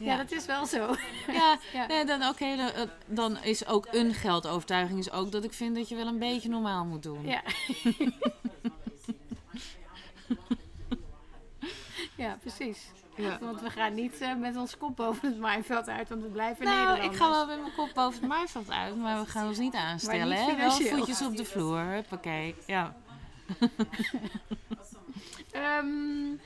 Ja. 0.00 0.16
dat 0.16 0.32
is 0.32 0.46
wel 0.46 0.66
zo. 0.66 0.94
ja. 1.72 1.86
Nee, 1.88 2.04
dan, 2.04 2.28
oké, 2.28 2.56
dan, 2.56 2.70
eh, 2.70 2.82
dan 3.06 3.38
is 3.42 3.66
ook 3.66 3.86
een 3.90 4.14
geldovertuiging 4.14 4.98
is 4.98 5.10
ook 5.10 5.32
dat 5.32 5.44
ik 5.44 5.52
vind 5.52 5.76
dat 5.76 5.88
je 5.88 5.96
wel 5.96 6.06
een 6.06 6.18
beetje 6.18 6.48
normaal 6.48 6.84
moet 6.84 7.02
doen. 7.02 7.26
Ja. 7.26 7.42
ja, 12.24 12.38
precies. 12.40 12.90
Ja. 13.16 13.38
Want 13.40 13.60
we 13.60 13.70
gaan 13.70 13.94
niet 13.94 14.20
eh, 14.20 14.34
met 14.34 14.56
ons 14.56 14.76
kop 14.76 14.96
boven 14.96 15.28
het 15.28 15.38
maaiveld 15.38 15.88
uit, 15.88 16.08
want 16.08 16.22
we 16.22 16.28
blijven 16.28 16.64
Nou, 16.64 16.76
Nederlanders. 16.76 17.16
ik 17.16 17.22
ga 17.22 17.30
wel 17.30 17.46
met 17.46 17.60
mijn 17.60 17.74
kop 17.74 17.90
boven 17.94 18.20
het 18.20 18.28
maaiveld 18.28 18.70
uit, 18.70 18.96
maar 18.96 19.20
we 19.20 19.26
gaan 19.26 19.48
ons 19.48 19.58
niet 19.58 19.74
aanstellen. 19.74 20.28
niet 20.28 20.56
hè? 20.56 20.56
Wel 20.56 20.70
voetjes 20.70 21.22
op 21.22 21.36
de 21.36 21.44
vloer, 21.44 21.80
huppakee. 21.80 22.54
Ja. 22.66 22.96
Ehm, 25.50 26.36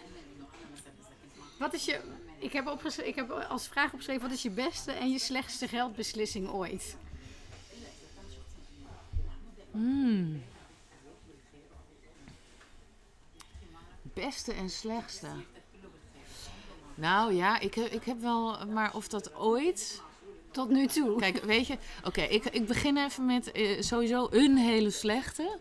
wat 1.59 1.75
is 1.75 1.85
je... 1.85 2.01
Ik 2.45 2.53
heb, 2.53 2.83
ik 3.05 3.15
heb 3.15 3.31
als 3.31 3.67
vraag 3.67 3.93
opgeschreven, 3.93 4.23
wat 4.23 4.31
is 4.31 4.43
je 4.43 4.51
beste 4.51 4.93
en 4.93 5.11
je 5.11 5.19
slechtste 5.19 5.69
geldbeslissing 5.69 6.49
ooit? 6.49 6.97
Hmm. 9.71 10.43
Beste 14.03 14.53
en 14.53 14.71
slechtste. 14.71 15.27
Nou 16.95 17.33
ja, 17.33 17.61
ik 17.61 17.75
heb, 17.75 17.87
ik 17.87 18.05
heb 18.05 18.21
wel, 18.21 18.67
maar 18.67 18.95
of 18.95 19.09
dat 19.09 19.35
ooit. 19.35 20.03
Tot 20.51 20.69
nu 20.69 20.87
toe. 20.87 21.19
Kijk, 21.19 21.45
weet 21.45 21.67
je, 21.67 21.79
oké, 22.05 22.23
ik, 22.23 22.45
ik 22.45 22.67
begin 22.67 22.97
even 22.97 23.27
met 23.27 23.53
eh, 23.53 23.81
sowieso 23.81 24.29
een 24.31 24.57
hele 24.57 24.91
slechte. 24.91 25.59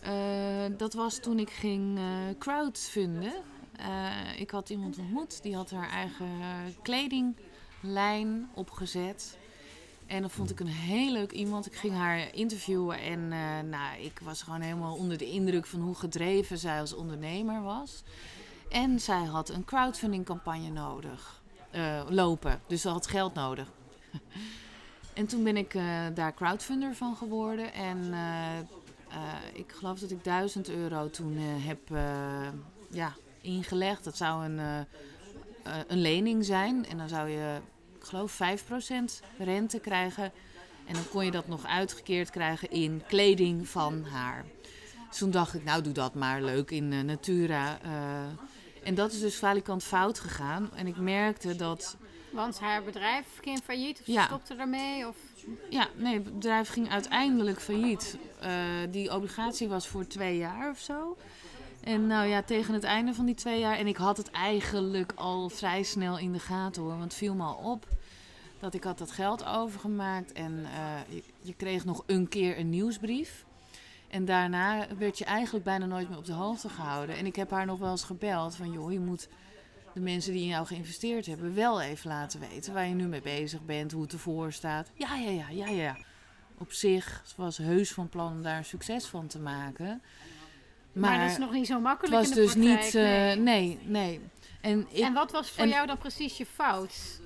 Eh, 0.00 0.64
dat 0.76 0.94
was 0.94 1.18
toen 1.18 1.38
ik 1.38 1.50
ging 1.50 1.98
eh 1.98 2.38
crowdfunden. 2.38 3.32
Eh, 3.78 4.40
ik 4.40 4.50
had 4.50 4.70
iemand 4.70 4.98
ontmoet, 4.98 5.42
die 5.42 5.54
had 5.54 5.70
haar 5.70 5.90
eigen 5.90 6.26
kledinglijn 6.82 8.48
opgezet. 8.54 9.38
En 10.06 10.22
dat 10.22 10.32
vond 10.32 10.50
ik 10.50 10.60
een 10.60 10.66
heel 10.66 11.12
leuk 11.12 11.32
iemand. 11.32 11.66
Ik 11.66 11.74
ging 11.74 11.94
haar 11.94 12.34
interviewen 12.34 12.98
en 13.00 13.32
eh, 13.32 13.60
nou, 13.70 14.00
ik 14.00 14.20
was 14.22 14.42
gewoon 14.42 14.60
helemaal 14.60 14.96
onder 14.96 15.18
de 15.18 15.30
indruk 15.30 15.66
van 15.66 15.80
hoe 15.80 15.94
gedreven 15.94 16.58
zij 16.58 16.80
als 16.80 16.94
ondernemer 16.94 17.62
was. 17.62 18.02
En 18.68 19.00
zij 19.00 19.24
had 19.24 19.48
een 19.48 19.64
crowdfunding 19.64 20.24
campagne 20.24 20.68
nodig, 20.70 21.42
eh, 21.70 22.02
lopen. 22.08 22.60
Dus 22.66 22.80
ze 22.80 22.88
had 22.88 23.06
geld 23.06 23.34
nodig. 23.34 23.68
en 25.14 25.26
toen 25.26 25.42
ben 25.44 25.56
ik 25.56 25.74
eh, 25.74 26.06
daar 26.14 26.34
crowdfunder 26.34 26.94
van 26.94 27.16
geworden. 27.16 27.72
En 27.72 28.12
eh, 28.12 28.58
eh, 29.08 29.58
ik 29.58 29.72
geloof 29.72 29.98
dat 29.98 30.10
ik 30.10 30.24
1000 30.24 30.68
euro 30.68 31.10
toen 31.10 31.36
eh, 31.36 31.66
heb 31.66 31.90
eh, 31.90 32.48
ja, 32.90 33.12
ingelegd. 33.48 34.04
Dat 34.04 34.16
zou 34.16 34.44
een, 34.44 34.58
eh, 34.58 34.78
eh, 34.78 35.84
een 35.86 36.00
lening 36.00 36.44
zijn. 36.44 36.86
En 36.86 36.98
dan 36.98 37.08
zou 37.08 37.28
je, 37.28 37.60
ik 37.98 38.04
geloof, 38.04 38.32
5% 38.32 39.22
rente 39.38 39.78
krijgen. 39.78 40.32
En 40.86 40.94
dan 40.94 41.08
kon 41.10 41.24
je 41.24 41.30
dat 41.30 41.48
nog 41.48 41.66
uitgekeerd 41.66 42.30
krijgen 42.30 42.70
in 42.70 43.02
kleding 43.06 43.68
van 43.68 44.04
haar. 44.04 44.44
Dus 45.08 45.18
toen 45.18 45.30
dacht 45.30 45.54
ik, 45.54 45.64
nou 45.64 45.82
doe 45.82 45.92
dat 45.92 46.14
maar 46.14 46.42
leuk 46.42 46.70
in 46.70 46.92
eh, 46.92 47.00
Natura. 47.00 47.78
en 48.82 48.94
dat 48.94 49.12
is 49.12 49.20
dus 49.20 49.36
valikant 49.36 49.84
fout 49.84 50.20
gegaan. 50.20 50.70
En 50.74 50.86
ik 50.86 50.96
merkte 50.96 51.56
dat 51.56 51.96
Want 52.30 52.60
haar 52.60 52.82
bedrijf 52.82 53.26
ging 53.40 53.60
failliet 53.64 53.98
of 53.98 54.04
ze 54.04 54.12
Ja. 54.12 54.24
stopte 54.24 54.54
ermee? 54.54 55.08
Of... 55.08 55.16
Ja, 55.70 55.88
nee, 55.96 56.14
het 56.14 56.34
bedrijf 56.34 56.68
ging 56.68 56.90
uiteindelijk 56.90 57.60
failliet. 57.60 58.18
Die 58.90 59.14
obligatie 59.14 59.68
was 59.68 59.86
voor 59.86 60.06
twee 60.06 60.36
jaar 60.36 60.70
of 60.70 60.78
zo. 60.78 61.16
En 61.80 62.06
nou 62.06 62.26
ja, 62.26 62.42
tegen 62.42 62.74
het 62.74 62.84
einde 62.84 63.14
van 63.14 63.26
die 63.26 63.34
twee 63.34 63.60
jaar. 63.60 63.76
En 63.76 63.86
ik 63.86 63.96
had 63.96 64.16
het 64.16 64.30
eigenlijk 64.30 65.12
al 65.14 65.48
vrij 65.48 65.82
snel 65.82 66.18
in 66.18 66.32
de 66.32 66.38
gaten 66.38 66.82
hoor. 66.82 66.90
Want 66.90 67.02
het 67.02 67.14
viel 67.14 67.34
me 67.34 67.44
al 67.44 67.54
op 67.54 67.86
dat 68.60 68.74
ik 68.74 68.84
had 68.84 68.98
dat 68.98 69.10
geld 69.10 69.44
overgemaakt. 69.46 70.32
En 70.32 70.64
eh, 70.64 71.18
je, 71.40 71.54
kreeg 71.54 71.84
nog 71.84 72.02
een 72.06 72.28
keer 72.28 72.58
een 72.58 72.70
nieuwsbrief. 72.70 73.44
En 74.08 74.24
daarna 74.24 74.86
werd 74.98 75.18
je 75.18 75.24
eigenlijk 75.24 75.64
bijna 75.64 75.86
nooit 75.86 76.08
meer 76.08 76.18
op 76.18 76.24
de 76.24 76.32
hoogte 76.32 76.68
gehouden. 76.68 77.16
En 77.16 77.26
ik 77.26 77.36
heb 77.36 77.50
haar 77.50 77.66
nog 77.66 77.78
wel 77.78 77.90
eens 77.90 78.04
gebeld 78.04 78.56
van 78.56 78.72
joh, 78.72 78.92
je 78.92 79.00
moet 79.00 79.28
de 79.94 80.00
mensen 80.00 80.32
die 80.32 80.42
in 80.42 80.48
jou 80.48 80.66
geïnvesteerd 80.66 81.26
hebben 81.26 81.54
wel 81.54 81.80
even 81.80 82.08
laten 82.08 82.40
weten 82.40 82.72
waar 82.72 82.86
je 82.86 82.94
nu 82.94 83.06
mee 83.06 83.20
bezig 83.20 83.64
bent, 83.64 83.92
hoe 83.92 84.02
het 84.02 84.12
ervoor 84.12 84.52
staat. 84.52 84.90
Ja, 84.94 85.16
ja, 85.16 85.30
ja, 85.30 85.48
ja, 85.48 85.68
ja. 85.68 85.96
Op 86.58 86.72
zich 86.72 87.22
was 87.36 87.56
heus 87.56 87.92
van 87.92 88.08
plan 88.08 88.32
om 88.32 88.42
daar 88.42 88.56
een 88.56 88.64
succes 88.64 89.04
van 89.04 89.26
te 89.26 89.38
maken. 89.38 90.02
Maar, 91.00 91.20
dat 91.20 91.30
is 91.30 91.38
nog 91.38 91.52
niet 91.52 91.66
zo 91.66 91.72
het 91.74 91.82
makkelijk 91.82 92.14
was 92.14 92.28
in 92.28 92.34
de 92.34 92.40
dus 92.40 92.52
praktijk, 92.52 92.82
niet. 92.84 92.94
eh, 92.94 93.02
nee. 93.02 93.36
nee, 93.42 93.78
nee. 93.84 94.20
En 94.60 94.86
ik, 94.90 95.04
En 95.04 95.12
wat 95.12 95.30
was 95.32 95.50
voor 95.50 95.62
en- 95.64 95.68
jou 95.68 95.86
dan 95.86 95.98
precies 95.98 96.36
je 96.36 96.46
fout? 96.46 97.20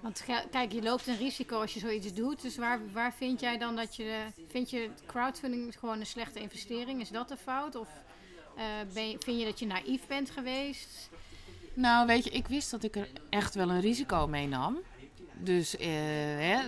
Want 0.00 0.24
kijk, 0.50 0.72
je 0.72 0.82
loopt 0.82 1.06
een 1.06 1.16
risico 1.16 1.60
als 1.60 1.74
je 1.74 1.80
zoiets 1.80 2.14
doet. 2.14 2.42
Dus 2.42 2.56
waar, 2.56 2.80
waar 2.92 3.12
vind 3.14 3.40
jij 3.40 3.58
dan 3.58 3.76
dat 3.76 3.96
je... 3.96 4.18
Vind 4.48 4.70
je 4.70 4.90
crowdfunding 5.06 5.78
gewoon 5.78 6.00
een 6.00 6.06
slechte 6.06 6.40
investering? 6.40 7.00
Is 7.00 7.08
dat 7.08 7.28
de 7.28 7.36
fout? 7.36 7.74
Of 7.76 7.88
eh, 8.56 8.64
ben 8.94 9.10
je, 9.10 9.16
vind 9.18 9.38
je 9.38 9.44
dat 9.44 9.58
je 9.58 9.66
naïef 9.66 10.06
bent 10.06 10.30
geweest? 10.30 11.10
Nou, 11.74 12.06
weet 12.06 12.24
je, 12.24 12.30
ik 12.30 12.46
wist 12.46 12.70
dat 12.70 12.82
ik 12.82 12.96
er 12.96 13.08
echt 13.30 13.54
wel 13.54 13.70
een 13.70 13.80
risico 13.80 14.26
mee 14.26 14.46
nam. 14.48 14.78
Dus, 15.38 15.76
eh, 15.76 15.88
hè, 16.38 16.58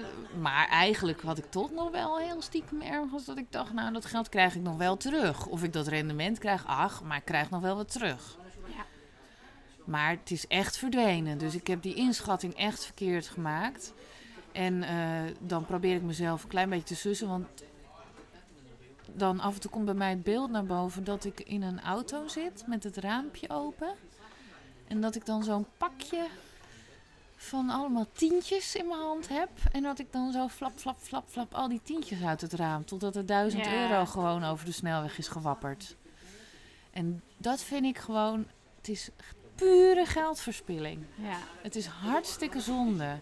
maar 0.40 0.68
eigenlijk 0.68 1.20
had 1.20 1.38
ik 1.38 1.50
toch 1.50 1.70
nog 1.70 1.90
wel 1.90 2.18
heel 2.18 2.42
stiekem 2.42 2.80
ergens 2.80 3.24
dat 3.24 3.38
ik 3.38 3.52
dacht, 3.52 3.72
nou, 3.72 3.92
dat 3.92 4.04
geld 4.04 4.28
krijg 4.28 4.54
ik 4.54 4.62
nog 4.62 4.76
wel 4.76 4.96
terug. 4.96 5.46
Of 5.46 5.62
ik 5.62 5.72
dat 5.72 5.86
rendement 5.86 6.38
krijg, 6.38 6.66
ach, 6.66 7.02
maar 7.02 7.16
ik 7.16 7.24
krijg 7.24 7.50
nog 7.50 7.60
wel 7.60 7.76
wat 7.76 7.92
terug. 7.92 8.38
Ja. 8.66 8.84
Maar 9.84 10.10
het 10.10 10.30
is 10.30 10.46
echt 10.46 10.76
verdwenen. 10.76 11.38
Dus 11.38 11.54
ik 11.54 11.66
heb 11.66 11.82
die 11.82 11.94
inschatting 11.94 12.54
echt 12.54 12.84
verkeerd 12.84 13.28
gemaakt. 13.28 13.92
En 14.52 14.82
eh, 14.82 15.34
dan 15.40 15.64
probeer 15.64 15.94
ik 15.94 16.02
mezelf 16.02 16.42
een 16.42 16.48
klein 16.48 16.70
beetje 16.70 16.84
te 16.84 16.96
sussen. 16.96 17.28
Want 17.28 17.46
dan 19.12 19.40
af 19.40 19.54
en 19.54 19.60
toe 19.60 19.70
komt 19.70 19.84
bij 19.84 19.94
mij 19.94 20.10
het 20.10 20.22
beeld 20.22 20.50
naar 20.50 20.64
boven 20.64 21.04
dat 21.04 21.24
ik 21.24 21.40
in 21.40 21.62
een 21.62 21.80
auto 21.80 22.28
zit 22.28 22.64
met 22.66 22.84
het 22.84 22.96
raampje 22.96 23.50
open. 23.50 23.94
En 24.88 25.00
dat 25.00 25.14
ik 25.14 25.26
dan 25.26 25.44
zo'n 25.44 25.66
pakje 25.76 26.26
van 27.36 27.70
allemaal 27.70 28.06
tientjes 28.12 28.74
in 28.74 28.86
mijn 28.86 29.00
hand 29.00 29.28
heb. 29.28 29.48
En 29.72 29.82
dat 29.82 29.98
ik 29.98 30.12
dan 30.12 30.32
zo 30.32 30.48
flap, 30.48 30.72
flap, 30.78 30.98
flap, 31.00 31.24
flap 31.28 31.54
al 31.54 31.68
die 31.68 31.80
tientjes 31.82 32.22
uit 32.22 32.40
het 32.40 32.52
raam. 32.52 32.84
Totdat 32.84 33.16
er 33.16 33.26
duizend 33.26 33.64
Ja. 33.64 33.72
euro 33.72 34.04
gewoon 34.04 34.44
over 34.44 34.64
de 34.64 34.72
snelweg 34.72 35.18
is 35.18 35.28
gewapperd. 35.28 35.96
En 36.90 37.22
dat 37.36 37.62
vind 37.62 37.84
ik 37.84 37.98
gewoon... 37.98 38.46
Het 38.76 38.88
is 38.88 39.08
pure 39.54 40.06
geldverspilling. 40.06 41.04
Ja. 41.14 41.38
Het 41.62 41.76
is 41.76 41.86
hartstikke 41.86 42.60
zonde. 42.60 43.18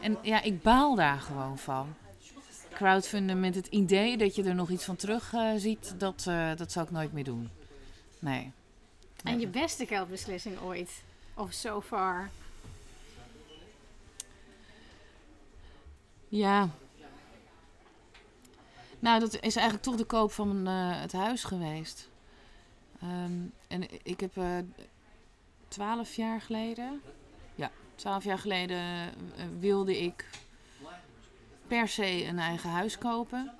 En 0.00 0.18
ja, 0.22 0.42
ik 0.42 0.62
baal 0.62 0.94
daar 0.94 1.20
gewoon 1.20 1.58
van. 1.58 1.94
Crowdfunden 2.72 3.40
met 3.40 3.54
het 3.54 3.66
idee 3.66 4.16
dat 4.16 4.34
je 4.34 4.44
er 4.44 4.54
nog 4.54 4.70
iets 4.70 4.84
van 4.84 4.96
terug 4.96 5.32
eh, 5.34 5.50
ziet, 5.56 5.94
dat, 5.98 6.24
eh, 6.28 6.50
dat 6.56 6.72
zou 6.72 6.86
ik 6.86 6.90
nooit 6.92 7.12
meer 7.12 7.24
doen. 7.24 7.50
Nee. 8.18 8.52
En 9.24 9.40
je 9.40 9.48
beste 9.48 9.86
geldbeslissing 9.86 10.60
ooit? 10.60 11.02
Of 11.34 11.52
so 11.52 11.80
far? 11.80 12.30
Ja. 16.34 16.68
Nou, 18.98 19.20
dat 19.20 19.34
is 19.34 19.56
eigenlijk 19.56 19.82
toch 19.82 19.96
de 19.96 20.04
koop 20.04 20.32
van 20.32 20.66
eh, 20.66 21.00
het 21.00 21.12
huis 21.12 21.44
geweest. 21.44 22.08
Ehm, 23.00 23.32
en 23.68 23.82
ik 24.02 24.20
heb 24.20 24.36
eh, 24.36 24.58
twaalf 25.68 26.14
jaar 26.14 26.40
geleden, 26.40 27.00
ja, 27.54 27.70
twaalf 27.94 28.24
jaar 28.24 28.38
geleden 28.38 28.76
eh, 28.76 29.44
wilde 29.58 30.02
ik 30.02 30.28
per 31.66 31.88
se 31.88 32.24
een 32.24 32.38
eigen 32.38 32.70
huis 32.70 32.98
kopen. 32.98 33.52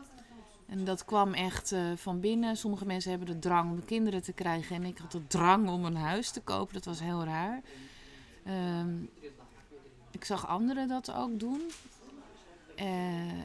En 0.67 0.85
dat 0.85 1.05
kwam 1.05 1.35
echt 1.35 1.75
van 1.95 2.21
binnen. 2.21 2.57
Sommige 2.57 2.87
mensen 2.87 3.11
hebben 3.11 3.29
de 3.29 3.39
drang 3.39 3.71
om 3.71 3.85
kinderen 3.85 4.23
te 4.23 4.33
krijgen. 4.33 4.77
En 4.77 4.85
ik 4.85 4.99
had 4.99 5.13
de 5.13 5.27
drang 5.27 5.69
om 5.69 5.85
een 5.85 5.97
huis 5.97 6.31
te 6.31 6.41
kopen. 6.41 6.75
Dat 6.75 6.85
was 6.85 7.01
heel 7.01 7.25
raar. 7.25 7.63
Ehm, 8.45 9.03
ik 10.11 10.25
zag 10.25 10.47
anderen 10.47 10.89
dat 10.89 11.13
ook 11.13 11.41
doen. 11.41 11.61
Eh, 12.77 12.87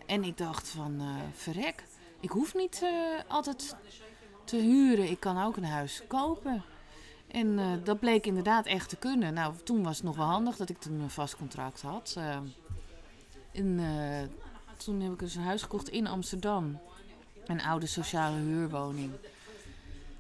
en 0.05 0.23
ik 0.23 0.38
dacht 0.38 0.69
van, 0.69 0.95
eh, 0.99 1.07
verrek, 1.34 1.84
ik 2.19 2.30
hoef 2.30 2.55
niet 2.55 2.82
eh, 2.84 2.91
altijd 3.27 3.75
te 4.43 4.55
huren. 4.55 5.09
Ik 5.09 5.19
kan 5.19 5.43
ook 5.43 5.57
een 5.57 5.65
huis 5.65 6.01
kopen. 6.07 6.63
En 7.27 7.82
dat 7.84 7.99
bleek 7.99 8.25
inderdaad 8.25 8.65
echt 8.65 8.89
te 8.89 8.95
kunnen. 8.95 9.34
Nou, 9.34 9.53
toen 9.63 9.84
was 9.84 9.95
het 9.95 10.05
nog 10.05 10.15
wel 10.15 10.25
handig 10.25 10.55
dat 10.55 10.69
ik 10.69 10.80
toen 10.80 10.99
een 10.99 11.09
vast 11.09 11.36
contract 11.36 11.82
had. 11.82 12.17
En 13.51 13.80
toen 14.77 15.01
heb 15.01 15.11
ik 15.11 15.19
dus 15.19 15.36
een 15.36 15.43
huis 15.43 15.61
gekocht 15.61 15.89
in 15.89 16.07
Amsterdam. 16.07 16.80
Een 17.45 17.61
oude 17.61 17.86
sociale 17.86 18.38
huurwoning. 18.38 19.11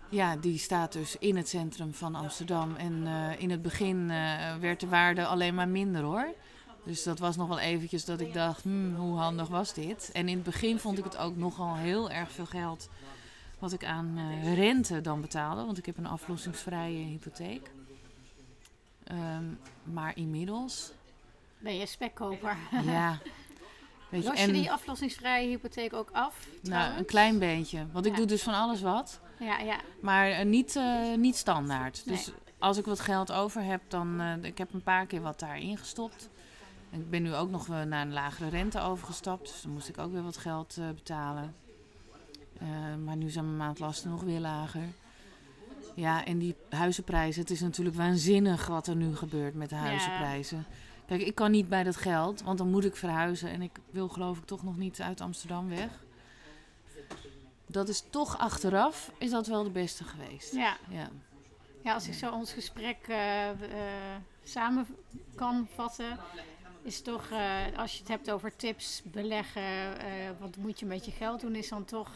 Ja, 0.09 0.35
die 0.35 0.57
staat 0.57 0.91
dus 0.93 1.15
in 1.17 1.37
het 1.37 1.49
centrum 1.49 1.93
van 1.93 2.15
Amsterdam. 2.15 2.75
En 2.75 3.07
in 3.37 3.49
het 3.49 3.61
begin 3.61 4.07
werd 4.59 4.79
de 4.79 4.87
waarde 4.87 5.25
alleen 5.25 5.55
maar 5.55 5.69
minder 5.69 6.01
hoor. 6.01 6.33
Dus 6.83 7.03
dat 7.03 7.19
was 7.19 7.35
nog 7.35 7.47
wel 7.47 7.59
eventjes 7.59 8.05
dat 8.05 8.19
ik 8.19 8.33
dacht, 8.33 8.63
hmm, 8.63 8.95
hoe 8.95 9.17
handig 9.17 9.47
was 9.47 9.73
dit? 9.73 10.09
En 10.13 10.27
in 10.29 10.35
het 10.35 10.43
begin 10.43 10.79
vond 10.79 10.97
ik 10.97 11.03
het 11.03 11.17
ook 11.17 11.35
nogal 11.35 11.75
heel 11.75 12.09
erg 12.11 12.31
veel 12.31 12.45
geld 12.45 12.89
wat 13.59 13.71
ik 13.73 13.85
aan 13.85 14.13
eh, 14.17 14.53
rente 14.55 15.01
dan 15.01 15.21
betaalde. 15.21 15.65
Want 15.65 15.77
ik 15.77 15.85
heb 15.85 15.97
een 15.97 16.05
aflossingsvrije 16.07 17.03
hypotheek. 17.05 17.71
Ehm, 19.03 19.43
maar 19.83 20.11
inmiddels, 20.17 20.91
Ben 21.57 21.75
je 21.77 21.85
spekkoper? 21.85 22.57
ja. 22.83 23.17
Weet 24.09 24.23
Los 24.23 24.39
je 24.39 24.45
en- 24.45 24.53
die 24.53 24.71
aflossingsvrije 24.71 25.47
hypotheek 25.47 25.93
ook 25.93 26.09
af? 26.11 26.47
Nou, 26.61 26.97
een 26.97 27.05
klein 27.05 27.39
beetje. 27.39 27.85
Want 27.91 28.05
ik 28.05 28.11
Ja. 28.11 28.17
doe 28.17 28.25
dus 28.25 28.43
van 28.43 28.53
alles 28.53 28.81
wat. 28.81 29.19
Ja, 29.39 29.59
ja. 29.59 29.79
Maar 30.01 30.29
eh, 30.29 30.45
niet, 30.45 30.75
eh, 30.75 31.13
niet 31.17 31.35
standaard. 31.35 32.01
Nee. 32.05 32.15
Dus 32.15 32.31
als 32.59 32.77
ik 32.77 32.85
wat 32.85 32.99
geld 32.99 33.31
over 33.31 33.63
heb, 33.63 33.81
dan... 33.87 34.21
ik 34.41 34.57
heb 34.57 34.73
een 34.73 34.83
paar 34.83 35.05
keer 35.05 35.21
wat 35.21 35.39
daarin 35.39 35.77
gestopt. 35.77 36.29
Ik 36.91 37.09
ben 37.09 37.21
nu 37.23 37.35
ook 37.35 37.49
nog 37.49 37.67
naar 37.67 38.01
een 38.01 38.13
lagere 38.13 38.49
rente 38.49 38.81
overgestapt. 38.81 39.47
Dus 39.51 39.61
dan 39.61 39.71
moest 39.71 39.89
ik 39.89 39.97
ook 39.97 40.11
weer 40.11 40.23
wat 40.23 40.37
geld 40.37 40.77
eh, 40.77 40.89
betalen. 40.89 41.55
Eh, 42.59 42.67
maar 43.05 43.15
nu 43.15 43.29
zijn 43.29 43.45
mijn 43.45 43.57
maandlasten 43.57 44.09
nog 44.09 44.21
weer 44.21 44.39
lager. 44.39 44.83
Ja, 45.95 46.25
en 46.25 46.37
die 46.37 46.55
huizenprijzen. 46.69 47.41
Het 47.41 47.51
is 47.51 47.61
natuurlijk 47.61 47.95
waanzinnig 47.95 48.67
wat 48.67 48.87
er 48.87 48.95
nu 48.95 49.15
gebeurt 49.15 49.53
met 49.55 49.69
de 49.69 49.75
Ja. 49.75 49.81
huizenprijzen. 49.81 50.65
Kijk, 51.07 51.21
ik 51.21 51.35
kan 51.35 51.51
niet 51.51 51.69
bij 51.69 51.83
dat 51.83 51.95
geld, 51.95 52.41
want 52.41 52.57
dan 52.57 52.69
moet 52.69 52.85
ik 52.85 52.95
verhuizen. 52.95 53.49
En 53.49 53.61
ik 53.61 53.71
wil 53.91 54.07
geloof 54.07 54.37
ik 54.37 54.45
toch 54.45 54.63
nog 54.63 54.77
niet 54.77 55.01
uit 55.01 55.21
Amsterdam 55.21 55.69
weg. 55.69 55.89
dat 57.65 57.89
is 57.89 58.03
toch 58.09 58.37
achteraf, 58.37 59.11
is 59.17 59.29
dat 59.31 59.47
wel 59.47 59.63
de 59.63 59.69
beste 59.69 60.03
geweest. 60.03 60.53
Ja. 60.53 60.77
Ja. 60.89 61.09
Ja, 61.83 61.93
als 61.93 62.07
ik 62.07 62.13
zo 62.13 62.31
ons 62.31 62.53
gesprek 62.53 62.97
eh, 63.07 63.49
samen 64.43 64.87
kan 65.35 65.67
vatten, 65.75 66.17
is 66.81 67.01
toch, 67.01 67.29
eh, 67.29 67.57
als 67.77 67.93
je 67.93 67.99
het 67.99 68.07
hebt 68.07 68.31
over 68.31 68.55
tips, 68.55 69.01
beleggen, 69.05 69.99
eh, 69.99 70.07
wat 70.39 70.57
moet 70.57 70.79
je 70.79 70.85
met 70.85 71.05
je 71.05 71.11
geld 71.11 71.41
doen, 71.41 71.55
is 71.55 71.69
dan 71.69 71.85
toch, 71.85 72.11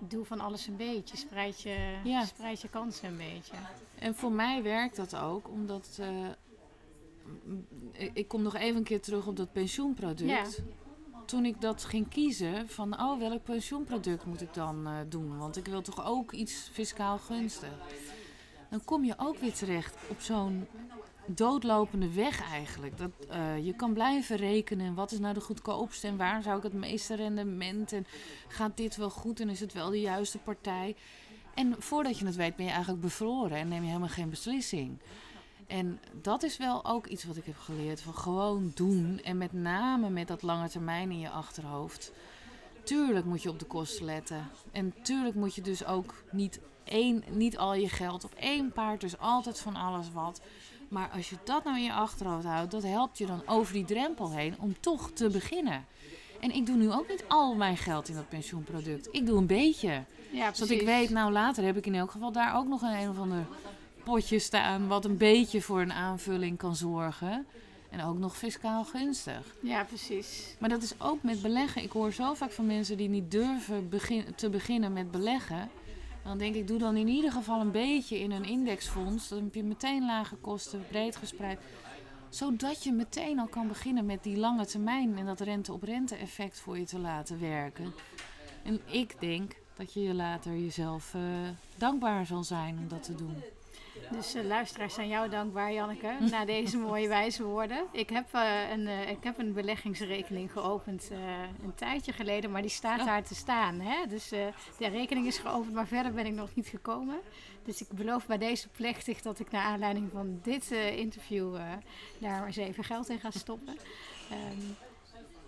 doe 0.00 0.24
van 0.24 0.40
alles 0.40 0.66
een 0.66 0.76
beetje. 0.76 1.16
Spreid 1.16 1.60
je, 1.60 1.98
Ja. 2.04 2.24
spreid 2.24 2.60
je 2.60 2.68
kansen 2.68 3.08
een 3.08 3.16
beetje. 3.16 3.54
En 3.98 4.14
voor 4.14 4.32
mij 4.32 4.62
werkt 4.62 4.96
dat 4.96 5.16
ook, 5.16 5.48
omdat... 5.48 5.98
eh, 6.00 6.28
ik- 8.12 8.28
kom 8.28 8.42
nog 8.42 8.54
even 8.56 8.76
een 8.76 8.82
keer 8.84 9.00
terug 9.00 9.26
op 9.26 9.36
dat 9.36 9.52
pensioenproduct. 9.52 10.28
Toen 11.26 11.44
ik 11.44 11.60
dat 11.60 11.84
ging 11.84 12.08
kiezen, 12.08 12.68
van 12.68 13.00
oh, 13.00 13.18
welk 13.18 13.42
pensioenproduct 13.44 14.24
moet 14.24 14.40
ik 14.40 14.54
dan 14.54 14.88
doen? 15.08 15.38
Want 15.38 15.56
ik 15.56 15.66
wil 15.66 15.82
toch 15.82 16.06
ook 16.06 16.32
iets 16.32 16.68
fiscaal 16.72 17.18
gunstig. 17.18 17.72
Dan 18.70 18.84
kom 18.84 19.04
je 19.04 19.14
ook 19.16 19.38
weer 19.38 19.52
terecht 19.52 19.96
op 20.08 20.20
zo'n 20.20 20.66
doodlopende 21.26 22.12
weg 22.12 22.50
eigenlijk. 22.50 22.98
Dat, 22.98 23.10
eh, 23.28 23.64
je 23.64 23.74
kan 23.74 23.92
blijven 23.92 24.36
rekenen, 24.36 24.94
wat 24.94 25.12
is 25.12 25.18
nou 25.18 25.34
de 25.34 25.40
goedkoopste 25.40 26.06
en 26.06 26.16
waar 26.16 26.42
zou 26.42 26.56
ik 26.56 26.62
het 26.62 26.72
meeste 26.72 27.14
rendement 27.14 27.92
en 27.92 28.06
gaat 28.48 28.76
dit 28.76 28.96
wel 28.96 29.10
goed 29.10 29.40
en 29.40 29.48
is 29.48 29.60
het 29.60 29.72
wel 29.72 29.90
de 29.90 30.00
juiste 30.00 30.38
partij? 30.38 30.96
En 31.54 31.74
voordat 31.78 32.18
je 32.18 32.26
het 32.26 32.36
weet 32.36 32.56
ben 32.56 32.64
je 32.64 32.70
eigenlijk 32.70 33.02
bevroren 33.02 33.56
en 33.56 33.68
neem 33.68 33.82
je 33.82 33.86
helemaal 33.86 34.08
geen 34.08 34.30
beslissing. 34.30 34.98
En 35.66 36.00
dat 36.22 36.42
is 36.42 36.56
wel 36.56 36.84
ook 36.84 37.06
iets 37.06 37.24
wat 37.24 37.36
ik 37.36 37.44
heb 37.44 37.58
geleerd. 37.58 38.00
Van 38.00 38.14
gewoon 38.14 38.72
doen. 38.74 39.20
En 39.24 39.38
met 39.38 39.52
name 39.52 40.10
met 40.10 40.28
dat 40.28 40.42
lange 40.42 40.68
termijn 40.68 41.10
in 41.10 41.18
je 41.18 41.30
achterhoofd. 41.30 42.12
Tuurlijk 42.84 43.24
moet 43.24 43.42
je 43.42 43.48
op 43.48 43.58
de 43.58 43.64
kosten 43.64 44.04
letten. 44.04 44.48
En 44.72 44.94
tuurlijk 45.02 45.34
moet 45.34 45.54
je 45.54 45.60
dus 45.60 45.84
ook 45.84 46.14
niet, 46.30 46.60
één, 46.84 47.24
niet 47.30 47.58
al 47.58 47.74
je 47.74 47.88
geld 47.88 48.24
op 48.24 48.34
één 48.34 48.72
paard. 48.72 49.00
Dus 49.00 49.18
altijd 49.18 49.60
van 49.60 49.76
alles 49.76 50.12
wat. 50.12 50.40
Maar 50.92 51.10
als 51.14 51.30
je 51.30 51.36
dat 51.44 51.64
nou 51.64 51.76
in 51.76 51.84
je 51.84 51.92
achterhoofd 51.92 52.44
houdt, 52.44 52.70
dat 52.70 52.82
helpt 52.82 53.18
je 53.18 53.26
dan 53.26 53.42
over 53.46 53.72
die 53.72 53.84
drempel 53.84 54.32
heen 54.32 54.54
om 54.58 54.80
toch 54.80 55.10
te 55.10 55.28
beginnen. 55.28 55.84
En 56.40 56.50
ik 56.54 56.66
doe 56.66 56.76
nu 56.76 56.92
ook 56.92 57.08
niet 57.08 57.24
al 57.28 57.54
mijn 57.54 57.76
geld 57.76 58.08
in 58.08 58.14
dat 58.14 58.28
pensioenproduct. 58.28 59.08
Ik 59.12 59.26
doe 59.26 59.38
een 59.38 59.46
beetje. 59.46 60.04
Ja, 60.30 60.52
Zodat 60.54 60.70
ik 60.70 60.82
weet, 60.82 61.10
nou 61.10 61.32
later 61.32 61.64
heb 61.64 61.76
ik 61.76 61.86
in 61.86 61.94
elk 61.94 62.10
geval 62.10 62.32
daar 62.32 62.56
ook 62.56 62.66
nog 62.66 62.82
een, 62.82 63.00
een 63.00 63.08
of 63.08 63.18
ander 63.18 63.46
potje 64.04 64.38
staan. 64.38 64.88
Wat 64.88 65.04
een 65.04 65.16
beetje 65.16 65.62
voor 65.62 65.80
een 65.80 65.92
aanvulling 65.92 66.58
kan 66.58 66.76
zorgen. 66.76 67.46
En 67.90 68.04
ook 68.04 68.18
nog 68.18 68.36
fiscaal 68.36 68.84
gunstig. 68.84 69.54
Ja, 69.62 69.84
precies. 69.84 70.56
Maar 70.58 70.68
dat 70.68 70.82
is 70.82 70.94
ook 70.98 71.22
met 71.22 71.42
beleggen. 71.42 71.82
Ik 71.82 71.92
hoor 71.92 72.12
zo 72.12 72.34
vaak 72.34 72.52
van 72.52 72.66
mensen 72.66 72.96
die 72.96 73.08
niet 73.08 73.30
durven 73.30 73.88
begin, 73.88 74.24
te 74.34 74.50
beginnen 74.50 74.92
met 74.92 75.10
beleggen. 75.10 75.70
Dan 76.24 76.38
denk 76.38 76.54
ik, 76.54 76.66
doe 76.66 76.78
dan 76.78 76.96
in 76.96 77.08
ieder 77.08 77.32
geval 77.32 77.60
een 77.60 77.70
beetje 77.70 78.18
in 78.18 78.30
een 78.30 78.44
indexfonds. 78.44 79.28
Dan 79.28 79.44
heb 79.44 79.54
je 79.54 79.62
meteen 79.62 80.06
lage 80.06 80.36
kosten, 80.36 80.86
breed 80.88 81.16
gespreid. 81.16 81.60
Zodat 82.28 82.84
je 82.84 82.92
meteen 82.92 83.38
al 83.38 83.46
kan 83.46 83.68
beginnen 83.68 84.06
met 84.06 84.22
die 84.22 84.36
lange 84.36 84.66
termijn 84.66 85.18
en 85.18 85.26
dat 85.26 85.40
rente-op-rente 85.40 86.14
effect 86.14 86.60
voor 86.60 86.78
je 86.78 86.84
te 86.84 86.98
laten 86.98 87.40
werken. 87.40 87.92
En 88.62 88.80
ik 88.84 89.20
denk 89.20 89.52
dat 89.76 89.92
je 89.92 90.02
je 90.02 90.14
later 90.14 90.52
jezelf 90.52 91.14
eh, 91.14 91.20
dankbaar 91.76 92.26
zal 92.26 92.44
zijn 92.44 92.78
om 92.78 92.88
dat 92.88 93.02
te 93.02 93.14
doen. 93.14 93.36
Dus 94.10 94.34
eh, 94.34 94.44
luisteraars 94.44 94.94
zijn 94.94 95.08
jou 95.08 95.28
dankbaar, 95.28 95.72
Janneke, 95.72 96.16
na 96.30 96.44
deze 96.44 96.76
mooie 96.76 97.08
wijze 97.08 97.44
woorden. 97.44 97.86
Ik 97.92 98.10
heb, 98.10 98.26
eh, 98.32 98.70
een, 98.70 98.86
eh, 98.86 99.10
ik 99.10 99.24
heb 99.24 99.38
een 99.38 99.52
beleggingsrekening 99.52 100.52
geopend 100.52 101.10
een 101.64 101.74
tijdje 101.74 102.12
geleden, 102.12 102.50
maar 102.50 102.62
die 102.62 102.70
staat 102.70 103.00
Oh. 103.00 103.06
daar 103.06 103.22
te 103.22 103.34
staan. 103.34 103.80
Hè? 103.80 104.06
Dus 104.06 104.28
de 104.28 104.88
rekening 104.88 105.26
is 105.26 105.38
geopend, 105.38 105.74
maar 105.74 105.86
verder 105.86 106.12
ben 106.12 106.26
ik 106.26 106.32
nog 106.32 106.54
niet 106.54 106.66
gekomen. 106.66 107.20
Dus 107.64 107.80
ik 107.80 107.88
beloof 107.88 108.26
bij 108.26 108.38
deze 108.38 108.68
plechtig 108.68 109.22
dat 109.22 109.38
ik 109.38 109.50
naar 109.50 109.62
aanleiding 109.62 110.10
van 110.12 110.40
dit 110.42 110.70
interview 110.96 111.56
daar 112.18 112.46
eens 112.46 112.56
even 112.56 112.84
geld 112.84 113.08
in 113.08 113.18
ga 113.20 113.30
stoppen. 113.30 113.76
Ehm, 114.30 114.70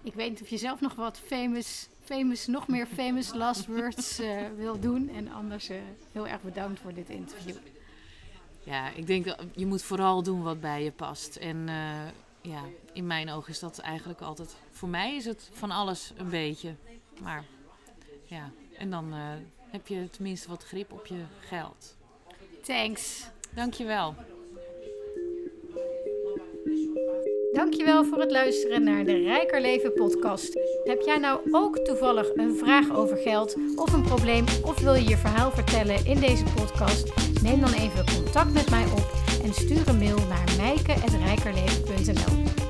ik 0.02 0.14
weet 0.14 0.30
niet 0.30 0.42
of 0.42 0.48
je 0.48 0.56
zelf 0.56 0.80
nog 0.80 0.94
wat 0.94 1.18
famous, 1.18 1.88
famous 2.04 2.46
nog 2.46 2.68
meer 2.68 2.86
famous 2.86 3.32
last 3.34 3.66
words 3.66 4.20
wil 4.56 4.80
doen. 4.80 5.08
En 5.08 5.32
anders 5.32 5.70
heel 6.12 6.26
erg 6.26 6.42
bedankt 6.42 6.80
voor 6.80 6.94
dit 6.94 7.08
interview. 7.08 7.56
Ja, 8.64 8.90
ik 8.90 9.06
denk 9.06 9.24
dat 9.24 9.42
je 9.54 9.66
moet 9.66 9.82
vooral 9.82 10.22
doen 10.22 10.42
wat 10.42 10.60
bij 10.60 10.84
je 10.84 10.92
past. 10.92 11.36
En 11.36 11.68
eh, 11.68 12.50
ja, 12.52 12.62
in 12.92 13.06
mijn 13.06 13.30
ogen 13.30 13.50
is 13.50 13.58
dat 13.58 13.78
eigenlijk 13.78 14.20
altijd. 14.20 14.56
Voor 14.70 14.88
mij 14.88 15.14
is 15.14 15.24
het 15.24 15.50
van 15.52 15.70
alles 15.70 16.12
een 16.16 16.30
beetje. 16.30 16.74
Maar 17.22 17.44
ja, 18.24 18.50
en 18.78 18.90
dan 18.90 19.12
eh, 19.12 19.20
heb 19.70 19.86
je 19.86 20.10
tenminste 20.10 20.48
wat 20.48 20.64
grip 20.64 20.92
op 20.92 21.06
je 21.06 21.24
geld. 21.40 21.96
Thanks. 22.62 23.26
Dankjewel. 23.54 24.14
Dankjewel 27.54 28.04
voor 28.04 28.20
het 28.20 28.30
luisteren 28.30 28.84
naar 28.84 29.04
de 29.04 29.16
Rijker 29.16 29.60
Leven 29.60 29.92
podcast. 29.92 30.54
Heb 30.84 31.00
jij 31.00 31.18
nou 31.18 31.40
ook 31.50 31.78
toevallig 31.78 32.34
een 32.34 32.56
vraag 32.56 32.96
over 32.96 33.16
geld 33.16 33.56
of 33.76 33.92
een 33.92 34.02
probleem 34.02 34.44
of 34.62 34.80
wil 34.80 34.94
je 34.94 35.08
je 35.08 35.16
verhaal 35.16 35.50
vertellen 35.50 36.06
in 36.06 36.20
deze 36.20 36.44
podcast? 36.54 37.12
Neem 37.42 37.60
dan 37.60 37.72
even 37.72 38.04
contact 38.14 38.52
met 38.52 38.70
mij 38.70 38.84
op 38.84 39.12
en 39.42 39.52
stuur 39.52 39.88
een 39.88 39.98
mail 39.98 40.18
naar 40.28 40.48
mijke.rijkerleven.nl 40.56 42.63